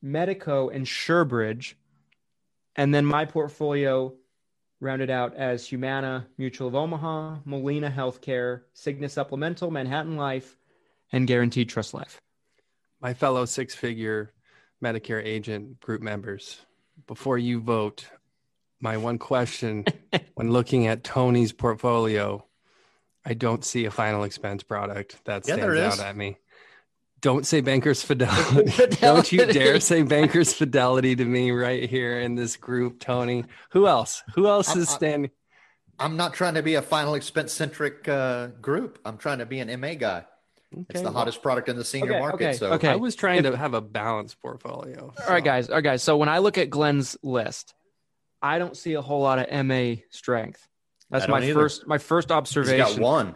Medico, 0.01 0.69
and 0.69 0.85
Surebridge. 0.85 1.73
And 2.75 2.93
then 2.93 3.05
my 3.05 3.25
portfolio 3.25 4.13
rounded 4.79 5.09
out 5.09 5.35
as 5.35 5.67
Humana, 5.67 6.27
Mutual 6.37 6.67
of 6.67 6.75
Omaha, 6.75 7.37
Molina 7.45 7.89
Healthcare, 7.89 8.61
Cigna 8.75 9.09
Supplemental, 9.09 9.71
Manhattan 9.71 10.17
Life, 10.17 10.57
and 11.11 11.27
Guaranteed 11.27 11.69
Trust 11.69 11.93
Life. 11.93 12.21
My 13.01 13.13
fellow 13.13 13.45
six 13.45 13.73
figure 13.75 14.33
Medicare 14.83 15.23
agent 15.23 15.79
group 15.79 16.01
members, 16.01 16.61
before 17.07 17.37
you 17.37 17.59
vote, 17.59 18.05
my 18.79 18.97
one 18.97 19.17
question 19.17 19.85
when 20.35 20.51
looking 20.51 20.87
at 20.87 21.03
Tony's 21.03 21.51
portfolio, 21.51 22.45
I 23.25 23.33
don't 23.33 23.65
see 23.65 23.85
a 23.85 23.91
final 23.91 24.23
expense 24.23 24.63
product 24.63 25.23
that 25.25 25.45
stands 25.45 25.61
there 25.61 25.75
it 25.75 25.83
out 25.83 25.99
at 25.99 26.15
me. 26.15 26.37
Don't 27.21 27.45
say 27.45 27.61
Bankers 27.61 28.03
Fidelity. 28.03 28.95
don't 29.01 29.31
you 29.31 29.45
dare 29.45 29.79
say 29.79 30.03
Bankers 30.03 30.53
Fidelity 30.53 31.15
to 31.15 31.25
me 31.25 31.51
right 31.51 31.89
here 31.89 32.19
in 32.19 32.35
this 32.35 32.57
group, 32.57 32.99
Tony. 32.99 33.45
Who 33.71 33.87
else? 33.87 34.23
Who 34.35 34.47
else 34.47 34.69
I'm- 34.69 34.79
is 34.79 34.89
standing? 34.89 35.31
I'm 35.99 36.15
not 36.15 36.35
trying 36.35 36.53
to 36.53 36.61
be 36.61 36.75
a 36.75 36.81
final 36.83 37.15
expense 37.15 37.51
centric 37.51 38.07
uh, 38.07 38.47
group. 38.61 38.99
I'm 39.03 39.17
trying 39.17 39.39
to 39.39 39.47
be 39.47 39.59
an 39.59 39.81
MA 39.81 39.95
guy. 39.95 40.25
It's 40.89 41.01
the 41.01 41.11
hottest 41.11 41.41
product 41.41 41.69
in 41.69 41.75
the 41.77 41.83
senior 41.83 42.11
Okay, 42.11 42.19
market. 42.19 42.35
okay, 42.35 42.53
so 42.53 42.73
okay. 42.73 42.89
I 42.89 42.97
was 42.97 43.15
trying 43.15 43.43
to 43.43 43.55
have 43.55 43.73
a 43.73 43.81
balanced 43.81 44.39
portfolio. 44.41 45.13
All 45.19 45.33
right, 45.33 45.43
guys. 45.43 45.69
All 45.69 45.75
right, 45.75 45.83
guys. 45.83 46.03
So 46.03 46.17
when 46.17 46.29
I 46.29 46.39
look 46.39 46.57
at 46.57 46.69
Glenn's 46.69 47.17
list, 47.23 47.73
I 48.41 48.59
don't 48.59 48.75
see 48.75 48.93
a 48.93 49.01
whole 49.01 49.21
lot 49.21 49.39
of 49.39 49.65
MA 49.65 49.95
strength. 50.11 50.67
That's 51.09 51.27
my 51.27 51.41
either. 51.41 51.53
first 51.53 51.87
my 51.87 51.97
first 51.97 52.29
he's 52.29 52.35
observation. 52.35 52.77
got 52.77 52.99
one. 52.99 53.35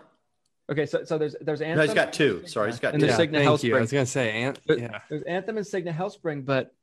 Okay, 0.72 0.86
so 0.86 1.04
so 1.04 1.18
there's 1.18 1.36
there's 1.42 1.62
Anthem. 1.62 1.78
No, 1.80 1.84
he's 1.84 1.94
got 1.94 2.14
two. 2.14 2.44
Sorry, 2.48 2.72
he's 2.72 2.80
got 2.80 2.94
And 2.94 3.02
two. 3.02 3.08
there's 3.08 3.20
Yeah, 3.20 3.26
Cigna 3.26 3.32
thank 3.32 3.44
Health 3.44 3.64
you. 3.64 3.76
I 3.76 3.82
was 3.82 3.92
gonna 3.92 4.06
say, 4.06 4.32
Ant. 4.32 4.60
But- 4.66 4.80
Yeah, 4.80 5.00
There's 5.10 5.24
Anthem 5.24 5.58
and 5.58 5.66
Cigna 5.66 5.94
HealthSpring, 5.94 6.46
but 6.46 6.74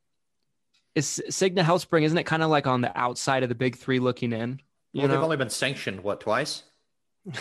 is 0.94 1.22
Cigna 1.30 1.62
HealthSpring 1.62 2.02
isn't 2.02 2.18
it 2.18 2.24
kind 2.24 2.42
of 2.42 2.50
like 2.50 2.66
on 2.66 2.82
the 2.82 2.96
outside 2.98 3.42
of 3.42 3.48
the 3.48 3.54
big 3.54 3.76
three 3.76 3.98
looking 3.98 4.32
in? 4.32 4.60
You 4.92 5.02
well, 5.02 5.08
they've 5.08 5.20
only 5.20 5.36
been 5.38 5.48
sanctioned 5.50 6.00
what 6.02 6.20
twice? 6.20 6.64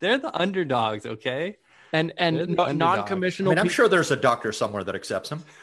They're 0.00 0.18
the 0.18 0.30
underdogs, 0.34 1.06
okay? 1.06 1.56
And 1.94 2.12
and 2.18 2.36
They're 2.36 2.46
no. 2.48 2.64
I 2.64 2.72
non-commissional. 2.72 3.52
mean, 3.52 3.58
I'm 3.60 3.68
sure 3.68 3.88
there's 3.88 4.10
a 4.10 4.16
doctor 4.16 4.50
somewhere 4.50 4.82
that 4.82 4.96
accepts 4.96 5.30
him. 5.30 5.44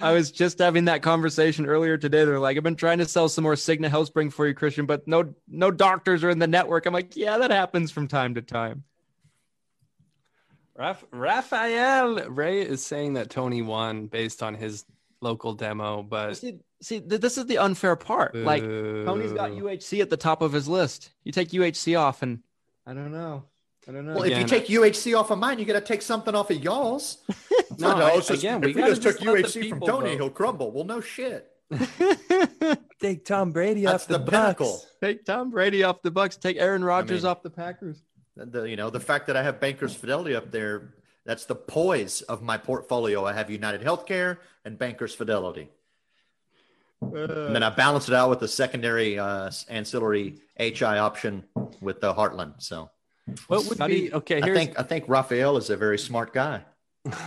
I 0.00 0.12
was 0.12 0.30
just 0.30 0.58
having 0.60 0.84
that 0.84 1.02
conversation 1.02 1.66
earlier 1.66 1.98
today. 1.98 2.24
They're 2.24 2.38
like, 2.38 2.56
I've 2.56 2.62
been 2.62 2.76
trying 2.76 2.98
to 2.98 3.06
sell 3.06 3.28
some 3.28 3.42
more 3.42 3.54
Cigna 3.54 3.90
HealthSpring 3.90 4.32
for 4.32 4.46
you, 4.46 4.54
Christian, 4.54 4.86
but 4.86 5.08
no, 5.08 5.34
no 5.48 5.70
doctors 5.72 6.22
are 6.22 6.30
in 6.30 6.38
the 6.38 6.46
network. 6.46 6.86
I'm 6.86 6.94
like, 6.94 7.16
yeah, 7.16 7.38
that 7.38 7.50
happens 7.50 7.90
from 7.90 8.06
time 8.06 8.34
to 8.36 8.42
time. 8.42 8.84
Raphael 11.10 12.28
Ray 12.28 12.60
is 12.60 12.84
saying 12.84 13.14
that 13.14 13.30
Tony 13.30 13.62
won 13.62 14.06
based 14.06 14.42
on 14.42 14.54
his 14.54 14.84
local 15.22 15.54
demo, 15.54 16.02
but 16.02 16.36
See, 16.36 16.58
see, 16.82 17.00
th- 17.00 17.20
this 17.20 17.38
is 17.38 17.46
the 17.46 17.58
unfair 17.58 17.96
part. 17.96 18.36
Like, 18.36 18.62
Tony's 18.62 19.32
got 19.32 19.52
UHC 19.52 20.02
at 20.02 20.10
the 20.10 20.18
top 20.18 20.42
of 20.42 20.52
his 20.52 20.68
list. 20.68 21.12
You 21.24 21.32
take 21.32 21.48
UHC 21.48 21.98
off, 21.98 22.22
and 22.22 22.40
I 22.86 22.94
don't 22.94 23.12
know. 23.12 23.44
I 23.88 23.92
don't 23.92 24.06
know. 24.06 24.14
Well, 24.14 24.24
if 24.24 24.38
you 24.38 24.44
take 24.44 24.66
UHC 24.66 25.18
off 25.18 25.30
of 25.30 25.38
mine, 25.38 25.58
you 25.58 25.64
got 25.64 25.74
to 25.74 25.80
take 25.80 26.02
something 26.02 26.34
off 26.34 26.50
of 26.50 26.62
y'all's. 26.62 27.18
No, 27.78 27.94
no, 27.98 28.06
I- 28.06 28.16
just, 28.16 28.30
again, 28.30 28.64
if 28.64 28.74
we 28.74 28.80
we 28.82 28.88
just 28.88 29.02
took 29.02 29.16
just 29.20 29.26
let 29.26 29.36
the 29.36 29.60
UHC 29.60 29.68
from 29.68 29.80
Tony, 29.80 30.10
vote. 30.10 30.16
he'll 30.16 30.30
crumble. 30.30 30.72
Well, 30.72 30.84
no 30.84 31.02
shit. 31.02 31.46
take 33.00 33.24
Tom 33.26 33.52
Brady 33.52 33.82
That's 33.84 34.04
off 34.04 34.08
the, 34.08 34.18
the 34.18 34.30
pinnacle. 34.30 34.80
take 35.02 35.24
Tom 35.26 35.50
Brady 35.50 35.82
off 35.82 36.00
the 36.00 36.10
Bucs. 36.10 36.40
Take 36.40 36.56
Aaron 36.56 36.82
Rodgers 36.82 37.22
mean- 37.24 37.30
off 37.30 37.42
the 37.42 37.50
Packers. 37.50 38.02
The, 38.36 38.46
the- 38.46 38.62
you 38.70 38.76
know 38.76 38.88
the 38.88 39.00
fact 39.00 39.26
that 39.26 39.36
I 39.36 39.42
have 39.42 39.60
Bankers 39.60 39.94
Fidelity 39.94 40.34
up 40.34 40.50
there. 40.50 40.94
That's 41.26 41.44
the 41.44 41.54
poise 41.56 42.22
of 42.22 42.40
my 42.42 42.56
portfolio. 42.56 43.26
I 43.26 43.32
have 43.32 43.50
United 43.50 43.82
Healthcare 43.82 44.38
and 44.64 44.78
Bankers 44.78 45.14
Fidelity, 45.14 45.68
and 47.02 47.54
then 47.54 47.62
I 47.62 47.70
balance 47.70 48.08
it 48.08 48.14
out 48.14 48.30
with 48.30 48.40
the 48.40 48.48
secondary 48.48 49.18
uh, 49.18 49.50
ancillary 49.68 50.38
HI 50.58 50.98
option 50.98 51.44
with 51.80 52.00
the 52.00 52.12
Heartland. 52.14 52.54
So 52.62 52.90
What 53.48 53.64
would 53.66 53.76
Scotty, 53.78 54.08
be 54.08 54.14
okay? 54.14 54.40
I 54.42 54.52
think 54.54 54.78
I 54.78 54.82
think 54.82 55.04
Raphael 55.08 55.56
is 55.56 55.70
a 55.70 55.76
very 55.76 55.98
smart 55.98 56.32
guy. 56.32 56.62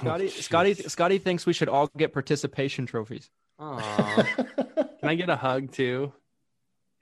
Scotty, 0.01 0.28
Scotty, 0.30 0.74
Scotty 0.74 1.17
thinks 1.20 1.45
we 1.45 1.53
should 1.53 1.70
all 1.70 1.88
get 1.97 2.11
participation 2.13 2.86
trophies. 2.86 3.30
Can 3.59 3.78
I 5.03 5.15
get 5.15 5.30
a 5.30 5.36
hug 5.36 5.72
too? 5.72 6.11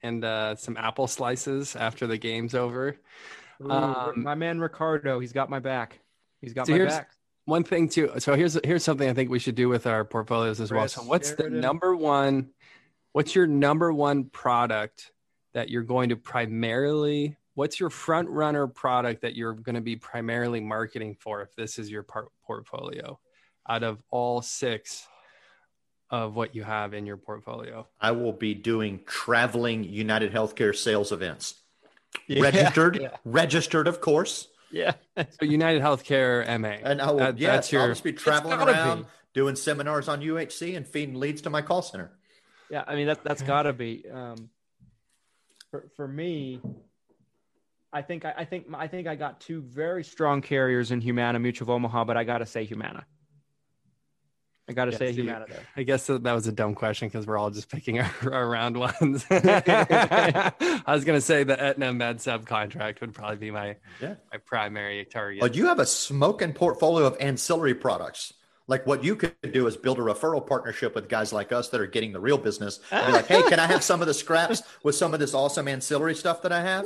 And 0.04 0.24
uh, 0.24 0.56
some 0.56 0.78
apple 0.78 1.08
slices 1.08 1.76
after 1.76 2.06
the 2.06 2.18
game's 2.18 2.54
over. 2.54 2.98
Ooh, 3.64 3.72
Um, 3.72 4.24
my 4.24 4.36
man 4.36 4.60
Ricardo, 4.60 5.20
he's 5.20 5.34
got 5.34 5.50
my 5.50 5.60
back. 5.60 6.00
He's 6.42 6.54
got 6.54 6.68
So 6.68 6.78
my 6.78 6.86
back. 6.86 7.10
One 7.46 7.64
thing 7.64 7.90
too. 7.90 8.12
So 8.20 8.36
here's 8.36 8.60
here's 8.64 8.84
something 8.84 9.10
I 9.10 9.14
think 9.14 9.32
we 9.32 9.40
should 9.40 9.56
do 9.56 9.70
with 9.70 9.88
our 9.88 10.04
portfolios 10.04 10.60
as 10.60 10.72
well. 10.72 10.88
So 10.88 11.02
what's 11.02 11.32
the 11.32 11.50
number 11.50 11.96
one? 11.96 12.50
What's 13.18 13.34
your 13.34 13.48
number 13.48 13.92
one 13.92 14.26
product 14.26 15.12
that 15.56 15.70
you're 15.70 15.82
going 15.82 16.10
to 16.10 16.16
primarily? 16.16 17.36
What's 17.56 17.80
your 17.80 17.90
front 17.90 18.30
runner 18.30 18.68
product 18.68 19.24
that 19.24 19.36
you're 19.36 19.54
going 19.54 19.74
to 19.74 19.82
be 19.82 19.96
primarily 19.96 20.60
marketing 20.60 21.18
for 21.20 21.42
if 21.42 21.56
this 21.56 21.80
is 21.80 21.90
your 21.90 22.04
part 22.04 22.28
portfolio 22.46 23.20
out 23.68 23.82
of 23.82 24.04
all 24.12 24.44
six 24.44 25.08
of 26.12 26.36
what 26.36 26.54
you 26.54 26.62
have 26.62 26.94
in 26.94 27.08
your 27.08 27.18
portfolio? 27.18 27.88
I 28.00 28.12
will 28.12 28.34
be 28.34 28.54
doing 28.54 29.00
traveling 29.08 29.84
United 29.84 30.32
Healthcare 30.32 30.76
sales 30.76 31.12
events. 31.12 31.56
Yeah, 32.28 32.44
Registered, 32.44 33.00
yeah. 33.02 33.18
registered, 33.26 33.88
of 33.88 34.00
course. 34.00 34.48
Yeah. 34.72 34.94
So 35.18 35.26
United 35.42 35.82
Healthcare 35.82 36.46
MA. 36.60 36.68
And 36.84 37.02
I 37.02 37.10
will, 37.10 37.18
That- 37.18 37.40
yes, 37.40 37.52
that's 37.52 37.72
your- 37.72 37.82
I'll 37.82 37.88
just 37.88 38.04
be 38.04 38.14
traveling 38.14 38.60
around 38.62 39.02
be. 39.02 39.08
doing 39.34 39.56
seminars 39.56 40.08
on 40.08 40.22
UHC 40.22 40.78
and 40.78 40.86
feeding 40.88 41.16
leads 41.16 41.42
to 41.42 41.50
my 41.50 41.64
call 41.64 41.82
center. 41.82 42.12
Yeah, 42.70 42.84
I 42.86 42.96
mean 42.96 43.08
that 43.08 43.24
that's 43.24 43.42
got 43.42 43.64
to 43.64 43.74
be 43.74 44.04
um, 44.12 44.50
for 45.72 45.88
for 45.96 46.08
me. 46.08 46.62
I 47.94 48.02
think 48.02 48.26
I, 48.26 48.34
I 48.40 48.46
think 48.46 48.68
I 48.74 48.88
think 48.88 49.08
I 49.08 49.16
got 49.16 49.40
two 49.40 49.62
very 49.62 50.04
strong 50.04 50.42
carriers 50.42 50.92
in 50.92 51.00
Humana 51.02 51.40
Mutual 51.40 51.66
of 51.66 51.70
Omaha, 51.70 52.04
but 52.04 52.18
I 52.18 52.24
got 52.26 52.40
to 52.40 52.46
say 52.46 52.66
Humana. 52.66 53.06
I 54.70 54.74
got 54.74 54.86
to 54.86 54.92
Yeah, 54.92 54.98
say 54.98 55.12
see, 55.14 55.22
Humana 55.22 55.46
there. 55.48 55.62
I 55.78 55.84
guess 55.84 56.08
that, 56.08 56.24
that 56.24 56.34
was 56.34 56.46
a 56.48 56.52
dumb 56.52 56.76
question 56.76 57.08
because 57.08 57.26
we're 57.26 57.38
all 57.38 57.50
just 57.50 57.70
picking 57.72 58.00
our, 58.22 58.34
our 58.34 58.50
round 58.50 58.76
ones. 58.78 59.26
I 59.32 60.52
was 60.88 61.06
going 61.06 61.18
to 61.18 61.22
say 61.26 61.46
the 61.46 61.58
Aetna 61.58 61.94
Med 61.94 62.20
Sup 62.20 62.46
contract 62.46 63.00
would 63.00 63.14
probably 63.14 63.38
be 63.38 63.50
my 63.52 63.78
Yeah. 64.02 64.16
my 64.30 64.40
primary 64.46 65.06
target. 65.06 65.42
Well, 65.42 65.52
you 65.52 65.68
have 65.68 65.80
a 65.80 65.86
smoking 65.86 66.52
portfolio 66.52 67.06
of 67.08 67.16
ancillary 67.22 67.76
products. 67.76 68.34
Like 68.68 68.86
what 68.86 69.04
you 69.04 69.16
could 69.16 69.34
do 69.54 69.66
is 69.68 69.78
build 69.78 69.98
a 69.98 70.02
referral 70.02 70.46
partnership 70.46 70.94
with 70.96 71.08
guys 71.08 71.32
like 71.32 71.52
us 71.54 71.70
that 71.70 71.80
are 71.80 71.88
getting 71.88 72.12
the 72.12 72.20
real 72.20 72.38
business. 72.38 72.80
And 72.92 73.06
be 73.08 73.14
like, 73.14 73.28
hey, 73.28 73.42
can 73.44 73.60
I 73.60 73.66
have 73.66 73.82
some 73.92 74.02
of 74.02 74.08
the 74.08 74.14
scraps 74.14 74.62
with 74.84 74.96
some 74.96 75.14
of 75.14 75.20
this 75.22 75.34
awesome 75.34 75.68
ancillary 75.70 76.16
stuff 76.16 76.42
that 76.42 76.52
I 76.52 76.62
have? 76.62 76.86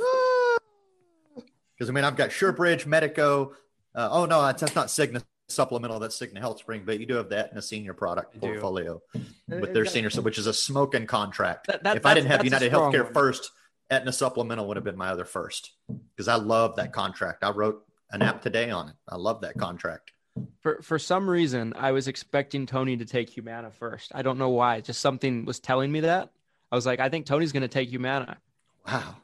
Because 1.74 1.90
I 1.90 1.92
mean, 1.92 2.04
I've 2.04 2.16
got 2.16 2.30
SureBridge, 2.30 2.86
Medico. 2.86 3.54
Uh, 3.94 4.08
oh 4.12 4.26
no, 4.26 4.40
that's, 4.42 4.74
not 4.74 4.86
Cigna 4.86 5.22
supplemental. 5.48 5.98
That's 5.98 6.16
Cigna 6.18 6.38
Health 6.38 6.60
Spring. 6.60 6.82
But 6.86 7.00
you 7.00 7.06
do 7.06 7.14
have 7.14 7.28
the 7.28 7.38
Aetna 7.38 7.60
senior 7.62 7.94
product 7.94 8.38
portfolio 8.40 9.02
with 9.48 9.70
Uh, 9.70 9.72
their 9.72 9.84
senior, 9.84 10.10
which 10.22 10.38
is 10.38 10.46
a 10.46 10.54
smoking 10.54 11.06
contract. 11.06 11.66
That- 11.66 11.82
that- 11.82 11.96
if 11.96 12.06
I 12.06 12.14
didn't 12.14 12.28
have 12.30 12.44
United 12.44 12.70
Healthcare 12.72 13.04
one. 13.04 13.12
first, 13.12 13.50
Aetna 13.90 14.12
supplemental 14.12 14.68
would 14.68 14.76
have 14.76 14.84
been 14.84 14.96
my 14.96 15.08
other 15.08 15.24
first 15.24 15.72
because 16.14 16.28
I 16.28 16.36
love 16.36 16.76
that 16.76 16.92
contract. 16.92 17.42
I 17.44 17.50
wrote 17.50 17.84
an 18.10 18.22
app 18.22 18.40
today 18.40 18.70
on 18.70 18.88
it. 18.90 18.94
I 19.08 19.16
love 19.16 19.40
that 19.42 19.58
contract. 19.58 20.12
For 20.60 20.80
for 20.82 20.98
some 20.98 21.28
reason, 21.28 21.74
I 21.76 21.92
was 21.92 22.08
expecting 22.08 22.66
Tony 22.66 22.96
to 22.96 23.04
take 23.04 23.30
Humana 23.30 23.70
first. 23.70 24.12
I 24.14 24.22
don't 24.22 24.38
know 24.38 24.48
why. 24.50 24.80
Just 24.80 25.00
something 25.00 25.44
was 25.44 25.60
telling 25.60 25.90
me 25.92 26.00
that. 26.00 26.30
I 26.70 26.74
was 26.74 26.86
like, 26.86 27.00
I 27.00 27.08
think 27.08 27.26
Tony's 27.26 27.52
going 27.52 27.62
to 27.62 27.68
take 27.68 27.90
Humana. 27.90 28.38
Wow. 28.86 29.16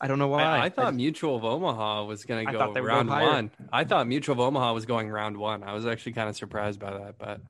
I 0.00 0.08
don't 0.08 0.18
know 0.18 0.28
why. 0.28 0.42
I, 0.42 0.64
I 0.64 0.68
thought 0.68 0.94
Mutual 0.94 1.36
of 1.36 1.44
Omaha 1.44 2.04
was 2.04 2.24
going 2.24 2.46
to 2.46 2.52
thought 2.52 2.68
go 2.68 2.74
they 2.74 2.80
were 2.80 2.88
round 2.88 3.08
one. 3.08 3.50
I 3.72 3.84
thought 3.84 4.06
Mutual 4.08 4.32
of 4.34 4.40
Omaha 4.40 4.72
was 4.72 4.84
going 4.84 5.08
round 5.10 5.36
one. 5.36 5.62
I 5.62 5.74
was 5.74 5.86
actually 5.86 6.12
kind 6.12 6.28
of 6.28 6.36
surprised 6.36 6.80
by 6.80 6.90
that, 6.92 7.18
but 7.18 7.40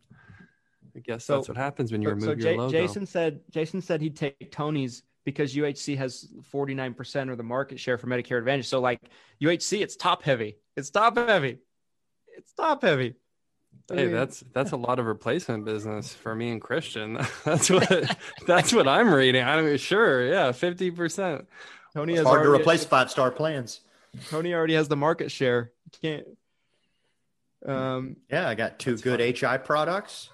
I 0.95 1.01
guess 1.01 1.25
So- 1.25 1.37
that's 1.37 1.49
what 1.49 1.57
happens 1.57 1.93
when 1.93 2.03
you 2.03 2.09
So- 2.09 2.15
remove 2.15 2.43
so 2.43 2.47
your 2.49 2.55
Ja- 2.57 2.63
logo. 2.63 2.73
Jason 2.73 3.07
said 3.07 3.41
Jason 3.51 3.81
said 3.81 4.01
he'd 4.03 4.17
take 4.17 4.51
Tony's 4.53 5.03
because 5.25 5.55
UHC 5.55 5.97
has 5.97 6.29
49% 6.53 7.31
of 7.31 7.37
the 7.39 7.45
market 7.45 7.79
share 7.79 7.97
for 7.97 8.07
Medicare 8.07 8.39
Advantage. 8.39 8.67
So 8.67 8.81
like 8.81 9.01
UHC, 9.41 9.81
it's 9.83 9.97
top 9.97 10.23
heavy. 10.23 10.57
It's 10.77 10.91
top 10.91 11.17
heavy. 11.17 11.59
It's 12.37 12.53
top 12.53 12.83
heavy. 12.83 13.15
Hey, 13.93 14.07
that's 14.07 14.43
that's 14.55 14.73
a 14.73 14.77
lot 14.77 14.99
of 14.99 15.07
replacement 15.07 15.65
business 15.65 16.15
for 16.15 16.35
me 16.35 16.51
and 16.51 16.61
Christian. 16.63 17.15
That's 17.45 17.69
what 17.69 18.17
that's 18.47 18.73
what 18.73 18.87
I'm 18.89 19.13
reading. 19.13 19.43
I 19.45 19.61
mean, 19.61 19.77
sure, 19.77 20.27
yeah, 20.27 20.53
fifty 20.53 20.91
percent. 20.91 21.47
Tony 21.95 22.13
It's 22.15 22.21
has 22.21 22.27
hard 22.27 22.45
to 22.45 22.51
replace 22.51 22.85
five 22.85 23.11
star 23.11 23.31
plans. 23.31 23.81
Tony 24.31 24.55
already 24.55 24.75
has 24.75 24.89
the 24.89 24.97
market 24.97 25.31
share. 25.31 25.73
You 25.85 26.25
can't. 27.65 27.71
Um, 27.71 28.17
Yeah, 28.31 28.49
I 28.49 28.55
got 28.55 28.79
two 28.79 28.97
good 28.99 29.21
fine. 29.41 29.53
HI 29.53 29.59
products. 29.59 30.31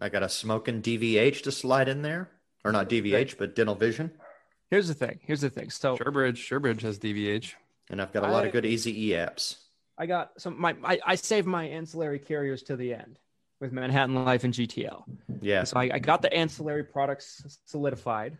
I 0.00 0.08
got 0.08 0.22
a 0.22 0.28
smoking 0.28 0.82
DVH 0.82 1.42
to 1.42 1.52
slide 1.52 1.88
in 1.88 2.02
there, 2.02 2.30
or 2.64 2.72
not 2.72 2.88
DVH, 2.88 3.38
but 3.38 3.54
Dental 3.54 3.74
Vision, 3.76 4.10
here's 4.70 4.88
the 4.88 4.94
thing. 4.94 5.20
Here's 5.22 5.42
the 5.42 5.50
thing. 5.50 5.70
So 5.70 5.96
Surebridge, 5.96 6.38
Surebridge 6.48 6.80
has 6.82 6.98
DVH. 6.98 7.52
and 7.90 8.02
I've 8.02 8.12
got 8.12 8.24
a 8.24 8.32
lot 8.32 8.42
I- 8.44 8.46
of 8.48 8.52
good 8.52 8.66
Easy 8.66 9.08
E 9.08 9.10
apps. 9.10 9.56
I 9.98 10.06
got 10.06 10.40
some. 10.40 10.60
My 10.60 10.76
I, 10.84 10.98
I 11.04 11.14
saved 11.14 11.46
my 11.46 11.64
ancillary 11.64 12.18
carriers 12.18 12.62
to 12.64 12.76
the 12.76 12.94
end 12.94 13.18
with 13.60 13.72
Manhattan 13.72 14.24
Life 14.24 14.44
and 14.44 14.52
GTL. 14.52 15.04
Yeah, 15.40 15.64
So 15.64 15.78
I, 15.78 15.90
I 15.94 15.98
got 16.00 16.20
the 16.20 16.32
ancillary 16.32 16.82
products 16.82 17.60
solidified. 17.64 18.36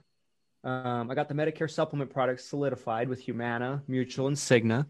Um, 0.64 1.10
I 1.10 1.14
got 1.14 1.28
the 1.28 1.34
Medicare 1.34 1.70
supplement 1.70 2.12
products 2.12 2.44
solidified 2.44 3.08
with 3.08 3.20
Humana, 3.20 3.82
Mutual, 3.86 4.26
and 4.26 4.36
Cigna, 4.36 4.86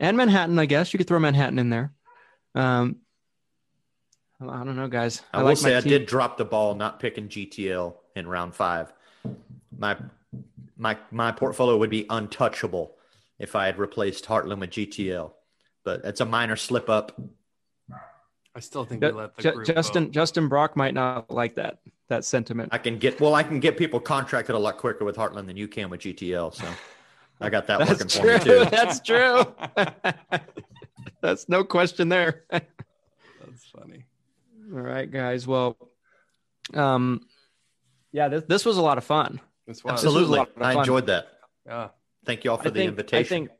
and 0.00 0.16
Manhattan. 0.16 0.58
I 0.58 0.66
guess 0.66 0.92
you 0.92 0.98
could 0.98 1.06
throw 1.06 1.18
Manhattan 1.18 1.58
in 1.58 1.70
there. 1.70 1.92
Um, 2.54 2.96
I 4.40 4.46
I 4.46 4.64
don't 4.64 4.76
know, 4.76 4.88
guys. 4.88 5.22
I, 5.32 5.38
will 5.38 5.46
like 5.46 5.58
say 5.58 5.74
I 5.76 5.80
did 5.80 6.06
drop 6.06 6.36
the 6.36 6.44
ball 6.44 6.74
not 6.74 7.00
picking 7.00 7.28
GTL 7.28 7.94
in 8.16 8.26
round 8.26 8.54
five. 8.54 8.92
My 9.76 9.96
my 10.76 10.96
my 11.10 11.32
portfolio 11.32 11.76
would 11.76 11.90
be 11.90 12.06
untouchable 12.10 12.96
if 13.38 13.56
I 13.56 13.66
had 13.66 13.78
replaced 13.78 14.26
Heartland 14.26 14.60
with 14.60 14.70
GTL, 14.70 15.32
but 15.84 16.00
it's 16.04 16.20
a 16.20 16.24
minor 16.24 16.56
slip 16.56 16.88
up. 16.88 17.20
I 18.56 18.60
still 18.60 18.84
think 18.84 19.02
we 19.02 19.08
Ju- 19.08 19.14
let 19.16 19.36
the 19.36 19.42
Ju- 19.42 19.52
group 19.52 19.66
Justin 19.66 20.04
vote. 20.04 20.12
Justin 20.12 20.48
Brock 20.48 20.76
might 20.76 20.94
not 20.94 21.30
like 21.30 21.56
that 21.56 21.78
that 22.08 22.24
sentiment. 22.24 22.68
I 22.72 22.78
can 22.78 22.98
get 22.98 23.20
well, 23.20 23.34
I 23.34 23.42
can 23.42 23.60
get 23.60 23.76
people 23.76 24.00
contracted 24.00 24.54
a 24.54 24.58
lot 24.58 24.78
quicker 24.78 25.04
with 25.04 25.16
Heartland 25.16 25.46
than 25.46 25.56
you 25.56 25.68
can 25.68 25.90
with 25.90 26.00
GTL. 26.00 26.54
So 26.54 26.66
I 27.40 27.50
got 27.50 27.66
that 27.66 27.80
working 27.80 27.96
That's 27.98 28.16
for 28.16 28.26
me 28.26 28.38
true. 28.38 28.64
too. 28.64 28.64
That's 28.70 29.00
true. 29.00 29.44
That's 31.20 31.48
no 31.48 31.64
question 31.64 32.08
there. 32.08 32.44
That's 32.50 33.64
funny. 33.76 34.04
All 34.72 34.80
right, 34.80 35.10
guys. 35.10 35.46
Well, 35.46 35.76
um, 36.74 37.26
yeah, 38.12 38.28
this, 38.28 38.44
this 38.44 38.64
was 38.64 38.76
a 38.76 38.82
lot 38.82 38.98
of 38.98 39.04
fun. 39.04 39.40
This 39.66 39.82
was, 39.82 39.92
Absolutely. 39.92 40.38
Absolutely, 40.38 40.38
lot 40.38 40.48
of 40.56 40.62
I 40.62 40.72
fun. 40.74 40.82
enjoyed 40.82 41.06
that. 41.06 41.26
Yeah. 41.66 41.88
Thank 42.24 42.44
you 42.44 42.50
all 42.50 42.56
for 42.58 42.68
I 42.68 42.70
the 42.70 42.80
think, 42.80 42.88
invitation. 42.90 43.24
I 43.24 43.28
think. 43.28 43.50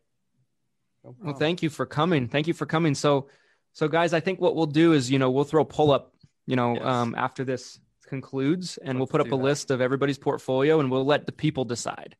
No 1.04 1.14
Well, 1.22 1.34
thank 1.34 1.62
you 1.62 1.70
for 1.70 1.86
coming. 1.86 2.28
Thank 2.28 2.46
you 2.46 2.54
for 2.54 2.66
coming. 2.66 2.94
So, 2.94 3.28
so 3.72 3.88
guys, 3.88 4.12
I 4.12 4.20
think 4.20 4.40
what 4.40 4.56
we'll 4.56 4.66
do 4.66 4.92
is, 4.92 5.10
you 5.10 5.18
know, 5.18 5.30
we'll 5.30 5.44
throw 5.44 5.62
a 5.62 5.64
pull 5.66 5.90
up, 5.92 6.14
you 6.46 6.56
know, 6.56 6.74
Yes. 6.74 6.84
um, 6.84 7.14
after 7.16 7.44
this 7.44 7.78
concludes, 8.06 8.78
and 8.78 8.98
we'll 8.98 9.06
put 9.06 9.20
up 9.20 9.28
a 9.28 9.30
that. 9.30 9.36
list 9.36 9.70
of 9.70 9.80
everybody's 9.80 10.18
portfolio, 10.18 10.80
and 10.80 10.90
we'll 10.90 11.04
let 11.04 11.26
the 11.26 11.32
people 11.32 11.64
decide. 11.64 12.16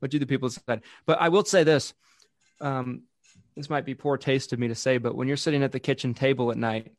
What 0.00 0.10
do 0.10 0.18
the 0.18 0.26
people 0.26 0.48
decide? 0.48 0.82
But 1.06 1.20
I 1.20 1.28
will 1.28 1.44
say 1.44 1.64
this. 1.64 1.94
Um, 2.60 3.02
this 3.56 3.68
might 3.70 3.84
be 3.84 3.94
poor 3.94 4.16
taste 4.16 4.52
of 4.52 4.58
me 4.58 4.68
to 4.68 4.74
say, 4.74 4.98
but 4.98 5.14
when 5.14 5.28
you're 5.28 5.36
sitting 5.36 5.62
at 5.62 5.72
the 5.72 5.80
kitchen 5.80 6.14
table 6.14 6.50
at 6.50 6.56
night, 6.56 6.92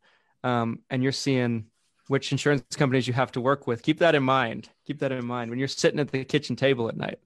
um, 0.43 0.79
and 0.89 1.01
you're 1.03 1.11
seeing 1.11 1.65
which 2.07 2.31
insurance 2.31 2.63
companies 2.75 3.07
you 3.07 3.13
have 3.13 3.31
to 3.31 3.41
work 3.41 3.67
with. 3.67 3.83
Keep 3.83 3.99
that 3.99 4.15
in 4.15 4.23
mind. 4.23 4.69
Keep 4.85 4.99
that 4.99 5.11
in 5.11 5.25
mind 5.25 5.49
when 5.49 5.59
you're 5.59 5.67
sitting 5.67 5.99
at 5.99 6.11
the 6.11 6.25
kitchen 6.25 6.55
table 6.55 6.89
at 6.89 6.97
night. 6.97 7.19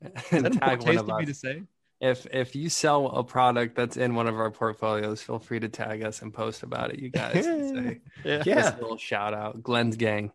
And 0.30 0.44
that 0.44 0.52
tag 0.54 0.78
one 0.82 0.86
taste 0.88 1.00
of 1.00 1.06
me 1.08 1.22
us. 1.22 1.26
to 1.28 1.34
say? 1.34 1.62
If 2.00 2.26
if 2.30 2.54
you 2.54 2.68
sell 2.68 3.06
a 3.08 3.24
product 3.24 3.74
that's 3.74 3.96
in 3.96 4.14
one 4.14 4.26
of 4.26 4.36
our 4.38 4.50
portfolios, 4.50 5.22
feel 5.22 5.38
free 5.38 5.60
to 5.60 5.68
tag 5.68 6.02
us 6.02 6.20
and 6.20 6.32
post 6.32 6.62
about 6.62 6.90
it, 6.92 6.98
you 6.98 7.08
guys. 7.08 7.44
say, 7.44 8.00
Yeah. 8.24 8.42
Yeah. 8.44 8.54
Just 8.62 8.78
a 8.78 8.80
little 8.82 8.98
shout 8.98 9.32
out, 9.32 9.62
Glenn's 9.62 9.96
gang. 9.96 10.32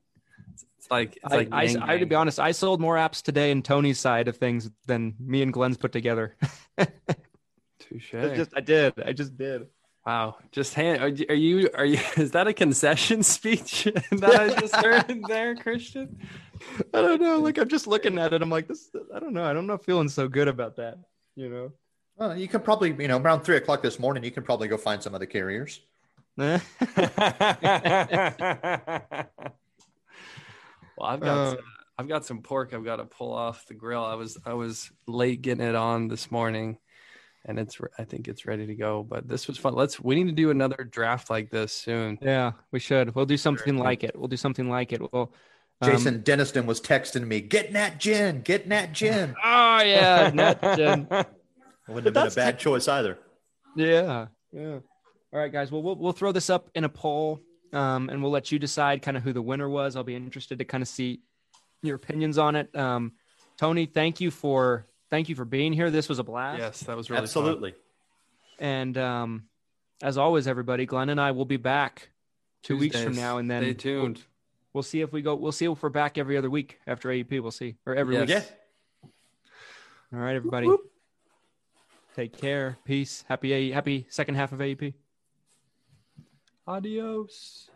It's 0.80 0.90
like 0.90 1.18
it's 1.18 1.32
I, 1.32 1.36
like 1.36 1.50
I, 1.52 1.64
Yang 1.64 1.82
I, 1.84 1.98
to 2.00 2.06
be 2.08 2.16
honest, 2.16 2.40
I 2.40 2.52
sold 2.52 2.82
more 2.82 2.96
apps 2.96 3.22
today 3.22 3.52
in 3.52 3.62
Tony's 3.62 4.00
side 4.00 4.28
of 4.28 4.38
things 4.38 4.72
than 4.88 5.14
me 5.20 5.44
and 5.44 5.54
Glenn's 5.54 5.78
put 5.78 5.92
together. 5.92 6.36
Touche. 7.80 8.14
I 8.16 8.36
just, 8.36 8.52
I 8.56 8.62
did. 8.62 8.94
I 9.06 9.14
just 9.14 9.38
did. 9.38 9.68
Wow. 10.06 10.38
Just 10.52 10.74
hand. 10.74 11.04
Are, 11.04 11.10
you- 11.10 11.26
are 11.30 11.36
you? 11.36 11.70
Are 11.76 11.86
you? 11.86 12.00
Is 12.18 12.32
that 12.32 12.48
a 12.48 12.54
concession 12.54 13.22
speech 13.22 13.88
that 14.12 14.40
I 14.40 14.60
just 14.60 14.76
heard 14.76 15.22
there, 15.28 15.56
Christian? 15.56 16.18
I 16.94 17.02
don't 17.02 17.22
know. 17.22 17.38
Like 17.40 17.60
I'm 17.60 17.70
just 17.70 17.86
looking 17.86 18.18
at 18.18 18.34
it. 18.34 18.42
I'm 18.42 18.50
like, 18.50 18.68
this. 18.68 18.90
I 19.14 19.20
don't 19.20 19.34
know. 19.34 19.44
I'm 19.44 19.68
not 19.68 19.86
feeling 19.86 20.10
so 20.10 20.28
good 20.28 20.48
about 20.48 20.78
that. 20.78 20.98
You 21.36 21.50
know. 21.50 21.72
Well, 22.18 22.38
you 22.38 22.48
could 22.48 22.64
probably, 22.64 22.94
you 23.00 23.08
know, 23.08 23.18
around 23.18 23.42
three 23.42 23.56
o'clock 23.58 23.82
this 23.82 23.98
morning, 24.00 24.24
you 24.24 24.32
can 24.32 24.44
probably 24.44 24.68
go 24.68 24.78
find 24.78 25.02
some 25.02 25.16
other 25.16 25.26
carriers. 25.26 25.80
Well, 30.98 31.10
I've 31.10 31.20
got 31.20 31.38
Uh. 31.38 31.50
some, 31.52 31.60
I've 31.98 32.08
got 32.08 32.26
some 32.26 32.42
pork 32.42 32.74
I've 32.74 32.86
got 32.86 32.98
to 32.98 33.06
pull 33.06 33.34
off 33.34 33.66
the 33.68 33.74
grill. 33.74 34.04
I 34.04 34.16
was 34.16 34.38
I 34.46 34.54
was 34.54 34.92
late 35.08 35.42
getting 35.42 35.66
it 35.66 35.76
on 35.76 36.08
this 36.08 36.32
morning, 36.32 36.78
and 37.46 37.58
it's 37.60 37.80
I 37.98 38.04
think 38.04 38.28
it's 38.28 38.46
ready 38.46 38.66
to 38.68 38.76
go. 38.76 39.04
But 39.04 39.28
this 39.28 39.48
was 39.48 39.58
fun. 39.58 39.74
Let's 39.74 40.00
we 40.00 40.16
need 40.16 40.28
to 40.28 40.32
do 40.36 40.50
another 40.52 40.84
draft 40.90 41.30
like 41.30 41.50
this 41.50 41.74
soon. 41.74 42.18
yeah, 42.22 42.52
we 42.72 42.80
should. 42.80 43.16
We'll 43.16 43.26
do 43.26 43.38
something 43.38 43.78
like 43.78 44.04
it. 44.04 44.12
We'll 44.18 44.28
do 44.28 44.38
something 44.38 44.70
like 44.70 44.94
it. 44.94 45.02
We'll. 45.14 45.34
Um, 45.82 45.92
Jason 45.92 46.22
Denniston 46.22 46.66
was 46.66 46.80
texting 46.80 47.26
me, 47.28 47.42
"Getting 47.42 47.74
that 47.74 48.00
gin, 48.00 48.42
getting 48.42 48.70
that 48.70 48.94
gin." 48.94 49.36
Oh 49.44 49.82
yeah, 49.82 50.32
net 50.34 50.62
gen. 50.62 51.08
Wouldn't 51.88 52.06
have 52.06 52.14
been 52.14 52.28
a 52.28 52.32
bad 52.32 52.60
choice 52.60 52.88
either. 52.88 53.18
Yeah, 53.76 54.28
yeah. 54.52 54.80
All 55.34 55.40
right, 55.40 55.52
guys. 55.52 55.72
Well, 55.72 55.82
we'll 55.82 55.96
we'll 55.96 56.12
throw 56.12 56.32
this 56.32 56.50
up 56.50 56.70
in 56.76 56.84
a 56.84 56.90
poll, 56.90 57.42
um, 57.74 58.10
and 58.10 58.22
we'll 58.22 58.32
let 58.32 58.52
you 58.52 58.60
decide 58.60 59.02
kind 59.02 59.18
of 59.18 59.24
who 59.24 59.34
the 59.34 59.42
winner 59.42 59.70
was. 59.70 59.96
I'll 59.96 60.04
be 60.04 60.16
interested 60.16 60.60
to 60.60 60.66
kind 60.66 60.82
of 60.82 60.88
see 60.88 61.22
your 61.82 61.96
opinions 61.96 62.38
on 62.38 62.56
it. 62.56 62.74
Um, 62.76 63.14
Tony, 63.58 63.86
thank 63.86 64.22
you 64.22 64.30
for 64.32 64.86
thank 65.10 65.30
you 65.30 65.36
for 65.36 65.46
being 65.46 65.74
here. 65.74 65.90
This 65.90 66.08
was 66.10 66.20
a 66.20 66.24
blast. 66.24 66.60
yes, 66.60 66.80
that 66.82 66.96
was 66.96 67.10
really 67.10 67.20
fun. 67.20 67.24
Absolutely. 67.24 67.76
And 68.60 68.98
um, 68.98 69.44
as 70.04 70.18
always, 70.18 70.48
everybody, 70.48 70.86
Glenn 70.86 71.10
and 71.10 71.20
I 71.20 71.32
will 71.32 71.46
be 71.46 71.58
back 71.58 72.10
two 72.64 72.78
weeks 72.78 73.02
from 73.02 73.16
now, 73.16 73.38
and 73.38 73.50
then 73.50 73.64
Stay 73.64 73.74
tuned. 73.74 74.18
We'll, 74.18 74.24
we'll 74.74 74.84
see 74.84 75.02
if 75.02 75.12
we 75.12 75.22
go. 75.22 75.36
We'll 75.36 75.52
see 75.52 75.66
if 75.66 75.82
we're 75.82 75.90
back 75.90 76.18
every 76.18 76.38
other 76.38 76.50
week 76.50 76.80
after 76.88 77.10
AEP. 77.10 77.40
We'll 77.42 77.52
see, 77.52 77.76
or 77.86 77.96
every 77.96 78.16
Yes. 78.16 78.28
week. 78.28 78.30
Yeah. 78.38 80.18
All 80.18 80.24
right, 80.24 80.36
everybody. 80.36 80.70
Take 82.16 82.38
care. 82.38 82.78
Peace. 82.84 83.24
Happy 83.28 83.54
A- 83.54 83.72
happy 83.72 84.06
second 84.10 84.36
half 84.36 84.52
of 84.52 84.60
AEP. 84.60 84.94
Adios. 86.68 87.71